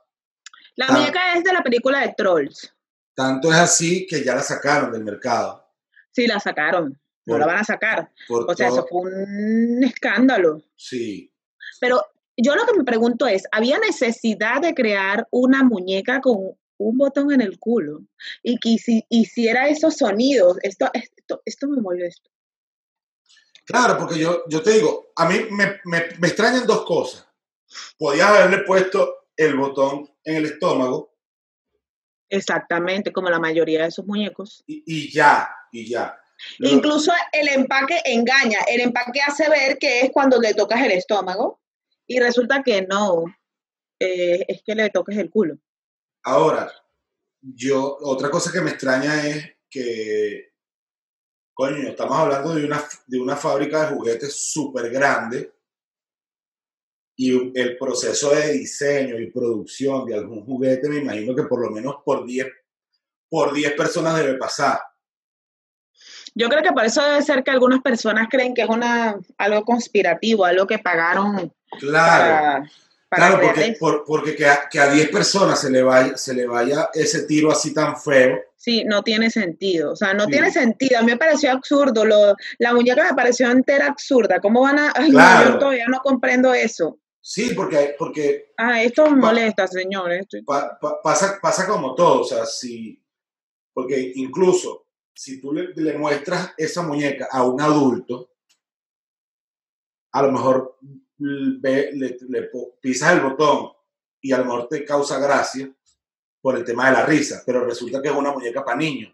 La 0.76 0.90
muñeca 0.90 1.34
es 1.36 1.44
de 1.44 1.54
la 1.54 1.64
película 1.64 2.02
de 2.02 2.14
Trolls. 2.18 2.74
Tanto 3.14 3.50
es 3.52 3.58
así 3.58 4.06
que 4.06 4.24
ya 4.24 4.36
la 4.36 4.42
sacaron 4.42 4.92
del 4.92 5.04
mercado. 5.04 5.66
Sí, 6.12 6.28
la 6.28 6.40
sacaron. 6.40 7.00
No 7.26 7.38
la 7.38 7.46
van 7.48 7.58
a 7.60 7.64
sacar. 7.64 8.12
O 8.30 8.54
sea, 8.54 8.68
todo- 8.68 8.78
eso 8.80 8.88
fue 8.88 9.02
un 9.12 9.84
escándalo. 9.84 10.62
Sí. 10.76 11.32
Pero 11.80 12.02
yo 12.38 12.56
lo 12.56 12.66
que 12.66 12.78
me 12.78 12.84
pregunto 12.84 13.26
es, 13.26 13.44
¿había 13.52 13.80
necesidad 13.80 14.62
de 14.62 14.76
crear 14.76 15.28
una 15.32 15.64
muñeca 15.64 16.20
con 16.22 16.58
un 16.78 16.98
botón 16.98 17.32
en 17.32 17.42
el 17.42 17.58
culo 17.60 18.02
y 18.44 18.58
que 18.58 18.70
hici- 18.70 19.06
hiciera 19.10 19.68
esos 19.68 19.96
sonidos? 19.98 20.58
Esto, 20.62 20.90
esto, 20.94 21.42
esto 21.46 21.68
me 21.68 21.82
molesta. 21.82 22.30
Claro, 23.66 23.98
porque 23.98 24.20
yo, 24.20 24.44
yo 24.48 24.62
te 24.62 24.72
digo, 24.74 25.12
a 25.16 25.28
mí 25.28 25.36
me, 25.52 25.80
me, 25.86 26.04
me 26.20 26.28
extrañan 26.28 26.68
dos 26.68 26.86
cosas. 26.86 27.28
Podías 27.98 28.30
haberle 28.30 28.60
puesto 28.60 29.28
el 29.36 29.56
botón 29.56 30.10
en 30.24 30.36
el 30.36 30.46
estómago 30.46 31.14
Exactamente, 32.30 33.12
como 33.14 33.30
la 33.30 33.40
mayoría 33.40 33.84
de 33.84 33.88
esos 33.90 34.06
muñecos. 34.06 34.64
y, 34.68 34.84
y 34.86 35.12
ya, 35.12 35.50
y 35.72 35.88
ya. 35.90 36.18
Lo- 36.58 36.70
Incluso 36.70 37.12
el 37.32 37.48
empaque 37.50 38.02
engaña. 38.06 38.60
El 38.68 38.82
empaque 38.82 39.22
hace 39.22 39.50
ver 39.50 39.78
que 39.78 40.02
es 40.02 40.12
cuando 40.12 40.40
le 40.40 40.54
tocas 40.54 40.82
el 40.82 40.92
estómago 40.92 41.62
y 42.08 42.20
resulta 42.20 42.62
que 42.64 42.82
no, 42.84 43.24
eh, 44.00 44.44
es 44.48 44.62
que 44.64 44.76
le 44.76 44.90
toques 44.90 45.18
el 45.18 45.30
culo. 45.30 45.58
Ahora, 46.26 46.72
yo, 47.42 47.98
otra 48.02 48.32
cosa 48.32 48.52
que 48.52 48.62
me 48.62 48.72
extraña 48.72 49.28
es 49.28 49.46
que, 49.70 50.54
coño, 51.54 51.88
estamos 51.88 52.18
hablando 52.18 52.56
de 52.56 52.66
una, 52.66 52.84
de 53.06 53.20
una 53.20 53.36
fábrica 53.36 53.82
de 53.82 53.96
juguetes 53.96 54.52
súper 54.52 54.90
grande 54.90 55.54
y 57.16 57.58
el 57.58 57.78
proceso 57.78 58.32
de 58.32 58.54
diseño 58.54 59.20
y 59.20 59.32
producción 59.32 60.06
de 60.06 60.16
algún 60.16 60.44
juguete, 60.46 60.90
me 60.90 60.98
imagino 60.98 61.36
que 61.36 61.44
por 61.44 61.62
lo 61.62 61.70
menos 61.70 61.98
por 62.04 62.26
10 62.26 62.48
por 63.30 63.54
10 63.54 63.74
personas 63.74 64.18
debe 64.18 64.36
pasar. 64.36 64.80
Yo 66.34 66.50
creo 66.50 66.62
que 66.62 66.72
por 66.72 66.86
eso 66.86 67.02
debe 67.02 67.22
ser 67.22 67.44
que 67.44 67.52
algunas 67.52 67.82
personas 67.82 68.28
creen 68.30 68.54
que 68.54 68.64
es 68.64 68.70
una, 68.70 69.20
algo 69.38 69.64
conspirativo, 69.64 70.46
algo 70.46 70.68
que 70.68 70.80
pagaron 70.80 71.54
Claro, 71.80 72.64
para, 72.64 72.72
claro, 73.10 73.40
porque, 73.42 73.76
por- 73.80 74.04
porque 74.06 74.36
que, 74.36 74.46
a, 74.48 74.68
que 74.70 74.80
a 74.80 74.90
10 74.92 75.10
personas 75.10 75.60
se 75.62 75.70
le, 75.70 75.82
vaya, 75.84 76.18
se 76.18 76.34
le 76.34 76.46
vaya 76.48 76.90
ese 76.94 77.24
tiro 77.24 77.52
así 77.52 77.74
tan 77.74 78.00
feo. 78.00 78.40
Sí, 78.58 78.84
no 78.84 79.04
tiene 79.04 79.30
sentido. 79.30 79.92
O 79.92 79.96
sea, 79.96 80.14
no 80.14 80.26
Sí. 80.26 80.32
tiene 80.32 80.52
sentido. 80.52 80.98
A 81.00 81.02
mí 81.04 81.12
me 81.12 81.18
pareció 81.18 81.52
absurdo. 81.52 82.04
Lo, 82.06 82.36
la 82.58 82.74
muñeca 82.74 83.04
me 83.04 83.14
pareció 83.16 83.50
entera 83.52 83.88
absurda. 83.88 84.40
¿Cómo 84.40 84.62
van 84.62 84.80
a.? 84.80 84.94
Ay, 84.96 85.12
no, 85.12 85.44
yo 85.46 85.60
todavía 85.60 85.86
no 85.88 86.00
comprendo 86.00 86.54
eso. 86.54 87.00
Sí, 87.22 87.54
porque, 87.56 87.96
porque 87.98 88.54
Ah, 88.58 88.82
esto 88.84 89.10
me 89.10 89.18
molesta, 89.18 89.68
señores. 89.68 90.22
Estoy- 90.22 90.44
pa- 90.44 90.78
pa- 90.80 91.02
pasa, 91.02 91.40
pasa 91.42 91.68
como 91.68 91.94
todo, 91.96 92.22
o 92.22 92.24
sea, 92.24 92.46
si, 92.46 93.02
porque 93.74 94.12
incluso 94.16 94.88
si 95.14 95.40
tú 95.42 95.52
le, 95.54 95.70
le 95.76 95.98
muestras 95.98 96.54
esa 96.58 96.82
muñeca 96.84 97.28
a 97.32 97.44
un 97.44 97.60
adulto, 97.62 98.32
a 100.12 100.22
lo 100.22 100.32
mejor 100.32 100.78
le, 101.20 102.50
pisas 102.82 103.14
el 103.14 103.22
botón 103.22 103.72
y 104.22 104.32
a 104.32 104.38
lo 104.40 104.46
mejor 104.46 104.68
te 104.68 104.84
causa 104.84 105.20
gracia 105.20 105.72
por 106.42 106.56
el 106.58 106.64
tema 106.64 106.88
de 106.88 106.94
la 106.94 107.06
risa, 107.06 107.42
pero 107.46 107.66
resulta 107.66 108.02
que 108.02 108.10
es 108.10 108.14
una 108.16 108.32
muñeca 108.32 108.64
para 108.64 108.78
niños. 108.78 109.14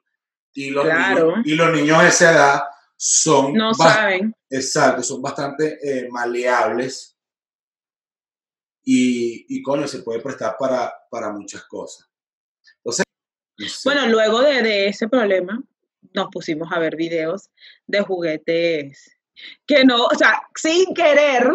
Y 0.54 0.70
los, 0.72 0.84
Claro. 0.84 1.28
niños, 1.38 1.48
y 1.48 1.56
los 1.56 1.72
niños 1.74 2.02
de 2.02 2.10
esa 2.10 2.32
edad 2.32 2.62
son, 2.98 3.54
No 3.54 3.74
saben. 3.74 4.36
exacto, 4.50 5.02
son 5.04 5.22
bastante 5.22 5.80
eh, 5.82 6.10
maleables 6.10 7.18
y, 8.84 9.46
y, 9.48 9.62
coño, 9.62 9.88
se 9.88 10.00
puede 10.00 10.20
prestar 10.22 10.56
para, 10.58 10.92
para 11.10 11.32
muchas 11.32 11.64
cosas. 11.66 12.10
Entonces. 12.78 13.06
Bueno, 13.86 14.08
luego 14.08 14.42
de, 14.42 14.62
de 14.64 14.88
ese 14.88 15.08
problema, 15.08 15.62
nos 16.14 16.28
pusimos 16.30 16.70
a 16.72 16.80
ver 16.80 16.96
videos 16.96 17.50
de 17.86 18.02
juguetes 18.02 19.18
que 19.66 19.84
no, 19.86 20.06
o 20.06 20.16
sea, 20.16 20.42
sin 20.56 20.94
querer, 20.94 21.50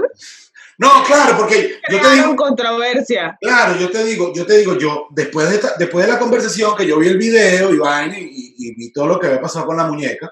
no, 0.79 1.05
claro, 1.05 1.39
porque 1.39 1.81
yo 1.91 2.01
te 2.01 2.11
digo, 2.17 2.37
controversia. 2.37 3.39
claro, 3.41 3.79
yo 3.81 3.91
te 3.91 4.05
digo, 4.05 4.33
yo 4.35 4.45
te 4.45 4.59
digo, 4.59 4.77
yo, 4.77 5.07
después 5.11 5.49
de, 5.49 5.57
esta- 5.57 5.75
después 5.79 6.05
de 6.07 6.13
la 6.13 6.19
conversación 6.19 6.77
que 6.77 6.87
yo 6.87 6.99
vi 6.99 7.09
el 7.09 7.17
video 7.19 7.73
y 7.73 7.79
vaina 7.79 8.19
y, 8.19 8.55
y- 8.59 8.75
vi 8.75 8.93
todo 8.93 9.07
lo 9.07 9.19
que 9.19 9.27
había 9.29 9.41
pasado 9.41 9.65
con 9.67 9.77
la 9.77 9.87
muñeca, 9.87 10.31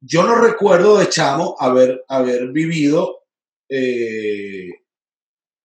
yo 0.00 0.24
no 0.24 0.34
recuerdo 0.36 0.98
de 0.98 1.08
chamo 1.08 1.56
haber, 1.58 2.04
haber 2.08 2.48
vivido 2.48 3.22
eh, 3.68 4.68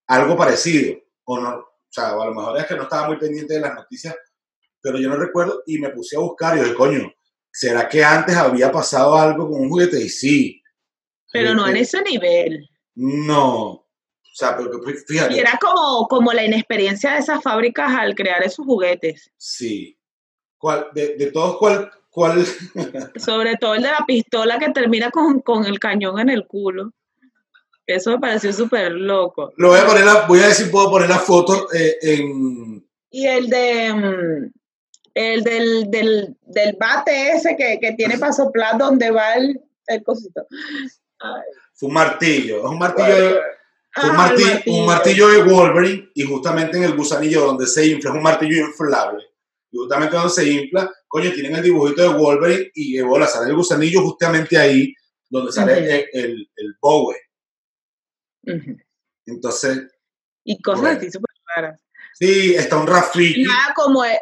algo 0.07 0.38
parecido. 0.38 0.97
O, 1.25 1.39
no, 1.39 1.49
o 1.57 1.67
sea, 1.89 2.09
a 2.11 2.25
lo 2.25 2.34
mejor 2.34 2.57
es 2.59 2.65
que 2.67 2.75
no 2.75 2.84
estaba 2.84 3.07
muy 3.07 3.17
pendiente 3.17 3.55
de 3.55 3.59
las 3.61 3.73
noticias, 3.73 4.15
pero 4.80 4.99
yo 4.99 5.09
no 5.09 5.17
recuerdo 5.17 5.63
y 5.65 5.80
me 5.80 5.89
puse 5.89 6.15
a 6.15 6.19
buscar 6.19 6.55
y 6.55 6.61
dije, 6.61 6.75
coño, 6.75 7.11
¿será 7.59 7.87
que 7.89 8.03
antes 8.03 8.35
había 8.35 8.71
pasado 8.71 9.15
algo 9.17 9.49
con 9.49 9.61
un 9.61 9.69
juguete? 9.69 9.99
Y 10.01 10.09
sí. 10.09 10.61
Pero 11.31 11.53
no 11.55 11.67
en 11.67 11.77
ese 11.77 12.01
nivel. 12.03 12.69
No. 12.95 13.63
O 13.71 13.85
sea, 14.39 14.55
pero 14.55 14.69
que 14.71 14.77
fí- 14.77 14.95
Y 15.09 15.13
fíjate. 15.13 15.39
era 15.39 15.57
como, 15.59 16.07
como 16.07 16.31
la 16.33 16.45
inexperiencia 16.45 17.13
de 17.13 17.19
esas 17.19 17.41
fábricas 17.41 17.91
al 17.95 18.13
crear 18.13 18.43
esos 18.43 18.65
juguetes. 18.65 19.31
Sí. 19.37 19.97
¿Cuál, 20.59 20.87
de, 20.93 21.15
de 21.15 21.31
todos, 21.31 21.57
cuál, 21.57 21.89
cuál? 22.11 22.45
Sobre 23.15 23.55
todo 23.57 23.73
el 23.75 23.81
de 23.83 23.89
la 23.91 24.05
pistola 24.07 24.59
que 24.59 24.69
termina 24.69 25.09
con, 25.09 25.39
con 25.41 25.65
el 25.65 25.79
cañón 25.79 26.19
en 26.19 26.29
el 26.29 26.45
culo. 26.45 26.91
Eso 27.87 28.11
me 28.11 28.19
pareció 28.19 28.51
súper 28.53 28.91
loco. 28.91 29.53
Lo 29.57 29.69
voy 29.69 29.79
a 29.79 29.85
poner, 29.85 30.05
la- 30.05 30.27
voy 30.27 30.39
a 30.41 30.53
si 30.53 30.65
puedo 30.65 30.89
poner 30.91 31.09
la 31.09 31.19
foto 31.19 31.67
eh, 31.73 31.95
en. 32.01 32.85
Y 33.09 33.25
el 33.25 33.47
de 33.49 33.93
mm, 33.93 34.56
el 35.18 35.43
del, 35.43 35.89
del, 35.89 36.38
del 36.41 36.76
bate 36.80 37.32
ese 37.32 37.55
que, 37.55 37.80
que 37.80 37.93
tiene 37.93 38.18
para 38.18 38.34
soplar 38.34 38.78
donde 38.78 39.09
va 39.11 39.34
el, 39.34 39.59
el 39.88 40.03
cosito. 40.03 40.45
Ay. 41.20 41.41
Fue 41.74 41.88
un 41.89 41.93
martillo. 41.95 42.57
Es 42.59 42.63
un 42.65 42.78
martillo, 42.80 43.15
de, 43.15 43.32
un, 43.34 43.39
Ah, 43.99 44.01
el 44.05 44.11
marti- 44.13 44.63
un 44.80 44.86
martillo 44.86 45.28
de 45.30 45.41
Wolverine 45.43 46.11
y 46.13 46.22
justamente 46.24 46.78
en 46.78 46.84
el 46.84 46.95
gusanillo 46.95 47.45
donde 47.47 47.65
se 47.65 47.88
infla, 47.88 48.11
es 48.11 48.15
un 48.15 48.22
martillo 48.22 48.57
inflable. 48.68 49.24
Y 49.72 49.78
justamente 49.78 50.15
donde 50.15 50.30
se 50.32 50.47
infla, 50.47 50.91
coño, 51.07 51.32
tienen 51.34 51.55
el 51.55 51.63
dibujito 51.63 52.03
de 52.03 52.09
Wolverine 52.18 52.72
y 52.76 52.97
eh, 52.99 53.01
bola, 53.01 53.26
sale 53.26 53.49
el 53.49 53.55
gusanillo 53.55 54.01
justamente 54.01 54.55
ahí 54.57 54.93
donde 55.30 55.51
sale 55.51 55.78
el, 55.80 56.05
el, 56.13 56.49
el 56.55 56.76
Bowie. 56.80 57.18
Entonces, 59.26 59.88
Y 60.43 60.61
cosas 60.61 60.82
Bueno. 60.82 60.97
así 60.99 61.11
súper 61.11 61.36
raras. 61.55 61.82
Sí, 62.20 62.55
está 62.55 62.78
un 62.78 62.88
Rafiki. 62.88 63.43
Nada 63.43 63.74
como 63.76 64.03
el, 64.03 64.18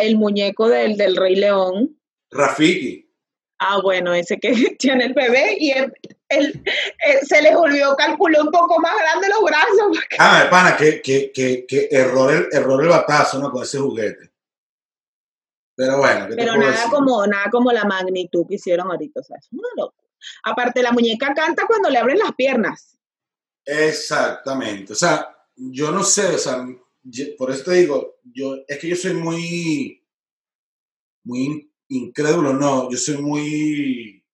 el 0.00 0.16
muñeco 0.16 0.68
del, 0.68 0.96
del 0.96 1.16
Rey 1.16 1.36
León. 1.36 1.98
Rafiki. 2.30 3.06
Ah, 3.58 3.80
bueno, 3.82 4.14
ese 4.14 4.38
que 4.38 4.52
tiene 4.78 5.04
el 5.06 5.12
bebé 5.14 5.56
y 5.58 5.72
el, 5.72 5.92
el- 6.28 6.62
se 7.26 7.42
les 7.42 7.54
olvidó 7.54 7.94
calcular 7.96 8.42
un 8.42 8.50
poco 8.50 8.78
más 8.80 8.94
grande 8.98 9.28
los 9.28 9.42
brazos. 9.42 9.98
Ah, 10.18 10.46
pana, 10.50 10.76
que, 10.76 11.02
que, 11.02 11.30
que, 11.32 11.66
que 11.66 11.88
error, 11.90 12.32
el, 12.32 12.48
error 12.52 12.82
el 12.82 12.88
batazo, 12.88 13.38
¿no? 13.38 13.50
Con 13.50 13.62
ese 13.62 13.78
juguete. 13.78 14.30
Pero 15.76 15.98
bueno, 15.98 16.26
¿qué 16.26 16.30
te 16.30 16.36
Pero 16.36 16.52
puedo 16.54 16.60
nada 16.66 16.72
decir? 16.72 16.90
como, 16.90 17.26
nada 17.26 17.50
como 17.50 17.72
la 17.72 17.84
magnitud 17.84 18.46
que 18.48 18.54
hicieron 18.56 18.90
ahorita. 18.90 19.20
O 19.20 19.22
sea, 19.22 19.36
es 19.38 19.48
una 19.52 19.68
locura. 19.76 20.08
Aparte, 20.44 20.82
la 20.82 20.92
muñeca 20.92 21.32
canta 21.34 21.66
cuando 21.66 21.88
le 21.90 21.98
abren 21.98 22.18
las 22.18 22.34
piernas. 22.34 22.98
Exactamente. 23.64 24.92
O 24.92 24.96
sea, 24.96 25.34
yo 25.56 25.90
no 25.90 26.02
sé, 26.04 26.34
o 26.34 26.38
sea, 26.38 26.66
yo- 27.02 27.36
por 27.36 27.50
eso 27.50 27.64
te 27.64 27.72
digo, 27.72 28.16
yo, 28.24 28.56
es 28.66 28.78
que 28.78 28.88
yo 28.88 28.96
soy 28.96 29.14
muy, 29.14 30.04
muy 31.24 31.38
in- 31.40 31.72
incrédulo, 31.88 32.52
no, 32.52 32.90
yo 32.90 32.96
soy 32.96 33.18
muy 33.18 34.24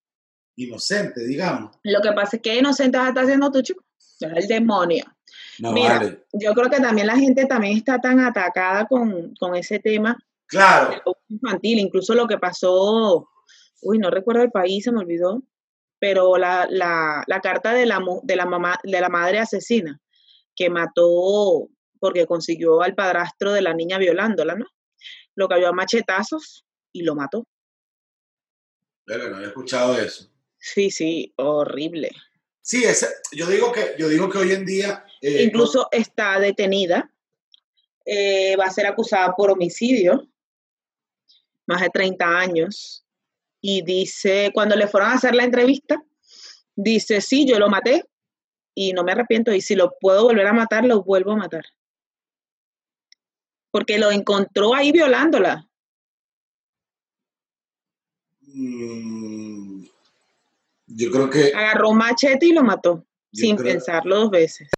inocente, 0.57 1.25
digamos. 1.27 1.77
Lo 1.83 2.01
que 2.01 2.13
pasa 2.13 2.37
es 2.37 2.43
que 2.43 2.59
inocente 2.59 2.99
vas 2.99 3.07
a 3.07 3.09
estar 3.11 3.25
haciendo 3.25 3.51
tu 3.51 3.63
chico. 3.63 3.83
Es 4.21 4.23
el 4.45 4.49
demonio. 4.49 5.05
No 5.59 5.73
Mira, 5.73 5.99
vale. 5.99 6.25
yo 6.33 6.53
creo 6.55 6.71
que 6.71 6.81
también 6.81 7.07
la 7.07 7.17
gente 7.17 7.47
también 7.47 7.77
está 7.77 8.01
tan 8.01 8.21
atacada 8.21 8.87
con, 8.87 9.35
con 9.39 9.55
ese 9.55 9.79
tema 9.79 10.17
Claro, 10.47 11.03
infantil, 11.29 11.79
incluso 11.81 12.15
lo 12.15 12.27
que 12.29 12.39
pasó, 12.39 13.29
uy, 13.83 13.99
no 13.99 14.11
recuerdo 14.11 14.43
el 14.43 14.51
país, 14.53 14.85
se 14.85 14.93
me 14.93 15.01
olvidó, 15.01 15.43
pero 15.99 16.37
la, 16.37 16.67
la, 16.71 17.25
la 17.27 17.41
carta 17.41 17.73
de 17.73 17.85
la, 17.85 18.01
de 18.23 18.37
la 18.37 18.47
mamá, 18.47 18.79
de 18.85 19.01
la 19.01 19.09
madre 19.09 19.39
asesina, 19.41 20.01
que 20.55 20.71
mató 20.71 21.69
porque 21.99 22.27
consiguió 22.27 22.83
al 22.83 22.95
padrastro 22.95 23.53
de 23.53 23.63
la 23.63 23.75
niña 23.75 23.99
violándola, 23.99 24.55
¿no? 24.55 24.67
Lo 25.35 25.49
cayó 25.49 25.69
a 25.69 25.73
machetazos 25.73 26.65
y 26.93 27.03
lo 27.03 27.15
mató. 27.15 27.47
Verga, 29.07 29.29
no 29.29 29.37
había 29.37 29.49
escuchado 29.49 29.99
eso. 29.99 30.31
Sí, 30.59 30.91
sí, 30.91 31.33
horrible. 31.37 32.11
Sí, 32.61 32.83
ese, 32.83 33.07
yo 33.33 33.47
digo 33.47 33.71
que 33.71 33.95
yo 33.97 34.09
digo 34.09 34.29
que 34.29 34.39
hoy 34.39 34.51
en 34.51 34.65
día 34.65 35.05
eh, 35.21 35.43
Incluso 35.45 35.89
está 35.91 36.39
detenida, 36.39 37.11
eh, 38.05 38.57
va 38.57 38.65
a 38.67 38.71
ser 38.71 38.87
acusada 38.87 39.35
por 39.35 39.51
homicidio, 39.51 40.29
más 41.67 41.81
de 41.81 41.91
30 41.91 42.25
años, 42.27 43.05
y 43.61 43.83
dice, 43.83 44.51
cuando 44.55 44.77
le 44.77 44.87
fueron 44.87 45.11
a 45.11 45.15
hacer 45.15 45.35
la 45.35 45.45
entrevista, 45.45 46.03
dice, 46.75 47.21
sí, 47.21 47.47
yo 47.47 47.59
lo 47.59 47.69
maté 47.69 48.05
y 48.75 48.93
no 48.93 49.03
me 49.03 49.13
arrepiento, 49.13 49.53
y 49.53 49.61
si 49.61 49.75
lo 49.75 49.97
puedo 49.99 50.25
volver 50.25 50.47
a 50.47 50.53
matar, 50.53 50.85
lo 50.85 51.03
vuelvo 51.03 51.33
a 51.33 51.37
matar. 51.37 51.65
Porque 53.77 53.99
lo 53.99 54.11
encontró 54.11 54.75
ahí 54.75 54.91
violándola. 54.91 55.69
mm, 58.41 59.85
yo 60.87 61.11
creo 61.11 61.29
que 61.29 61.53
Agarró 61.53 61.91
un 61.91 61.99
machete 61.99 62.47
y 62.47 62.53
lo 62.53 62.63
mató, 62.63 63.05
sin 63.31 63.55
creo- 63.55 63.75
pensarlo 63.75 64.17
dos 64.17 64.31
veces. 64.31 64.71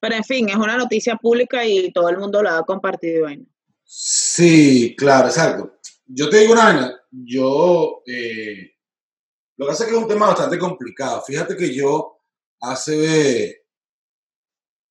Pero 0.00 0.16
en 0.16 0.24
fin, 0.24 0.48
es 0.48 0.56
una 0.56 0.76
noticia 0.76 1.14
pública 1.14 1.64
y 1.64 1.92
todo 1.92 2.08
el 2.08 2.18
mundo 2.18 2.42
la 2.42 2.58
ha 2.58 2.62
compartido. 2.64 3.26
Bueno. 3.26 3.46
Sí, 3.84 4.96
claro, 4.98 5.28
exacto. 5.28 5.78
Yo 6.04 6.28
te 6.28 6.38
digo 6.38 6.54
una 6.54 6.64
vaina, 6.64 7.00
yo, 7.12 8.02
eh, 8.06 8.72
lo 9.56 9.66
que 9.66 9.70
pasa 9.70 9.84
es 9.84 9.90
que 9.90 9.96
es 9.96 10.02
un 10.02 10.08
tema 10.08 10.26
bastante 10.26 10.58
complicado. 10.58 11.22
Fíjate 11.24 11.56
que 11.56 11.72
yo 11.72 12.18
hace, 12.60 13.62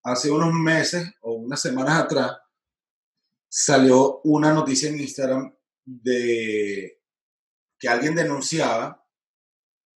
hace 0.04 0.32
unos 0.32 0.54
meses 0.54 1.06
o 1.20 1.34
unas 1.34 1.62
semanas 1.62 2.04
atrás 2.04 2.38
salió 3.54 4.22
una 4.24 4.54
noticia 4.54 4.89
en 4.89 5.02
Instagram 5.02 5.54
de 5.84 7.02
que 7.78 7.89
alguien 7.89 8.16
denunciaba 8.16 9.06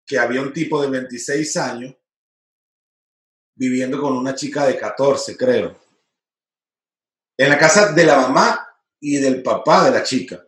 que 0.05 0.19
había 0.19 0.43
un 0.43 0.53
tipo 0.53 0.83
de 0.83 0.89
26 0.89 1.57
años 1.59 1.97
viviendo 3.55 4.01
con 4.01 4.17
una 4.17 4.35
chica 4.35 4.67
de 4.67 4.77
14, 4.77 5.37
creo, 5.37 5.79
en 7.37 7.49
la 7.49 7.57
casa 7.57 7.93
de 7.93 8.05
la 8.05 8.17
mamá 8.17 8.69
y 8.99 9.19
del 9.19 9.41
papá 9.41 9.85
de 9.85 9.93
la 9.93 10.03
chica. 10.03 10.45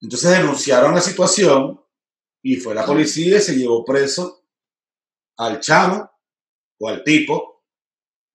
Entonces 0.00 0.30
denunciaron 0.30 0.96
la 0.96 1.00
situación 1.00 1.80
y 2.42 2.56
fue 2.56 2.74
la 2.74 2.84
policía 2.84 3.38
y 3.38 3.40
se 3.40 3.54
llevó 3.54 3.84
preso 3.84 4.44
al 5.36 5.60
chamo 5.60 6.10
o 6.80 6.88
al 6.88 7.04
tipo 7.04 7.55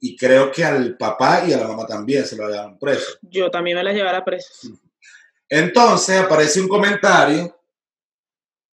y 0.03 0.17
creo 0.17 0.51
que 0.51 0.65
al 0.65 0.97
papá 0.97 1.45
y 1.47 1.53
a 1.53 1.57
la 1.57 1.67
mamá 1.67 1.85
también 1.85 2.25
se 2.25 2.35
lo 2.35 2.49
llevaron 2.49 2.79
preso. 2.79 3.19
Yo 3.21 3.51
también 3.51 3.77
me 3.77 3.83
la 3.83 3.93
llevara 3.93 4.25
presa. 4.25 4.49
Entonces 5.47 6.19
aparece 6.19 6.59
un 6.59 6.67
comentario 6.67 7.55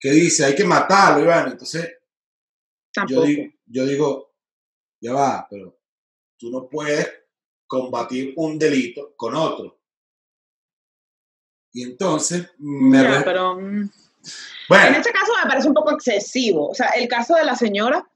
que 0.01 0.11
dice 0.11 0.47
hay 0.47 0.55
que 0.55 0.64
matarlo, 0.64 1.24
Iván. 1.24 1.53
Entonces 1.53 1.99
yo 3.07 3.22
digo, 3.22 3.53
yo 3.66 3.87
digo, 3.87 4.35
ya 5.01 5.12
va, 5.12 5.47
pero 5.51 5.79
tú 6.39 6.51
no 6.51 6.68
puedes 6.68 7.07
combatir 7.66 8.33
un 8.37 8.59
delito 8.59 9.14
con 9.14 9.35
otro. 9.35 9.79
Y 11.72 11.83
entonces 11.83 12.51
me... 12.59 13.03
Ya, 13.03 13.22
pero 13.22 13.57
mm, 13.57 13.61
en 13.61 13.91
Bueno, 14.68 14.97
este 14.97 15.12
caso 15.12 15.33
me 15.43 15.49
parece 15.49 15.68
un 15.68 15.74
poco 15.74 15.93
excesivo. 15.93 16.70
O 16.70 16.74
sea, 16.74 16.89
el 16.91 17.07
caso 17.07 17.35
de 17.35 17.45
la 17.45 17.55
señora 17.55 18.09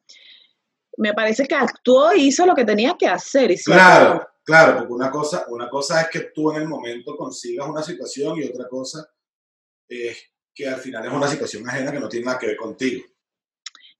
me 1.03 1.14
parece 1.14 1.46
que 1.46 1.55
actuó 1.55 2.14
y 2.14 2.28
hizo 2.28 2.46
lo 2.46 2.55
que 2.55 2.64
tenía 2.64 2.96
que 2.96 3.09
hacer. 3.09 3.50
Y 3.50 3.57
claro, 3.57 4.26
claro, 4.44 4.78
porque 4.78 4.92
una 4.92 5.11
cosa, 5.11 5.44
una 5.48 5.68
cosa 5.68 6.03
es 6.03 6.09
que 6.09 6.20
tú 6.34 6.53
en 6.53 6.62
el 6.62 6.68
momento 6.68 7.16
consigas 7.16 7.68
una 7.68 7.82
situación 7.82 8.38
y 8.38 8.44
otra 8.44 8.68
cosa 8.68 9.05
es 9.88 10.16
que 10.55 10.68
al 10.68 10.80
final 10.80 11.05
es 11.05 11.12
una 11.12 11.26
situación 11.26 11.68
ajena 11.68 11.90
que 11.90 11.98
no 11.98 12.09
tiene 12.09 12.26
nada 12.26 12.38
que 12.38 12.46
ver 12.46 12.57
contigo. 12.57 13.05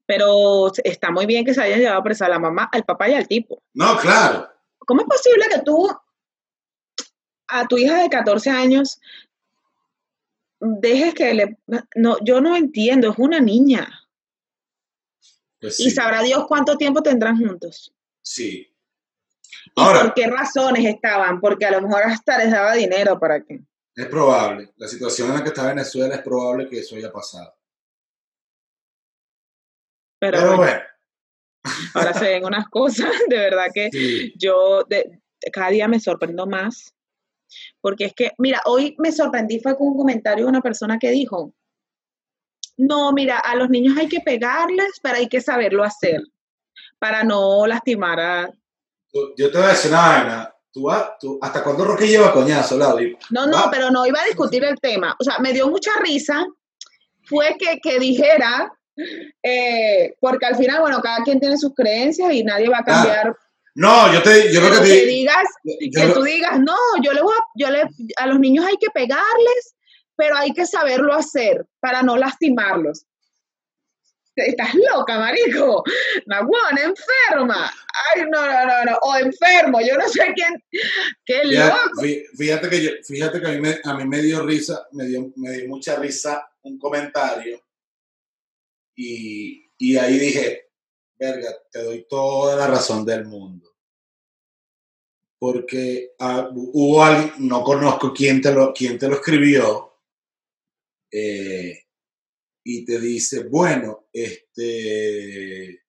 Pero 0.07 0.71
está 0.85 1.11
muy 1.11 1.27
bien 1.27 1.45
que 1.45 1.55
se 1.55 1.63
hayan 1.63 1.81
llevado 1.81 2.03
presa 2.05 2.27
a 2.27 2.31
la 2.31 2.39
mamá, 2.39 2.69
al 2.73 2.85
papá 2.85 3.09
y 3.09 3.15
al 3.15 3.27
tipo. 3.27 3.63
No, 3.75 3.99
claro. 3.99 4.49
¿Cómo 4.79 5.03
es 5.03 5.09
posible 5.09 5.47
que 5.53 5.63
tú 5.63 5.91
a 7.49 7.67
tu 7.67 7.79
hija 7.79 8.03
de 8.03 8.09
14 8.09 8.51
años 8.51 9.01
dejes 10.61 11.15
que 11.15 11.35
le... 11.35 11.59
No, 11.97 12.17
yo 12.23 12.41
no 12.41 12.57
entiendo, 12.57 13.11
es 13.11 13.19
una 13.19 13.41
niña. 13.41 14.02
Pues 15.63 15.81
Y 15.81 15.91
sabrá 15.91 16.21
Dios 16.23 16.45
cuánto 16.47 16.77
tiempo 16.77 17.03
tendrán 17.03 17.39
juntos. 17.39 17.95
sí. 18.21 18.69
¿Y 19.77 19.81
Ahora, 19.81 20.01
por 20.03 20.15
qué 20.15 20.27
razones 20.27 20.85
estaban? 20.85 21.41
Porque 21.41 21.65
a 21.65 21.71
lo 21.71 21.83
mejor 21.83 22.03
hasta 22.03 22.37
les 22.39 22.51
daba 22.51 22.73
dinero 22.75 23.19
para 23.19 23.41
que... 23.45 23.61
es 23.95 24.07
probable, 24.07 24.73
la 24.77 24.89
situación 24.89 25.29
en 25.29 25.35
la 25.37 25.43
que 25.43 25.49
está 25.51 25.67
Venezuela 25.69 26.17
es 26.17 26.23
probable 26.23 26.69
que 26.69 26.81
eso 26.81 26.97
haya 26.97 27.13
pasado. 27.13 27.55
Pero, 30.19 30.39
Pero 30.39 30.57
bueno, 30.57 30.63
bueno, 30.63 30.81
ahora 31.95 32.15
se 32.15 32.25
ven 32.25 32.45
unas 32.45 32.69
cosas, 32.69 33.11
de 33.29 33.37
verdad 33.37 33.67
que 33.73 33.89
sí. 33.93 34.33
yo 34.37 34.83
de- 34.85 35.21
cada 35.53 35.71
día 35.71 35.87
me 35.89 36.01
sorprendo 36.01 36.47
más. 36.47 36.95
Porque 37.81 38.07
es 38.07 38.15
que, 38.15 38.33
mira, 38.39 38.63
hoy 38.65 38.97
me 38.99 39.13
sorprendí 39.13 39.61
fue 39.61 39.77
con 39.77 39.89
un 39.89 39.97
comentario 39.97 40.45
de 40.45 40.51
una 40.51 40.63
persona 40.63 40.99
que 40.99 41.11
dijo, 41.11 41.55
no, 42.89 43.13
mira, 43.13 43.39
a 43.39 43.55
los 43.57 43.69
niños 43.71 43.97
hay 43.99 44.09
que 44.09 44.21
pegarles, 44.21 44.93
pero 45.03 45.17
hay 45.17 45.29
que 45.29 45.41
saberlo 45.41 45.85
hacer 45.85 46.21
para 46.99 47.25
no 47.25 47.67
lastimar 47.67 48.21
a... 48.21 48.51
Yo 49.37 49.51
te 49.51 49.59
voy 49.59 49.67
a 49.67 49.71
decir 49.71 49.91
una 49.91 50.01
vaina. 50.09 50.55
Tú, 50.73 50.89
tú- 51.21 51.39
¿Hasta 51.43 51.63
cuándo 51.63 51.85
Roque 51.85 52.07
lleva 52.09 52.33
coñazo, 52.33 52.79
Laudi? 52.79 53.15
No, 53.31 53.47
no, 53.47 53.57
Va. 53.57 53.71
pero 53.71 53.91
no 53.91 54.07
iba 54.07 54.21
a 54.23 54.25
discutir 54.27 54.65
el 54.65 54.79
tema. 54.81 55.15
O 55.21 55.25
sea, 55.25 55.39
me 55.39 55.53
dio 55.53 55.69
mucha 55.69 55.91
risa 56.01 56.47
fue 57.25 57.57
que, 57.59 57.79
que 57.83 57.99
dijera, 57.99 58.73
eh, 59.43 60.15
porque 60.21 60.47
al 60.47 60.57
final, 60.57 60.81
bueno, 60.81 61.01
cada 61.03 61.23
quien 61.25 61.39
tiene 61.41 61.57
sus 61.59 61.75
creencias 61.75 62.33
y 62.33 62.43
nadie 62.45 62.69
va 62.69 62.79
a 62.79 62.85
Claro. 62.85 63.03
cambiar. 63.03 63.37
No, 63.75 64.13
yo 64.13 64.23
te, 64.23 64.53
yo 64.53 64.61
creo 64.61 64.73
que 64.83 64.87
que 64.89 65.01
te, 65.01 65.07
digas, 65.07 65.45
yo 65.65 66.07
que 66.09 66.13
tú 66.13 66.23
digas, 66.23 66.59
no, 66.61 66.77
yo 67.03 67.13
le 67.15 67.23
voy 67.23 67.33
a, 67.35 67.43
yo 67.55 67.71
le, 67.71 67.85
a 68.17 68.27
los 68.27 68.39
niños 68.39 68.67
hay 68.67 68.77
que 68.77 68.91
pegarles, 68.91 69.75
pero 70.23 70.37
hay 70.37 70.53
que 70.53 70.65
saberlo 70.67 71.13
hacer 71.13 71.67
para 71.81 72.01
no 72.01 72.17
lastimarlos. 72.17 73.07
Estás 74.37 74.73
loca, 74.77 75.19
marico. 75.19 75.83
Nahuana, 76.27 76.81
enferma. 76.85 77.69
Ay, 78.15 78.23
no, 78.31 78.47
no, 78.47 78.67
no, 78.67 78.85
no. 78.85 78.99
O 79.03 79.17
enfermo, 79.17 79.81
yo 79.81 79.99
no 79.99 80.09
sé 80.09 80.33
quién. 80.37 80.63
Qué 81.27 81.45
loco. 81.47 82.01
fí- 82.01 82.25
fíjate 82.39 82.71
que, 82.71 82.83
yo, 82.85 82.91
fíjate 83.05 83.41
que 83.41 83.47
a, 83.49 83.51
mí 83.51 83.59
me, 83.61 83.81
a 83.83 83.95
mí 83.95 84.05
me 84.07 84.23
dio 84.23 84.47
risa, 84.47 84.87
me 84.93 85.07
dio, 85.07 85.33
me 85.35 85.51
dio 85.51 85.69
mucha 85.69 85.97
risa 85.97 86.49
un 86.63 86.79
comentario 86.79 87.61
y, 88.95 89.67
y 89.77 89.97
ahí 89.97 90.21
dije, 90.21 90.69
verga, 91.19 91.51
te 91.69 91.83
doy 91.83 92.07
toda 92.09 92.55
la 92.55 92.69
razón 92.69 93.05
del 93.05 93.25
mundo. 93.25 93.75
Porque 95.37 96.13
ah, 96.21 96.49
hubo 96.55 97.03
alguien, 97.03 97.49
no 97.49 97.65
conozco 97.65 98.13
quién 98.15 98.41
te 98.41 98.53
lo, 98.55 98.73
quién 98.73 98.97
te 99.01 99.09
lo 99.09 99.17
escribió, 99.17 99.92
eh, 101.13 101.85
y 102.65 102.85
te 102.85 102.99
dice, 102.99 103.45
bueno, 103.45 104.09
este, 104.13 105.83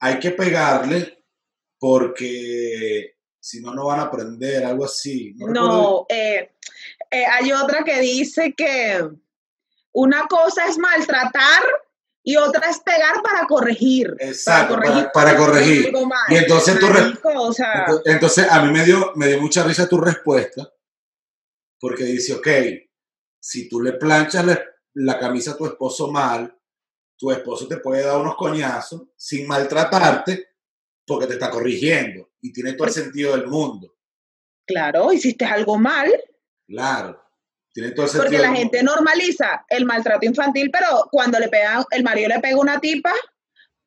hay 0.00 0.18
que 0.18 0.30
pegarle 0.32 1.24
porque 1.78 3.16
si 3.38 3.60
no, 3.60 3.74
no 3.74 3.86
van 3.86 4.00
a 4.00 4.04
aprender, 4.04 4.64
algo 4.64 4.84
así. 4.84 5.34
No, 5.36 6.04
eh, 6.08 6.50
eh, 7.10 7.24
hay 7.24 7.52
otra 7.52 7.84
que 7.84 8.00
dice 8.00 8.54
que 8.54 9.08
una 9.92 10.26
cosa 10.26 10.66
es 10.68 10.78
maltratar 10.78 11.62
y 12.22 12.36
otra 12.36 12.68
es 12.68 12.80
pegar 12.80 13.22
para 13.22 13.46
corregir. 13.46 14.14
Exacto, 14.18 14.74
para- 14.74 15.10
para 15.10 15.36
corregir. 15.36 15.86
algo 15.86 16.06
mal. 16.06 16.18
Y 16.28 16.36
entonces 16.36 16.78
tú 16.78 16.86
o 17.34 17.52
sea, 17.52 17.86
Entonces, 18.04 18.46
a 18.50 18.62
mí 18.62 18.72
me 18.72 18.84
dio, 18.84 19.12
me 19.16 19.28
dio 19.28 19.40
mucha 19.40 19.64
risa 19.64 19.88
tu 19.88 19.98
respuesta, 19.98 20.70
porque 21.78 22.04
dice, 22.04 22.34
ok, 22.34 22.48
si 23.40 23.68
tú 23.68 23.80
le 23.80 23.94
planchas 23.94 24.44
la, 24.44 24.60
la 24.94 25.18
camisa 25.18 25.52
a 25.52 25.56
tu 25.56 25.66
esposo 25.66 26.10
mal, 26.10 26.56
tu 27.16 27.30
esposo 27.30 27.66
te 27.66 27.78
puede 27.78 28.02
dar 28.04 28.18
unos 28.20 28.36
coñazos 28.36 29.02
sin 29.16 29.46
maltratarte 29.46 30.48
porque 31.06 31.26
te 31.26 31.34
está 31.34 31.50
corrigiendo 31.50 32.30
y 32.40 32.52
tiene 32.52 32.74
todo 32.74 32.86
el 32.86 32.92
sentido 32.94 33.36
del 33.36 33.46
mundo. 33.46 33.96
claro, 34.66 35.12
hiciste 35.12 35.44
algo 35.44 35.78
mal, 35.78 36.10
Claro, 36.66 37.20
tiene 37.72 37.90
todo 37.90 38.04
el 38.04 38.10
sentido 38.10 38.24
porque 38.30 38.38
la 38.38 38.48
del 38.48 38.56
gente 38.58 38.76
mundo. 38.78 38.94
normaliza 38.94 39.64
el 39.68 39.84
maltrato 39.84 40.24
infantil, 40.24 40.70
pero 40.70 41.08
cuando 41.10 41.38
le 41.40 41.48
pega, 41.48 41.84
el 41.90 42.04
marido 42.04 42.28
le 42.28 42.38
pega 42.40 42.56
una 42.58 42.78
tipa, 42.80 43.12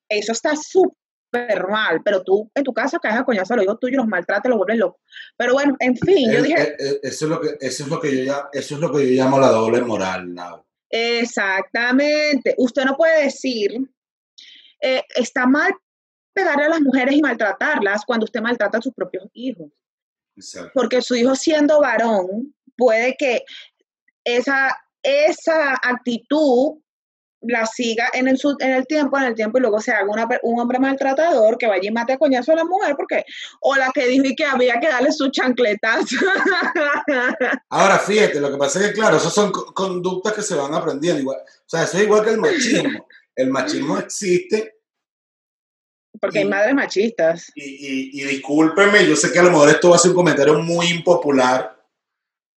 eso 0.10 0.34
está 0.34 0.56
súper 0.56 0.97
súper 1.34 1.68
mal, 1.68 2.02
pero 2.04 2.24
tú 2.24 2.50
en 2.54 2.64
tu 2.64 2.74
casa 2.74 3.00
caes 3.00 3.16
a 3.20 3.24
coñazo 3.24 3.54
a 3.54 3.58
los 3.58 3.66
hijos 3.66 3.80
tuyos, 3.80 3.98
los 3.98 4.08
maltratas, 4.08 4.50
los 4.50 4.58
vuelves 4.58 4.78
locos. 4.78 5.02
Pero 5.38 5.54
bueno, 5.54 5.76
en 5.80 5.96
fin, 5.98 6.32
yo 6.32 6.38
El- 6.40 6.44
dije, 6.44 6.76
el- 6.80 6.88
el- 6.88 7.00
eso, 7.04 7.26
es 7.26 7.30
lo 7.32 7.42
que, 7.42 7.48
eso, 7.60 7.84
es 7.84 7.90
lo 7.90 8.00
que 8.00 8.18
yo 8.18 8.24
ya, 8.26 8.50
eso 8.54 8.76
es 8.76 8.82
lo 8.82 8.92
que 8.92 9.16
yo 9.16 9.24
llamo 9.24 9.40
la 9.40 9.48
doble 9.50 9.82
moral, 9.82 10.34
Lau. 10.36 10.66
exactamente, 10.90 12.54
usted 12.58 12.86
no 12.86 12.96
puede 12.96 13.24
decir, 13.26 13.72
eh, 14.82 15.04
está 15.16 15.46
mal 15.48 15.74
pegarle 16.34 16.66
a 16.66 16.70
las 16.70 16.82
mujeres 16.82 17.16
y 17.16 17.22
maltratarlas 17.22 18.04
cuando 18.06 18.26
usted 18.26 18.42
maltrata 18.42 18.78
a 18.78 18.82
sus 18.82 18.94
propios 18.94 19.26
hijos. 19.34 19.70
Exacto. 20.36 20.72
porque 20.74 21.00
su 21.04 21.14
hijo 21.14 21.36
siendo 21.36 21.80
varón 21.80 22.56
puede 22.76 23.16
que 23.20 23.44
esa, 24.24 24.76
esa 25.04 25.74
actitud 25.74 26.80
la 27.48 27.66
siga 27.66 28.10
en 28.14 28.28
el, 28.28 28.39
en 28.60 28.72
el 28.72 28.86
tiempo, 28.88 29.18
en 29.18 29.24
el 29.26 29.36
tiempo, 29.36 29.58
y 29.58 29.62
luego 29.62 29.80
se 29.82 29.91
haga 29.91 30.10
una 30.10 30.28
un 30.44 30.60
hombre 30.60 30.80
maltratador 30.80 31.58
que 31.58 31.68
vaya 31.68 31.89
y 31.89 31.91
mate 31.91 32.14
a 32.14 32.18
coñazo 32.18 32.52
a 32.52 32.56
la 32.56 32.64
mujer, 32.64 32.96
porque, 32.96 33.24
o 33.62 33.76
la 33.76 33.91
que 33.94 34.08
dijo 34.08 34.26
y 34.26 34.36
que 34.36 34.46
había 34.46 34.80
que 34.80 34.88
darle 34.89 35.12
sus 35.12 35.32
chancletas. 35.32 36.06
Ahora, 37.70 38.00
fíjate, 38.00 38.39
lo 38.39 38.52
que 38.52 38.58
pasa 38.58 38.80
es 38.80 38.88
que, 38.88 38.94
claro, 38.94 39.18
esas 39.18 39.34
son 39.34 39.52
co- 39.52 39.74
conductas 39.74 40.34
que 40.34 40.41
se 40.41 40.56
van 40.56 40.74
aprendiendo. 40.74 41.22
Igual, 41.22 41.38
o 41.39 41.64
sea, 41.70 41.84
eso 41.84 41.98
es 41.98 42.04
igual 42.04 42.24
que 42.24 42.32
el 42.32 42.38
machismo. 42.39 43.08
El 43.36 43.50
machismo 43.50 43.98
existe 43.98 44.76
porque 46.22 46.39
hay 46.39 46.46
madres 46.46 46.76
machistas. 46.76 47.52
y, 47.56 47.64
y, 47.64 48.22
y 48.22 48.26
discúlpenme, 48.26 49.06
yo 49.06 49.16
sé 49.16 49.32
que 49.32 49.39
a 49.39 49.44
lo 49.44 49.52
mejor 49.52 49.70
esto 49.70 49.89
va 49.89 49.96
a 49.96 50.00
ser 50.00 50.12
un 50.12 50.16
comentario 50.18 50.54
muy 50.60 50.88
impopular, 50.88 51.84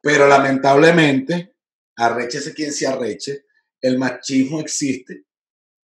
pero 0.00 0.28
lamentablemente, 0.28 1.56
arréchese 1.96 2.52
quien 2.54 2.72
se 2.72 2.86
arreche, 2.86 3.45
el 3.86 3.98
machismo 3.98 4.60
existe, 4.60 5.24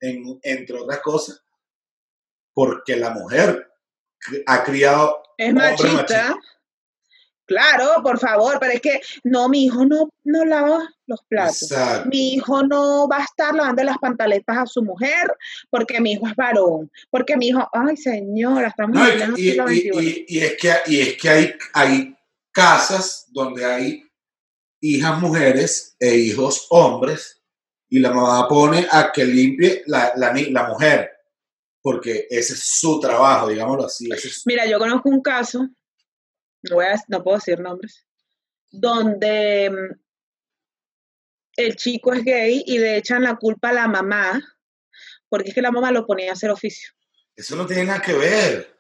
en, 0.01 0.39
entre 0.43 0.77
otras 0.79 1.01
cosas, 1.01 1.43
porque 2.55 2.97
la 2.97 3.11
mujer 3.11 3.71
ha 4.47 4.63
criado 4.65 5.23
Es 5.39 5.53
machista. 5.55 5.93
machista. 5.93 6.37
Claro, 7.49 8.03
por 8.03 8.19
favor, 8.19 8.59
pero 8.59 8.73
es 8.73 8.81
que 8.81 9.01
no, 9.23 9.49
mi 9.49 9.67
hijo 9.67 9.85
no, 9.87 10.11
no 10.25 10.45
lava 10.45 10.89
los 11.07 11.21
platos. 11.29 11.63
Exacto. 11.71 12.09
Mi 12.09 12.35
hijo 12.35 12.65
no 12.65 13.07
va 13.09 13.19
a 13.19 13.25
estar 13.25 13.55
lavando 13.55 13.85
las 13.85 13.99
pantaletas 13.99 14.59
a 14.59 14.67
su 14.67 14.83
mujer 14.83 15.31
porque 15.71 16.01
mi 16.01 16.15
hijo 16.15 16.27
es 16.27 16.35
varón. 16.35 16.91
Porque 17.09 17.37
mi 17.37 17.49
hijo, 17.49 17.69
ay 17.73 17.97
señora, 17.97 18.67
estamos 18.69 18.97
No, 18.97 19.07
en 19.07 19.35
y, 19.37 19.53
XXI. 19.53 20.01
y- 20.01 20.25
y 20.29 20.39
es 20.41 20.57
que, 20.61 20.75
y 20.87 21.01
es 21.03 21.17
que 21.23 21.29
hay, 21.29 21.55
hay 21.73 22.17
casas 22.51 23.27
donde 23.29 23.65
hay 23.65 24.03
hijas 24.81 25.21
mujeres 25.21 25.95
e 26.01 26.17
hijos 26.17 26.67
hombres 26.71 27.36
y 27.89 27.99
la 28.01 28.11
mamá 28.13 28.49
pone 28.49 28.87
a 28.91 29.11
que 29.13 29.25
limpie 29.25 29.83
la, 29.87 30.13
la, 30.17 30.33
la 30.51 30.69
mujer, 30.69 31.11
porque 31.81 32.27
ese 32.31 32.55
es 32.55 32.65
su 32.81 32.99
trabajo, 33.01 33.49
digámoslo 33.49 33.87
así. 33.87 34.09
es- 34.13 34.43
Mira, 34.47 34.67
yo 34.67 34.79
conozco 34.79 35.09
un 35.09 35.23
caso, 35.23 35.69
no, 36.63 36.75
voy 36.75 36.85
a- 36.87 37.01
no 37.09 37.23
puedo 37.23 37.37
decir 37.37 37.61
nombres, 37.61 38.05
donde 38.71 39.71
mm, 39.71 40.01
el 41.59 41.77
chico 41.77 42.13
es 42.13 42.25
gay 42.25 42.63
y 42.67 42.79
le 42.79 42.97
echan 42.99 43.23
la 43.23 43.37
culpa 43.37 43.71
a 43.71 43.73
la 43.73 43.89
mamá 43.89 44.43
porque 45.29 45.49
es 45.51 45.55
que 45.55 45.63
la 45.63 45.71
mamá 45.73 45.91
lo 45.91 46.07
ponía 46.07 46.31
a 46.31 46.33
hacer 46.35 46.51
oficio. 46.51 46.91
eso 47.35 47.57
no 47.57 47.67
tiene 47.67 47.85
nada 47.85 48.01
que 48.01 48.13
ver. 48.15 48.75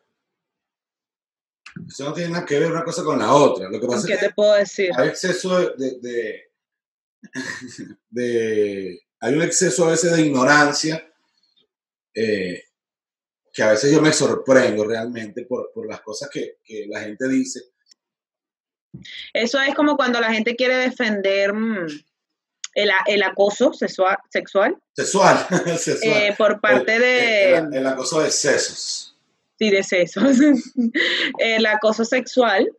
Eso 1.89 2.05
no 2.05 2.13
tiene 2.15 2.31
nada 2.31 2.47
que 2.47 2.59
ver 2.59 2.71
una 2.73 2.83
cosa 2.85 3.03
con 3.05 3.19
la 3.19 3.33
otra. 3.35 3.69
Lo 3.69 3.79
que 3.81 3.87
pasa 3.87 4.07
¿Qué 4.07 4.15
es 4.15 4.21
que 4.21 4.27
te 4.29 4.35
puedo 4.35 4.55
decir? 4.55 4.91
hay 4.97 5.09
exceso 5.09 5.59
de, 5.59 5.75
de- 5.77 5.99
de- 6.01 6.46
de- 8.11 9.01
hay 9.21 9.35
un 9.35 9.43
exceso 9.43 9.87
a 9.87 9.91
veces 9.91 10.13
de 10.15 10.23
ignorancia 10.23 11.07
eh, 12.15 12.63
que 13.53 13.63
a 13.63 13.71
veces 13.71 13.91
yo 13.93 14.01
me 14.03 14.13
sorprendo 14.13 14.85
realmente 14.85 15.45
por, 15.47 15.73
por 15.73 15.89
las 15.89 16.01
cosas 16.03 16.29
que, 16.31 16.59
que 16.63 16.87
la 16.89 17.01
gente 17.01 17.27
dice. 17.29 17.61
Eso 19.33 19.59
es 19.61 19.75
como 19.75 19.97
cuando 19.97 20.21
la 20.21 20.33
gente 20.33 20.57
quiere 20.57 20.77
defender 20.77 21.53
el, 22.75 22.91
el 23.07 23.23
acoso 23.23 23.73
sexual, 23.73 24.19
sexual 24.31 24.77
Sexual, 24.95 25.47
sexual. 25.79 26.13
eh, 26.23 26.35
por 26.37 26.61
parte 26.61 26.97
El- 26.97 27.01
de, 27.01 27.55
el, 27.57 27.75
el 27.75 27.87
acoso 27.87 28.21
de 28.21 28.31
sesos. 28.31 29.17
sí, 29.59 29.71
de 29.71 29.83
sesos. 29.83 30.37
el 31.39 31.67
acoso 31.67 32.05
sexual 32.05 32.71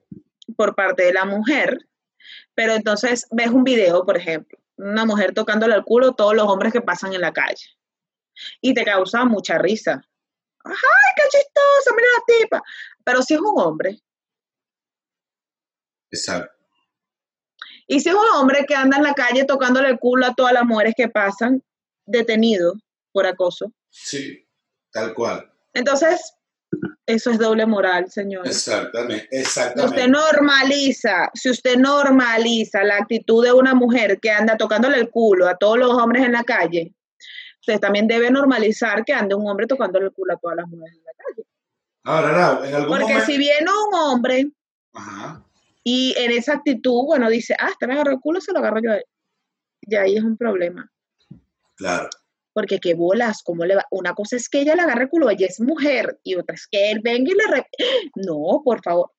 por 0.55 0.75
parte 0.75 1.03
de 1.03 1.13
la 1.13 1.25
mujer. 1.25 1.79
Pero 2.57 2.73
entonces 2.73 3.27
ves 3.29 3.49
un 3.51 3.63
video, 3.63 4.03
por 4.03 4.17
ejemplo, 4.17 4.57
una 4.77 5.05
mujer 5.05 5.31
tocándole 5.35 5.75
el 5.75 5.83
culo 5.83 6.07
a 6.07 6.15
todos 6.15 6.33
los 6.33 6.47
hombres 6.47 6.73
que 6.73 6.81
pasan 6.81 7.13
en 7.13 7.21
la 7.21 7.31
calle. 7.31 7.67
Y 8.61 8.73
te 8.73 8.83
causa 8.83 9.25
mucha 9.25 9.59
risa. 9.59 10.01
¡Ay, 10.65 10.73
qué 11.15 11.21
chistosa! 11.29 11.95
Mira 11.95 12.07
la 12.17 12.23
tipa. 12.39 12.63
Pero 13.03 13.21
si 13.21 13.35
es 13.35 13.39
un 13.41 13.53
hombre, 13.61 13.99
Exacto. 16.09 16.51
y 17.85 17.99
si 17.99 18.09
es 18.09 18.15
un 18.15 18.27
hombre 18.35 18.65
que 18.67 18.73
anda 18.75 18.97
en 18.97 19.03
la 19.03 19.13
calle 19.13 19.45
tocándole 19.45 19.89
el 19.89 19.99
culo 19.99 20.25
a 20.25 20.33
todas 20.33 20.53
las 20.53 20.65
mujeres 20.65 20.93
que 20.97 21.09
pasan 21.09 21.63
detenido 22.07 22.73
por 23.11 23.27
acoso, 23.27 23.71
Sí, 23.89 24.47
tal 24.91 25.13
cual. 25.13 25.51
entonces 25.73 26.33
eso 27.05 27.31
es 27.31 27.39
doble 27.39 27.65
moral, 27.65 28.11
señor. 28.11 28.45
Exactamente. 28.45 29.27
Si 29.31 29.37
Exactamente. 29.37 29.85
usted 29.95 30.07
normaliza, 30.09 31.29
si 31.33 31.49
usted 31.49 31.77
normaliza 31.77 32.83
la 32.83 32.97
actitud 32.97 33.43
de 33.43 33.53
una 33.53 33.73
mujer 33.73 34.19
que 34.19 34.29
anda 34.29 34.57
tocándole 34.57 34.97
el 34.97 35.09
culo 35.09 35.47
a 35.47 35.57
todos 35.57 35.77
los 35.77 35.91
hombres 35.91 36.25
en 36.25 36.33
la 36.33 36.43
calle, 36.43 36.93
usted 37.61 37.79
también 37.79 38.07
debe 38.07 38.29
normalizar 38.29 39.05
que 39.05 39.13
ande 39.13 39.35
un 39.35 39.47
hombre 39.49 39.67
tocándole 39.67 40.05
el 40.07 40.11
culo 40.11 40.33
a 40.33 40.37
todas 40.37 40.57
las 40.57 40.67
mujeres 40.67 40.97
en 40.97 41.03
la 41.05 41.11
calle. 41.17 41.47
Ahora, 42.03 42.37
Lau, 42.37 42.63
en 42.63 42.75
algún 42.75 42.89
Porque 42.89 43.03
momento. 43.05 43.25
si 43.25 43.37
viene 43.37 43.65
un 43.87 43.99
hombre 43.99 44.47
Ajá. 44.93 45.43
y 45.83 46.13
en 46.17 46.31
esa 46.31 46.53
actitud, 46.53 47.05
bueno, 47.05 47.29
dice, 47.29 47.55
ah, 47.59 47.69
este 47.71 47.87
me 47.87 47.93
agarró 47.93 48.11
el 48.11 48.19
culo, 48.19 48.39
se 48.41 48.51
lo 48.53 48.59
agarro 48.59 48.81
yo 48.81 48.91
a 48.91 48.95
él. 48.97 49.05
Y 49.81 49.95
ahí 49.95 50.17
es 50.17 50.23
un 50.23 50.37
problema. 50.37 50.89
Claro. 51.75 52.09
Porque 52.57 52.79
qué 52.79 52.95
bolas, 52.95 53.43
¿cómo 53.43 53.65
le 53.65 53.75
va? 53.75 53.85
Una 53.91 54.15
cosa 54.15 54.35
es 54.35 54.49
que 54.49 54.61
ella 54.61 54.73
le 54.73 54.81
agarre 54.81 55.03
el 55.03 55.09
culo, 55.09 55.29
ella 55.29 55.45
es 55.45 55.59
mujer, 55.59 56.19
y 56.23 56.33
otra 56.33 56.55
es 56.55 56.65
que 56.67 56.89
él 56.89 57.01
venga 57.03 57.31
y 57.31 57.35
le... 57.35 57.45
re- 57.55 57.69
No, 58.15 58.61
por 58.65 58.81
favor. 58.81 59.11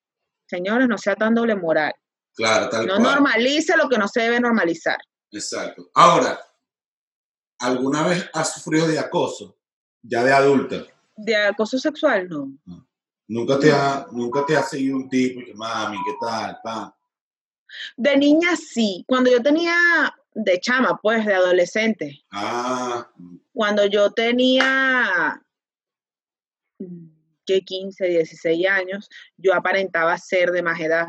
Señores, 0.45 0.89
no 0.89 0.97
sea 0.97 1.15
tan 1.15 1.33
doble 1.35 1.55
moral. 1.55 1.93
Claro, 2.35 2.67
tal 2.67 2.85
No 2.85 2.95
cual. 2.97 3.03
normalice 3.13 3.77
lo 3.77 3.87
que 3.87 3.97
no 3.97 4.09
se 4.09 4.23
debe 4.23 4.41
normalizar. 4.41 4.97
Exacto. 5.31 5.89
Ahora, 5.93 6.37
¿alguna 7.59 8.05
vez 8.07 8.29
has 8.33 8.53
sufrido 8.55 8.87
de 8.87 8.99
acoso? 8.99 9.55
Ya 10.01 10.21
de 10.25 10.33
adulta. 10.33 10.83
De 11.15 11.35
acoso 11.37 11.77
sexual, 11.79 12.27
no. 12.27 12.51
Nunca 13.29 13.57
te 13.57 13.71
ha, 13.71 14.05
nunca 14.11 14.45
te 14.45 14.57
ha 14.57 14.63
seguido 14.63 14.97
un 14.97 15.07
tipo 15.07 15.39
que 15.45 15.53
mami, 15.53 15.97
¿qué 16.05 16.11
tal? 16.19 16.57
Pa. 16.61 16.93
De 17.95 18.17
niña 18.17 18.55
sí. 18.57 19.05
Cuando 19.07 19.29
yo 19.31 19.41
tenía, 19.41 19.75
de 20.43 20.59
chama, 20.59 20.99
pues, 21.01 21.25
de 21.25 21.33
adolescente. 21.33 22.23
Ah, 22.31 23.09
Cuando 23.53 23.85
yo 23.85 24.11
tenía, 24.11 25.41
que 27.45 27.61
15, 27.61 28.05
16 28.07 28.67
años, 28.67 29.09
yo 29.37 29.53
aparentaba 29.53 30.17
ser 30.17 30.51
de 30.51 30.61
más 30.61 30.79
edad. 30.79 31.07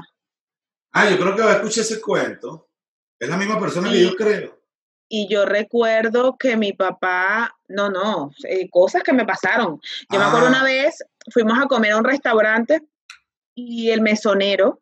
ah, 0.93 1.09
yo 1.09 1.19
creo 1.19 1.37
que 1.37 1.43
escuché 1.53 1.83
ese 1.83 2.01
cuento. 2.01 2.69
Es 3.19 3.29
la 3.29 3.37
misma 3.37 3.61
persona 3.61 3.91
que 3.91 4.03
yo 4.03 4.15
creo. 4.17 4.59
Y 5.09 5.29
yo 5.29 5.45
recuerdo 5.45 6.37
que 6.39 6.57
mi 6.57 6.73
papá, 6.73 7.55
no, 7.69 7.91
no, 7.91 8.31
eh, 8.49 8.69
cosas 8.71 9.03
que 9.03 9.13
me 9.13 9.27
pasaron. 9.27 9.81
Yo 10.11 10.19
me 10.19 10.25
acuerdo 10.25 10.47
Ah. 10.47 10.51
una 10.51 10.65
vez, 10.65 11.05
fuimos 11.33 11.59
a 11.59 11.67
comer 11.67 11.93
a 11.93 11.99
un 11.99 12.05
restaurante 12.05 12.81
y 13.55 13.91
el 13.91 14.01
mesonero 14.01 14.81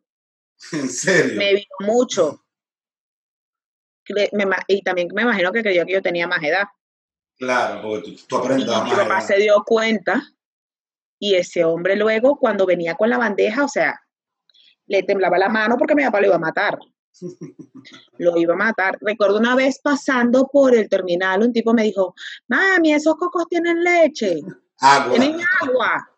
En 0.73 0.89
serio. 0.89 1.37
me 1.39 1.55
vio 1.55 1.65
mucho. 1.81 2.45
Me 4.33 4.45
y 4.69 4.83
también 4.83 5.09
me 5.15 5.23
imagino 5.23 5.53
que 5.53 5.63
creyó 5.63 5.85
que 5.87 5.93
yo 5.93 6.03
tenía 6.03 6.27
más 6.27 6.43
edad. 6.43 6.65
Claro, 7.39 7.83
porque 7.83 8.11
tú, 8.13 8.17
tú 8.29 8.37
Y 8.37 8.39
aparentabas 8.39 8.85
mi 8.85 8.91
más. 8.91 8.99
papá 9.01 9.19
edad. 9.19 9.27
se 9.27 9.37
dio 9.39 9.63
cuenta 9.65 10.23
y 11.21 11.35
ese 11.35 11.65
hombre 11.65 11.97
luego 11.97 12.37
cuando 12.39 12.67
venía 12.67 12.95
con 12.95 13.11
la 13.11 13.19
bandeja, 13.19 13.65
o 13.65 13.69
sea, 13.69 14.01
le 14.87 15.03
temblaba 15.03 15.39
la 15.39 15.49
mano 15.49 15.77
porque 15.77 15.95
mi 15.95 16.05
papá 16.05 16.21
lo 16.21 16.27
iba 16.29 16.37
a 16.37 16.41
matar. 16.41 16.79
Lo 18.19 18.37
iba 18.37 18.55
a 18.55 18.57
matar. 18.57 18.97
Recuerdo 19.01 19.39
una 19.39 19.57
vez 19.57 19.81
pasando 19.83 20.47
por 20.53 20.75
el 20.75 20.89
terminal, 20.89 21.43
un 21.43 21.53
tipo 21.53 21.73
me 21.75 21.83
dijo, 21.83 22.15
mami, 22.49 22.93
esos 22.93 23.17
cocos 23.17 23.47
tienen 23.49 23.83
leche, 23.83 24.41
Agua. 24.81 25.11
tienen 25.17 25.41
agua. 25.63 26.09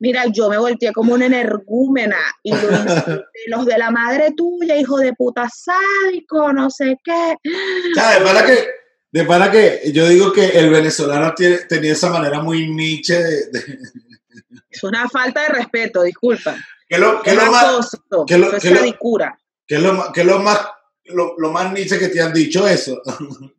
Mira, 0.00 0.24
yo 0.32 0.48
me 0.48 0.58
volteé 0.58 0.92
como 0.92 1.14
una 1.14 1.26
energúmena 1.26 2.16
y 2.42 2.50
lo 2.52 2.70
insulté, 2.70 3.24
los 3.48 3.66
de 3.66 3.78
la 3.78 3.90
madre 3.90 4.32
tuya, 4.36 4.76
hijo 4.76 4.98
de 4.98 5.12
puta 5.14 5.48
sádico, 5.48 6.52
no 6.52 6.70
sé 6.70 6.98
qué. 7.04 7.36
De 7.44 8.20
para 8.24 8.44
que, 8.44 8.66
de 9.12 9.24
para 9.24 9.50
que 9.50 9.92
yo 9.92 10.08
digo 10.08 10.32
que 10.32 10.46
el 10.46 10.70
venezolano 10.70 11.34
tiene, 11.34 11.58
tenía 11.68 11.92
esa 11.92 12.10
manera 12.10 12.40
muy 12.40 12.68
niche 12.68 13.14
de, 13.22 13.46
de- 13.50 13.78
Es 14.70 14.82
una 14.84 15.08
falta 15.08 15.42
de 15.42 15.48
respeto, 15.48 16.02
disculpa. 16.02 16.56
¿Qué 16.88 16.96
es 16.96 17.00
lo, 17.00 17.22
qué 17.22 17.30
es 17.30 17.36
Es 17.36 17.44
lo 17.44 17.50
más, 17.50 17.90
qué 18.26 18.38
lo- 18.38 18.50
qué 18.58 18.70
lo- 18.70 18.76
sadicura. 18.78 19.38
qué 19.66 19.74
es 19.76 19.82
lo, 19.82 19.92
más- 19.94 20.08
qué 20.12 20.20
es 20.20 20.26
lo 20.26 20.38
más, 20.40 20.60
lo, 21.04 21.34
lo 21.38 21.50
más 21.50 21.72
niche 21.72 21.98
que 21.98 22.08
te 22.08 22.20
han 22.20 22.32
dicho 22.32 22.66
eso? 22.66 23.00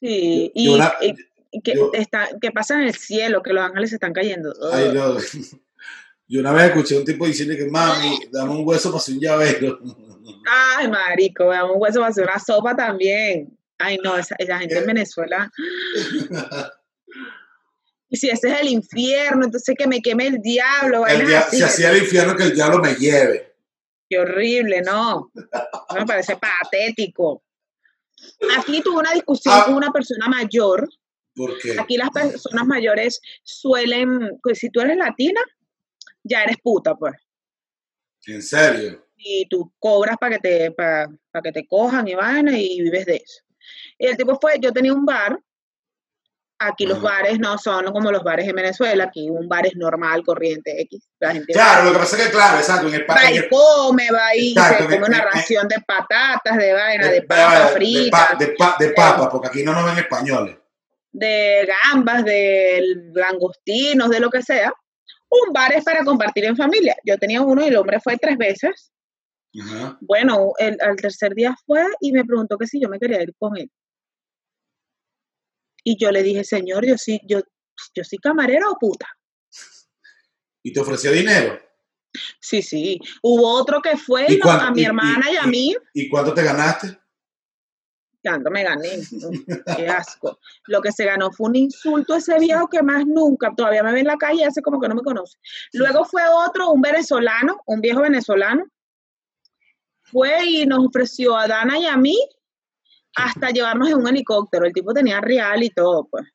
Sí, 0.00 0.52
Y 0.54 0.64
y, 0.66 0.68
una- 0.68 0.92
y- 1.00 1.14
que, 1.62 1.74
Yo- 1.74 1.90
está, 1.92 2.28
que 2.40 2.50
pasa 2.50 2.74
en 2.74 2.88
el 2.88 2.94
cielo, 2.94 3.42
que 3.42 3.52
los 3.52 3.64
ángeles 3.64 3.90
se 3.90 3.96
están 3.96 4.12
cayendo. 4.12 4.52
Ay, 4.72 4.90
no. 4.92 5.16
Yo 6.26 6.40
una 6.40 6.52
vez 6.52 6.70
escuché 6.70 6.96
a 6.96 6.98
un 7.00 7.04
tipo 7.04 7.26
diciendo 7.26 7.54
que, 7.54 7.66
mami, 7.70 8.18
dame 8.32 8.52
un 8.52 8.66
hueso 8.66 8.88
para 8.90 8.98
hacer 8.98 9.14
un 9.14 9.20
llavero. 9.20 9.78
Ay, 10.76 10.88
marico, 10.88 11.48
veamos 11.48 11.72
un 11.76 11.82
hueso 11.82 11.98
para 12.00 12.10
hacer 12.10 12.24
una 12.24 12.38
sopa 12.38 12.74
también. 12.74 13.56
Ay, 13.78 13.98
no, 14.02 14.16
esa, 14.16 14.34
esa 14.38 14.58
gente 14.58 14.78
en 14.78 14.86
Venezuela. 14.86 15.50
Y 18.08 18.16
si 18.16 18.30
ese 18.30 18.48
es 18.52 18.60
el 18.60 18.68
infierno, 18.68 19.44
entonces 19.46 19.74
que 19.76 19.88
me 19.88 20.00
queme 20.00 20.28
el 20.28 20.40
diablo. 20.40 20.98
El 21.06 21.16
vainas 21.24 21.28
dia- 21.28 21.40
así. 21.40 21.56
se 21.58 21.64
hacía 21.64 21.90
el 21.90 21.98
infierno 21.98 22.36
que 22.36 22.44
el 22.44 22.54
diablo 22.54 22.78
me 22.78 22.94
lleve. 22.94 23.56
Qué 24.08 24.18
horrible, 24.20 24.82
no. 24.82 25.32
Me 25.96 26.06
parece 26.06 26.36
patético. 26.36 27.42
Aquí 28.56 28.80
tuve 28.82 28.98
una 29.00 29.12
discusión 29.12 29.54
Ah. 29.56 29.64
con 29.66 29.74
una 29.74 29.90
persona 29.90 30.28
mayor. 30.28 30.88
Porque 31.36 31.76
Aquí 31.80 31.96
las 31.96 32.10
personas 32.10 32.66
mayores 32.66 33.20
suelen, 33.42 34.38
pues 34.42 34.58
si 34.58 34.70
tú 34.70 34.80
eres 34.80 34.96
latina, 34.96 35.40
ya 36.22 36.42
eres 36.44 36.56
puta, 36.62 36.94
pues. 36.94 37.14
en 38.26 38.42
serio. 38.42 39.04
y 39.16 39.46
tú 39.48 39.72
cobras 39.78 40.16
para 40.18 40.36
que 40.36 40.40
te 40.40 40.70
para, 40.72 41.08
que 41.42 41.52
te 41.52 41.66
cojan 41.66 42.06
y 42.08 42.14
vaina 42.14 42.56
y 42.58 42.80
vives 42.82 43.06
de 43.06 43.16
eso. 43.16 43.42
Y 43.98 44.06
el 44.06 44.16
tipo 44.16 44.38
fue, 44.40 44.58
yo 44.60 44.70
tenía 44.72 44.92
un 44.92 45.04
bar, 45.06 45.38
aquí 46.58 46.86
los 46.86 47.00
bares 47.00 47.38
no 47.38 47.56
son 47.58 47.86
como 47.92 48.10
los 48.12 48.22
bares 48.22 48.46
en 48.48 48.54
Venezuela, 48.56 49.04
aquí 49.04 49.28
un 49.30 49.48
bar 49.48 49.66
es 49.66 49.76
normal, 49.76 50.22
corriente 50.24 50.80
X, 50.82 51.08
la 51.20 51.32
gente 51.32 51.52
Claro, 51.52 51.84
lo 51.84 51.92
que 51.92 51.98
pasa 51.98 52.16
es 52.16 52.24
que, 52.26 52.30
claro, 52.30 52.58
exacto, 52.58 52.88
en 52.88 52.94
el 52.94 53.06
va 53.08 53.30
y 53.30 53.48
come, 53.48 54.10
va 54.10 54.34
y 54.36 54.54
se 54.54 54.84
come 54.84 54.96
una 54.98 55.22
ración 55.24 55.68
de 55.68 55.76
patatas, 55.86 56.56
de 56.58 56.72
vaina, 56.72 57.06
de 57.08 57.12
de- 57.14 57.22
papas 57.22 57.68
de- 57.70 57.74
fritas, 57.76 58.26
pa- 58.28 58.34
de 58.36 58.46
pa- 58.48 58.76
de 58.78 58.88
papas, 58.90 59.28
porque 59.30 59.48
aquí 59.48 59.62
no 59.62 59.72
nos 59.72 59.84
ven 59.86 59.98
españoles. 59.98 60.56
De 61.14 61.66
gambas, 61.84 62.24
de 62.24 62.82
langostinos, 63.14 64.10
de 64.10 64.20
lo 64.20 64.30
que 64.30 64.42
sea. 64.42 64.72
Un 65.30 65.52
bar 65.52 65.72
es 65.72 65.84
para 65.84 66.04
compartir 66.04 66.44
en 66.44 66.56
familia. 66.56 66.96
Yo 67.04 67.16
tenía 67.18 67.40
uno 67.40 67.64
y 67.64 67.68
el 67.68 67.76
hombre 67.76 68.00
fue 68.00 68.16
tres 68.18 68.36
veces. 68.36 68.92
Bueno, 70.00 70.52
el, 70.58 70.76
al 70.80 70.96
tercer 70.96 71.32
día 71.34 71.54
fue 71.64 71.84
y 72.00 72.10
me 72.12 72.24
preguntó 72.24 72.58
que 72.58 72.66
si 72.66 72.80
yo 72.80 72.88
me 72.88 72.98
quería 72.98 73.22
ir 73.22 73.32
con 73.38 73.56
él. 73.56 73.70
Y 75.84 75.96
yo 75.98 76.10
le 76.10 76.22
dije, 76.22 76.42
señor, 76.44 76.84
yo 76.84 76.98
sí, 76.98 77.20
yo, 77.28 77.40
yo 77.94 78.04
soy 78.04 78.18
camarera 78.18 78.68
o 78.68 78.76
puta. 78.78 79.06
Y 80.64 80.72
te 80.72 80.80
ofreció 80.80 81.12
dinero. 81.12 81.60
Sí, 82.40 82.62
sí. 82.62 82.98
Hubo 83.22 83.48
otro 83.60 83.80
que 83.82 83.96
fue 83.96 84.26
¿Y 84.28 84.38
no, 84.38 84.50
a 84.50 84.70
mi 84.72 84.84
hermana 84.84 85.30
y, 85.30 85.34
y- 85.34 85.36
a 85.36 85.46
mí, 85.46 85.76
¿Y 85.92 86.08
cuánto 86.08 86.32
te 86.34 86.42
ganaste? 86.42 86.98
Tanto 88.24 88.50
me 88.50 88.64
gané. 88.64 88.90
Qué 89.76 89.88
asco. 89.88 90.40
Lo 90.66 90.80
que 90.80 90.90
se 90.90 91.04
ganó 91.04 91.30
fue 91.30 91.50
un 91.50 91.56
insulto 91.56 92.14
a 92.14 92.18
ese 92.18 92.38
viejo 92.38 92.68
que 92.68 92.82
más 92.82 93.06
nunca, 93.06 93.52
todavía 93.56 93.82
me 93.82 93.92
ve 93.92 94.00
en 94.00 94.06
la 94.06 94.16
calle 94.16 94.40
y 94.40 94.44
hace 94.44 94.62
como 94.62 94.80
que 94.80 94.88
no 94.88 94.96
me 94.96 95.02
conoce. 95.02 95.38
Luego 95.74 96.04
fue 96.04 96.22
otro, 96.28 96.70
un 96.70 96.80
venezolano, 96.80 97.60
un 97.66 97.80
viejo 97.80 98.00
venezolano, 98.00 98.64
fue 100.02 100.44
y 100.44 100.66
nos 100.66 100.86
ofreció 100.86 101.36
a 101.36 101.46
Dana 101.46 101.78
y 101.78 101.86
a 101.86 101.96
mí 101.96 102.16
hasta 103.14 103.50
llevarnos 103.50 103.88
en 103.88 103.96
un 103.96 104.08
helicóptero. 104.08 104.66
El 104.66 104.72
tipo 104.72 104.92
tenía 104.92 105.20
real 105.20 105.62
y 105.62 105.70
todo, 105.70 106.08
pues. 106.10 106.26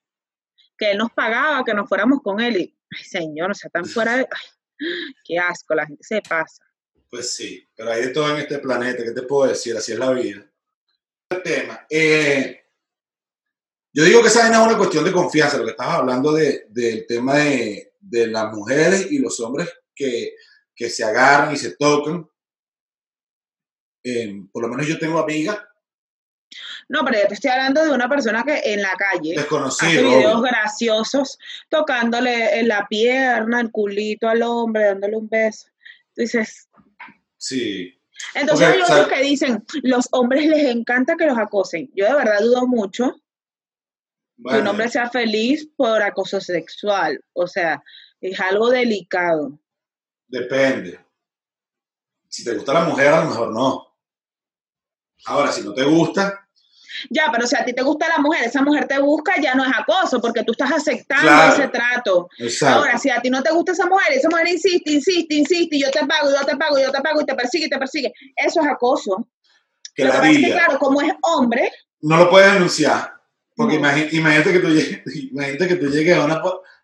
Que 0.77 0.91
él 0.91 0.97
nos 0.97 1.11
pagaba, 1.11 1.63
que 1.65 1.73
nos 1.73 1.89
fuéramos 1.89 2.21
con 2.21 2.39
él. 2.39 2.57
Y, 2.57 2.77
ay, 2.95 3.03
señor, 3.03 3.51
o 3.51 3.53
sea, 3.53 3.69
tan 3.69 3.85
fuera 3.85 4.15
de. 4.15 4.27
ay, 4.31 4.95
qué 5.25 5.37
asco, 5.37 5.75
la 5.75 5.85
gente 5.85 6.03
se 6.03 6.21
pasa. 6.21 6.63
Pues 7.09 7.35
sí, 7.35 7.67
pero 7.75 7.91
hay 7.91 8.03
de 8.03 8.09
todo 8.09 8.29
en 8.29 8.37
este 8.37 8.59
planeta, 8.59 9.03
¿qué 9.03 9.11
te 9.11 9.23
puedo 9.23 9.49
decir? 9.49 9.75
Así 9.75 9.91
es 9.91 9.99
la 9.99 10.11
vida. 10.11 10.45
El 11.31 11.43
tema. 11.43 11.85
eh, 11.89 12.55
yo 13.93 14.03
digo 14.03 14.21
que 14.21 14.27
esa 14.29 14.49
es 14.49 14.57
una 14.57 14.77
cuestión 14.77 15.03
de 15.03 15.11
confianza, 15.11 15.57
lo 15.57 15.65
que 15.65 15.71
estabas 15.71 15.95
hablando 15.99 16.31
de- 16.33 16.65
del 16.69 17.05
tema 17.07 17.37
de, 17.37 17.93
de 17.99 18.27
las 18.27 18.51
mujeres 18.53 19.11
y 19.11 19.19
los 19.19 19.39
hombres 19.39 19.69
que, 19.95 20.33
que 20.75 20.89
se 20.89 21.03
agarran 21.03 21.53
y 21.53 21.57
se 21.57 21.75
tocan. 21.75 22.27
Eh, 24.03 24.41
por 24.51 24.63
lo 24.63 24.69
menos 24.69 24.87
yo 24.87 24.97
tengo 24.97 25.19
amigas 25.19 25.59
No, 26.87 27.03
pero 27.03 27.19
yo 27.21 27.27
te 27.27 27.33
estoy 27.33 27.51
hablando 27.51 27.83
de 27.83 27.91
una 27.91 28.07
persona 28.07 28.43
que 28.43 28.61
en 28.73 28.81
la 28.81 28.93
calle 28.93 29.35
hace 29.37 29.87
videos 30.01 30.35
obvio. 30.35 30.41
graciosos, 30.41 31.37
tocándole 31.67 32.59
en 32.59 32.69
la 32.69 32.87
pierna, 32.87 33.59
el 33.59 33.71
culito 33.71 34.27
al 34.29 34.41
hombre, 34.43 34.85
dándole 34.85 35.17
un 35.17 35.27
beso. 35.29 35.67
Tú 36.15 36.21
dices, 36.21 36.69
Sí, 37.37 37.98
Entonces 38.33 38.67
Ok, 38.67 38.73
hay 38.73 38.81
otros 38.81 39.07
que 39.07 39.21
dicen, 39.21 39.65
los 39.83 40.07
hombres 40.11 40.45
les 40.45 40.65
encanta 40.65 41.15
que 41.15 41.25
los 41.25 41.37
acosen. 41.37 41.89
Yo 41.95 42.05
de 42.05 42.13
verdad 42.13 42.39
dudo 42.41 42.67
mucho 42.67 43.21
que 44.47 44.57
un 44.57 44.67
hombre 44.67 44.89
sea 44.89 45.09
feliz 45.09 45.69
por 45.75 46.01
acoso 46.01 46.39
sexual. 46.39 47.23
O 47.33 47.47
sea, 47.47 47.83
es 48.21 48.39
algo 48.39 48.69
delicado. 48.69 49.59
depende. 50.27 50.99
Si 52.27 52.43
te 52.43 52.53
gusta 52.53 52.73
la 52.73 52.85
mujer, 52.85 53.07
a 53.07 53.23
lo 53.23 53.29
mejor 53.29 53.51
no. 53.51 53.97
Ahora, 55.25 55.51
si 55.51 55.63
no 55.63 55.73
te 55.73 55.83
gusta, 55.83 56.47
Ya, 57.09 57.29
pero 57.31 57.45
si 57.47 57.55
a 57.55 57.63
ti 57.65 57.73
te 57.73 57.81
gusta 57.81 58.07
la 58.07 58.17
mujer, 58.19 58.45
esa 58.45 58.61
mujer 58.61 58.87
te 58.87 58.99
busca, 58.99 59.33
ya 59.41 59.55
no 59.55 59.63
es 59.65 59.71
acoso, 59.77 60.19
porque 60.21 60.43
tú 60.43 60.51
estás 60.53 60.71
aceptando 60.71 61.23
Claro. 61.27 61.53
ese 61.53 61.67
trato. 61.69 62.29
exacto. 62.37 62.79
Ahora, 62.79 62.97
si 62.97 63.09
a 63.09 63.21
ti 63.21 63.29
no 63.29 63.41
te 63.43 63.51
gusta 63.51 63.71
esa 63.73 63.85
mujer, 63.85 64.13
esa 64.13 64.29
mujer 64.29 64.47
insiste, 64.49 64.91
insiste, 64.91 65.35
insiste, 65.35 65.75
y 65.77 65.81
yo 65.81 65.91
te 65.91 66.05
pago, 66.05 66.29
yo 66.29 66.45
te 66.45 66.55
pago, 66.57 66.79
yo 66.79 66.91
te 66.91 67.01
pago, 67.01 67.21
y 67.21 67.25
te 67.25 67.35
persigue, 67.35 67.65
y 67.65 67.69
te 67.69 67.77
persigue, 67.77 68.13
eso 68.35 68.61
es 68.61 68.67
acoso. 68.67 69.27
que 69.95 70.05
Lo 70.05 70.13
la 70.13 70.29
es 70.29 70.37
que, 70.37 70.51
claro, 70.51 70.79
como 70.79 71.01
es 71.01 71.11
hombre, 71.23 71.71
no 72.01 72.17
lo 72.17 72.29
puedes 72.29 72.53
denunciar. 72.53 73.13
Porque 73.55 73.77
No. 73.77 73.89
imagínate, 73.89 74.53
que 74.53 74.59
tú 74.59 74.69
llegues, 74.69 75.01
imagínate 75.31 75.67
que 75.67 75.75
tú 75.75 75.87
llegues 75.87 76.15
a 76.15 76.23
una, 76.23 76.41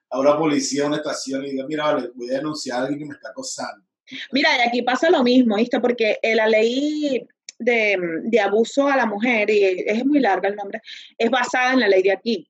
a 0.10 0.20
una 0.20 0.38
policía, 0.38 0.84
a 0.84 0.88
una 0.88 0.98
estación 0.98 1.46
y 1.46 1.52
digas, 1.52 1.66
mira, 1.70 1.86
vale, 1.94 2.10
voy 2.16 2.30
a 2.30 2.38
denunciar 2.38 2.80
a 2.80 2.82
alguien 2.82 3.00
que 3.00 3.06
me 3.06 3.14
está 3.16 3.30
acosando. 3.30 3.86
Mira, 4.32 4.50
y 4.58 4.68
aquí 4.68 4.82
pasa 4.82 5.10
lo 5.10 5.24
mismo, 5.24 5.56
¿viste? 5.56 5.80
Porque 5.80 6.20
la 6.36 6.48
ley 6.48 7.26
de, 7.60 7.98
de 8.24 8.40
abuso 8.40 8.88
a 8.88 8.96
la 8.98 9.06
mujer, 9.06 9.50
y 9.50 9.64
es 9.86 10.06
muy 10.06 10.20
larga 10.20 10.50
el 10.50 10.56
nombre, 10.56 10.82
es 11.18 11.30
basada 11.30 11.74
en 11.74 11.80
la 11.80 11.88
ley 11.88 12.04
de 12.04 12.12
aquí. 12.12 12.50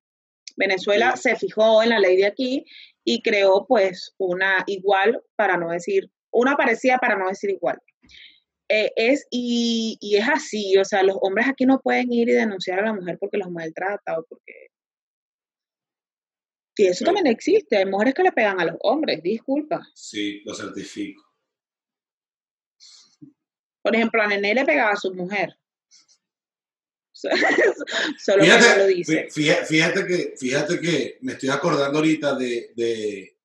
Venezuela 0.57 1.15
Sí. 1.15 1.29
se 1.29 1.35
fijó 1.35 1.83
en 1.83 1.89
la 1.89 1.99
ley 1.99 2.15
de 2.17 2.25
aquí 2.25 2.65
y 3.03 3.21
creó 3.21 3.65
pues 3.67 4.13
una 4.17 4.63
igual, 4.67 5.21
para 5.35 5.57
no 5.57 5.69
decir, 5.69 6.09
una 6.31 6.55
parecida 6.55 6.97
para 6.97 7.15
no 7.17 7.27
decir 7.27 7.49
igual. 7.49 7.77
Eh, 8.67 8.91
es, 8.95 9.27
y, 9.29 9.97
y 10.01 10.15
es 10.15 10.27
así, 10.27 10.75
o 10.77 10.83
sea, 10.85 11.03
los 11.03 11.17
hombres 11.21 11.47
aquí 11.47 11.65
no 11.65 11.79
pueden 11.81 12.11
ir 12.11 12.29
y 12.29 12.33
denunciar 12.33 12.79
a 12.79 12.85
la 12.85 12.93
mujer 12.93 13.17
porque 13.19 13.37
los 13.37 13.51
maltrata 13.51 14.17
o 14.19 14.25
porque... 14.27 14.53
Y 16.77 16.87
eso 16.87 16.99
Sí. 16.99 17.05
también 17.05 17.27
existe, 17.27 17.77
hay 17.77 17.85
mujeres 17.85 18.13
que 18.15 18.23
le 18.23 18.31
pegan 18.31 18.59
a 18.59 18.65
los 18.65 18.75
hombres, 18.81 19.21
disculpa. 19.23 19.87
Sí, 19.93 20.41
lo 20.45 20.53
certifico. 20.55 21.21
Por 23.85 23.95
ejemplo, 23.95 24.19
a 24.23 24.27
Nené 24.27 24.55
le 24.55 24.65
pegaba 24.65 24.91
a 24.93 24.95
su 24.95 25.13
mujer. 25.13 25.55
Solo 27.13 28.43
que 28.43 28.45
Fíjate, 28.51 28.69
no 28.69 28.77
lo 28.77 28.87
dice. 28.87 29.27
fí- 29.29 29.65
fíjate, 29.65 30.05
que, 30.07 30.33
fíjate 30.37 30.79
que 30.81 31.17
me 31.21 31.33
estoy 31.33 31.49
acordando 31.49 31.99
ahorita 31.99 32.35
de, 32.35 32.71
de 32.75 33.37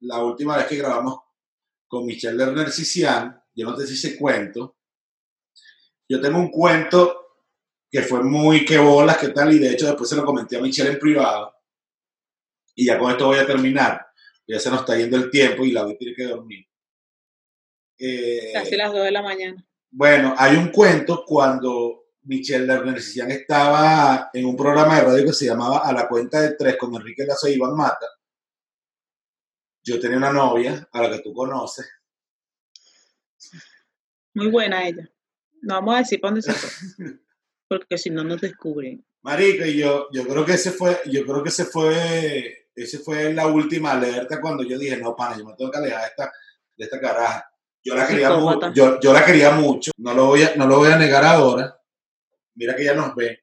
la 0.00 0.22
última 0.22 0.56
vez 0.58 0.66
que 0.66 0.76
grabamos 0.76 1.20
con 1.88 2.04
Michelle 2.04 2.36
Lerner 2.36 2.70
Cician. 2.70 3.42
Yo 3.54 3.66
no 3.66 3.74
te 3.74 3.86
sé 3.86 3.94
ese 3.94 4.18
cuento. 4.18 4.76
Yo 6.08 6.20
tengo 6.20 6.38
un 6.38 6.50
cuento 6.50 7.16
que 7.90 8.02
fue 8.02 8.22
muy 8.22 8.64
que 8.66 8.76
bolas, 8.78 9.16
que 9.16 9.28
tal, 9.28 9.52
y 9.54 9.58
de 9.58 9.70
hecho 9.72 9.86
después 9.86 10.08
se 10.08 10.16
lo 10.16 10.24
comenté 10.24 10.56
a 10.56 10.60
Michelle 10.60 10.90
en 10.90 10.98
privado. 10.98 11.54
Y 12.74 12.86
ya 12.86 12.98
con 12.98 13.10
esto 13.10 13.26
voy 13.26 13.38
a 13.38 13.46
terminar. 13.46 14.06
Ya 14.46 14.58
se 14.60 14.70
nos 14.70 14.80
está 14.80 14.96
yendo 14.96 15.16
el 15.16 15.30
tiempo 15.30 15.64
y 15.64 15.72
la 15.72 15.84
voy 15.84 15.94
a 15.94 15.98
tener 15.98 16.14
que 16.14 16.24
dormir. 16.24 16.66
Eh, 17.98 18.50
Casi 18.54 18.76
las 18.76 18.92
2 18.92 19.04
de 19.04 19.10
la 19.10 19.22
mañana. 19.22 19.66
Bueno, 19.90 20.34
hay 20.38 20.56
un 20.56 20.68
cuento 20.68 21.24
cuando 21.26 22.00
Michelle 22.22 22.66
Lerner 22.66 23.00
Cician 23.00 23.30
estaba 23.30 24.30
en 24.32 24.46
un 24.46 24.56
programa 24.56 24.96
de 24.96 25.02
radio 25.02 25.24
que 25.26 25.32
se 25.32 25.46
llamaba 25.46 25.78
A 25.78 25.92
la 25.92 26.08
cuenta 26.08 26.40
de 26.40 26.54
tres 26.54 26.76
con 26.76 26.94
Enrique 26.94 27.24
Lazo 27.24 27.48
y 27.48 27.54
Iván 27.54 27.74
Mata. 27.74 28.06
Yo 29.82 29.98
tenía 29.98 30.18
una 30.18 30.32
novia, 30.32 30.88
a 30.92 31.02
la 31.02 31.10
que 31.10 31.20
tú 31.20 31.32
conoces. 31.32 31.90
Muy 34.34 34.48
buena 34.48 34.86
ella. 34.86 35.10
No 35.62 35.74
vamos 35.74 35.94
a 35.94 35.98
decir 35.98 36.20
para 36.20 36.32
dónde 36.32 36.42
se 36.42 36.52
fue. 36.52 37.20
Porque 37.68 37.98
si 37.98 38.10
no 38.10 38.22
nos 38.22 38.40
descubren. 38.40 39.04
Marica, 39.22 39.66
y 39.66 39.78
yo, 39.78 40.08
yo 40.12 40.26
creo 40.26 40.44
que 40.44 40.54
ese 40.54 40.70
fue, 40.70 41.00
yo 41.06 41.24
creo 41.24 41.42
que 41.42 41.50
ese 41.50 41.64
fue, 41.64 42.68
ese 42.74 42.98
fue 42.98 43.32
la 43.34 43.46
última 43.46 43.92
alerta 43.92 44.40
cuando 44.40 44.62
yo 44.62 44.78
dije, 44.78 44.96
no, 44.96 45.14
pana, 45.14 45.36
yo 45.36 45.44
me 45.44 45.54
tengo 45.54 45.70
que 45.70 45.78
alejar 45.78 46.00
de 46.00 46.06
esta, 46.06 46.32
de 46.76 46.84
esta 46.84 47.00
caraja. 47.00 47.49
Yo 47.82 47.94
la 47.94 48.06
quería 48.06 48.30
mucho, 48.30 48.72
yo, 48.74 49.00
yo 49.00 49.12
la 49.12 49.24
quería 49.24 49.52
mucho, 49.52 49.90
no 49.96 50.12
lo 50.12 50.26
voy 50.26 50.42
a, 50.42 50.54
no 50.56 50.66
lo 50.66 50.78
voy 50.78 50.90
a 50.90 50.96
negar 50.96 51.24
ahora. 51.24 51.80
Mira 52.54 52.76
que 52.76 52.82
ella 52.82 52.94
nos 52.94 53.14
ve. 53.14 53.42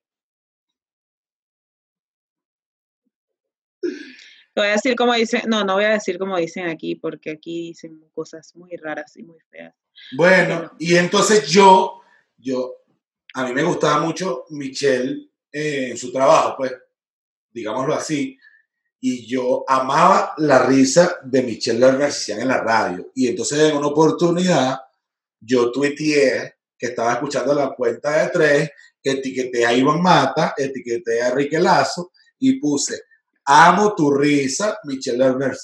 Te 3.81 4.61
voy 4.61 4.69
a 4.69 4.73
decir 4.73 4.95
como 4.95 5.13
dicen, 5.13 5.41
no, 5.47 5.63
no 5.63 5.75
voy 5.75 5.85
a 5.85 5.91
decir 5.91 6.17
como 6.17 6.37
dicen 6.37 6.67
aquí, 6.67 6.95
porque 6.95 7.31
aquí 7.31 7.69
dicen 7.69 8.09
cosas 8.11 8.55
muy 8.55 8.75
raras 8.75 9.15
y 9.17 9.23
muy 9.23 9.39
feas. 9.51 9.75
Bueno, 10.15 10.71
y 10.79 10.95
entonces 10.95 11.47
yo, 11.47 12.01
yo, 12.37 12.75
a 13.33 13.45
mí 13.45 13.53
me 13.53 13.63
gustaba 13.63 13.99
mucho 13.99 14.45
Michelle 14.49 15.29
eh, 15.51 15.89
en 15.91 15.97
su 15.97 16.11
trabajo, 16.11 16.55
pues, 16.57 16.73
digámoslo 17.51 17.93
así, 17.93 18.37
y 18.99 19.27
yo 19.27 19.63
amaba 19.67 20.33
la 20.37 20.65
risa 20.65 21.19
de 21.23 21.43
Michelle 21.43 21.79
Lerner 21.79 22.11
en 22.27 22.47
la 22.47 22.61
radio. 22.61 23.11
Y 23.13 23.27
entonces 23.27 23.59
en 23.59 23.77
una 23.77 23.87
oportunidad 23.87 24.79
yo 25.39 25.71
tuiteé 25.71 26.55
que 26.77 26.87
estaba 26.87 27.13
escuchando 27.13 27.53
la 27.53 27.71
cuenta 27.71 28.23
de 28.23 28.29
tres, 28.29 28.71
etiqueté 29.03 29.65
a 29.65 29.73
Iván 29.73 30.01
Mata, 30.01 30.53
etiqueté 30.57 31.21
a 31.21 31.29
Enrique 31.29 31.59
Lazo 31.59 32.11
y 32.39 32.59
puse, 32.59 33.01
amo 33.45 33.95
tu 33.95 34.11
risa, 34.11 34.79
Michelle 34.83 35.17
Lerner 35.17 35.55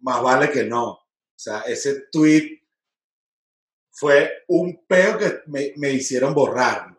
Más 0.00 0.22
vale 0.22 0.50
que 0.50 0.64
no. 0.64 0.88
O 0.90 1.00
sea, 1.34 1.60
ese 1.62 2.04
tweet 2.10 2.62
fue 3.90 4.44
un 4.48 4.84
peo 4.86 5.18
que 5.18 5.40
me, 5.46 5.72
me 5.76 5.90
hicieron 5.90 6.34
borrarlo. 6.34 6.98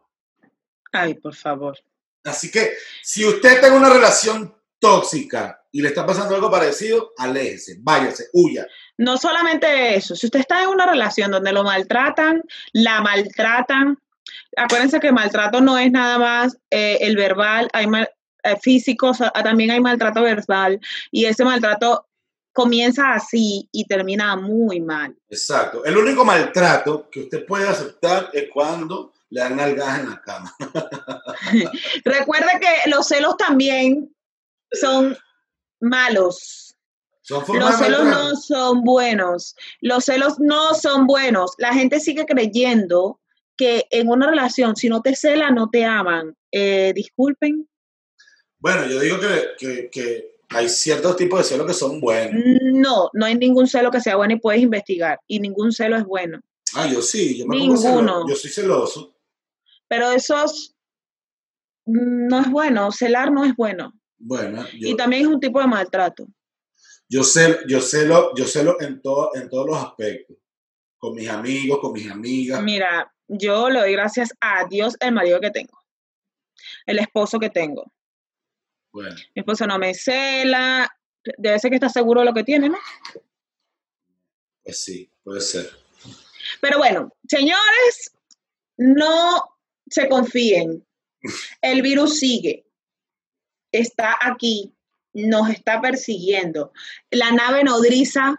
Ay, 0.91 1.15
por 1.15 1.35
favor. 1.35 1.77
Así 2.23 2.51
que 2.51 2.73
si 3.01 3.25
usted 3.25 3.59
tiene 3.59 3.75
una 3.75 3.89
relación 3.89 4.55
tóxica 4.83 5.63
y 5.71 5.81
le 5.81 5.87
está 5.87 6.05
pasando 6.05 6.35
algo 6.35 6.51
parecido, 6.51 7.13
aléjese, 7.17 7.77
váyase, 7.79 8.25
huya. 8.33 8.67
No 8.97 9.15
solamente 9.15 9.95
eso, 9.95 10.13
si 10.13 10.27
usted 10.27 10.41
está 10.41 10.61
en 10.61 10.67
una 10.67 10.85
relación 10.85 11.31
donde 11.31 11.53
lo 11.53 11.63
maltratan, 11.63 12.43
la 12.73 12.99
maltratan, 12.99 13.97
acuérdense 14.57 14.99
que 14.99 15.13
maltrato 15.13 15.61
no 15.61 15.77
es 15.77 15.89
nada 15.89 16.19
más 16.19 16.57
eh, 16.69 16.97
el 16.99 17.15
verbal, 17.15 17.69
hay 17.71 17.87
mal, 17.87 18.09
eh, 18.43 18.57
físico, 18.61 19.13
también 19.41 19.71
hay 19.71 19.79
maltrato 19.79 20.21
verbal 20.21 20.81
y 21.11 21.25
ese 21.25 21.45
maltrato 21.45 22.05
comienza 22.51 23.13
así 23.13 23.69
y 23.71 23.85
termina 23.85 24.35
muy 24.35 24.81
mal. 24.81 25.15
Exacto. 25.29 25.85
El 25.85 25.97
único 25.97 26.25
maltrato 26.25 27.09
que 27.09 27.21
usted 27.21 27.45
puede 27.45 27.69
aceptar 27.69 28.29
es 28.33 28.49
cuando 28.53 29.13
le 29.29 29.39
dan 29.39 29.59
algas 29.61 29.99
en 30.01 30.09
la 30.09 30.21
cama. 30.21 30.53
Recuerde 32.03 32.59
que 32.59 32.89
los 32.89 33.07
celos 33.07 33.37
también 33.37 34.13
son 34.73 35.17
malos. 35.79 36.75
los 37.29 37.77
celos 37.77 38.05
no 38.05 38.35
son 38.35 38.83
buenos. 38.83 39.55
Los 39.81 40.05
celos 40.05 40.39
no 40.39 40.73
son 40.73 41.07
buenos. 41.07 41.53
La 41.57 41.73
gente 41.73 41.99
sigue 41.99 42.25
creyendo 42.25 43.19
que 43.55 43.85
en 43.91 44.09
una 44.09 44.29
relación, 44.29 44.75
si 44.75 44.89
no 44.89 45.01
te 45.01 45.15
cela, 45.15 45.51
no 45.51 45.69
te 45.69 45.85
aman. 45.85 46.35
Eh, 46.51 46.91
disculpen. 46.95 47.67
Bueno, 48.59 48.87
yo 48.87 48.99
digo 48.99 49.17
que, 49.59 50.33
hay 50.49 50.69
ciertos 50.69 51.15
tipos 51.15 51.39
de 51.39 51.45
celos 51.45 51.65
que 51.65 51.73
son 51.73 51.99
buenos. 51.99 52.41
No, 52.61 53.09
no 53.13 53.25
hay 53.25 53.35
ningún 53.35 53.67
celo 53.67 53.89
que 53.89 54.01
sea 54.01 54.15
bueno 54.15 54.35
y 54.35 54.39
puedes 54.39 54.61
investigar. 54.61 55.19
Y 55.27 55.39
ningún 55.39 55.71
celo 55.71 55.97
es 55.97 56.05
bueno. 56.05 56.39
Ah, 56.75 56.87
yo 56.87 57.01
sí, 57.01 57.37
yo 57.37 57.47
me 57.47 57.57
Ninguno. 57.57 58.27
Yo 58.27 58.35
soy 58.35 58.51
celoso. 58.51 59.15
Pero 59.87 60.11
eso 60.11 60.35
no 61.85 62.39
es 62.39 62.49
bueno. 62.49 62.91
Celar 62.91 63.31
no 63.31 63.45
es 63.45 63.55
bueno. 63.55 63.93
Bueno, 64.25 64.65
y 64.71 64.95
también 64.95 65.23
es 65.23 65.27
un 65.27 65.39
tipo 65.39 65.59
de 65.59 65.67
maltrato. 65.67 66.25
Yo 67.09 67.23
sé, 67.23 67.59
yo 67.67 67.81
sé 67.81 68.05
lo, 68.05 68.33
yo 68.35 68.45
sé 68.45 68.63
lo 68.63 68.79
en, 68.81 69.01
todo, 69.01 69.35
en 69.35 69.49
todos 69.49 69.67
los 69.67 69.77
aspectos. 69.77 70.37
Con 70.97 71.15
mis 71.15 71.27
amigos, 71.27 71.79
con 71.81 71.91
mis 71.91 72.09
amigas. 72.09 72.63
Mira, 72.63 73.13
yo 73.27 73.69
le 73.69 73.79
doy 73.79 73.91
gracias 73.91 74.29
a 74.39 74.65
Dios 74.69 74.95
el 75.01 75.11
marido 75.11 75.41
que 75.41 75.51
tengo. 75.51 75.77
El 76.85 76.99
esposo 76.99 77.37
que 77.37 77.49
tengo. 77.49 77.91
Bueno. 78.93 79.13
Mi 79.35 79.41
esposo 79.41 79.67
no 79.67 79.77
me 79.77 79.93
cela. 79.93 80.89
Debe 81.37 81.59
ser 81.59 81.69
que 81.69 81.75
está 81.75 81.89
seguro 81.89 82.21
de 82.21 82.27
lo 82.27 82.33
que 82.33 82.45
tiene, 82.45 82.69
¿no? 82.69 82.77
Pues 84.63 84.81
sí, 84.81 85.11
puede 85.21 85.41
ser. 85.41 85.69
Pero 86.61 86.77
bueno, 86.77 87.13
señores, 87.27 88.13
no 88.77 89.57
se 89.89 90.07
confíen. 90.07 90.87
El 91.61 91.81
virus 91.81 92.19
sigue 92.19 92.65
está 93.73 94.17
aquí, 94.21 94.73
nos 95.13 95.49
está 95.49 95.81
persiguiendo. 95.81 96.71
La 97.11 97.31
nave 97.31 97.63
nodriza 97.63 98.35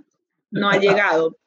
no 0.50 0.70
ha 0.70 0.78
llegado. 0.78 1.36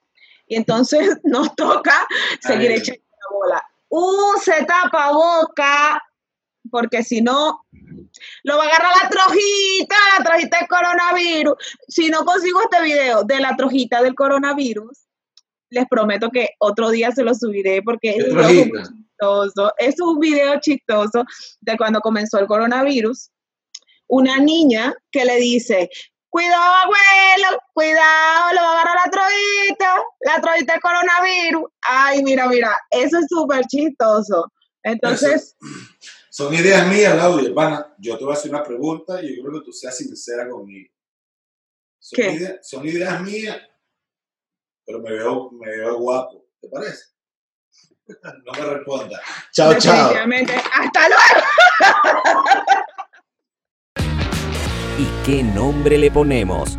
Y 0.49 0.55
entonces 0.55 1.17
nos 1.25 1.53
toca 1.57 2.07
seguir 2.39 2.71
echando 2.71 3.01
la 3.11 3.37
bola. 3.37 3.63
Use 3.89 4.65
boca, 5.11 6.01
porque 6.71 7.03
si 7.03 7.21
no, 7.21 7.65
lo 8.43 8.57
va 8.57 8.63
a 8.63 8.67
agarrar 8.67 8.93
la 9.03 9.09
trojita, 9.09 9.95
la 10.17 10.23
trojita 10.23 10.59
del 10.59 10.67
coronavirus. 10.69 11.55
Si 11.89 12.07
no 12.07 12.23
consigo 12.23 12.61
este 12.61 12.81
video 12.81 13.25
de 13.25 13.41
la 13.41 13.57
trojita 13.57 14.01
del 14.01 14.15
coronavirus, 14.15 14.97
les 15.69 15.85
prometo 15.89 16.29
que 16.29 16.51
otro 16.59 16.91
día 16.91 17.11
se 17.11 17.23
lo 17.23 17.33
subiré 17.33 17.81
porque 17.81 18.11
es, 18.11 18.25
chistoso. 18.25 19.73
es 19.77 19.99
un 19.99 20.17
video 20.17 20.61
chistoso 20.61 21.25
de 21.59 21.75
cuando 21.75 21.99
comenzó 21.99 22.39
el 22.39 22.47
coronavirus 22.47 23.31
una 24.07 24.37
niña 24.37 24.93
que 25.11 25.25
le 25.25 25.37
dice, 25.37 25.89
cuidado 26.29 26.73
abuelo, 26.73 27.61
cuidado, 27.73 28.53
le 28.53 28.61
va 28.61 28.67
a 28.67 28.81
agarrar 28.81 28.95
la 29.05 29.11
trojita, 29.11 29.95
la 30.21 30.41
trojita 30.41 30.73
del 30.73 30.81
coronavirus. 30.81 31.63
Ay, 31.81 32.23
mira, 32.23 32.47
mira, 32.47 32.77
eso 32.89 33.19
es 33.19 33.25
súper 33.27 33.65
chistoso. 33.65 34.51
Entonces... 34.83 35.55
son 36.29 36.53
ideas 36.53 36.87
mías, 36.87 37.15
Laura, 37.15 37.43
hermana. 37.43 37.95
Yo 37.97 38.17
te 38.17 38.23
voy 38.23 38.33
a 38.33 38.37
hacer 38.37 38.51
una 38.51 38.63
pregunta 38.63 39.21
y 39.21 39.35
yo 39.35 39.43
creo 39.43 39.59
que 39.59 39.65
tú 39.65 39.73
seas 39.73 39.97
sincera 39.97 40.47
conmigo. 40.47 40.93
Son, 41.99 42.15
¿Qué? 42.15 42.31
Ideas, 42.31 42.59
son 42.61 42.87
ideas 42.87 43.21
mías, 43.21 43.57
pero 44.85 44.99
me 44.99 45.11
veo, 45.11 45.51
me 45.51 45.69
veo 45.69 45.97
guapo. 45.97 46.45
¿Te 46.61 46.69
parece? 46.69 47.03
No 48.45 48.53
me 48.53 48.73
responda. 48.73 49.21
Chao, 49.51 49.77
chao. 49.77 50.13
Hasta 50.13 51.09
luego. 51.09 51.43
¿Y 55.27 55.31
qué 55.31 55.43
nombre 55.43 55.97
le 55.97 56.09
ponemos? 56.09 56.77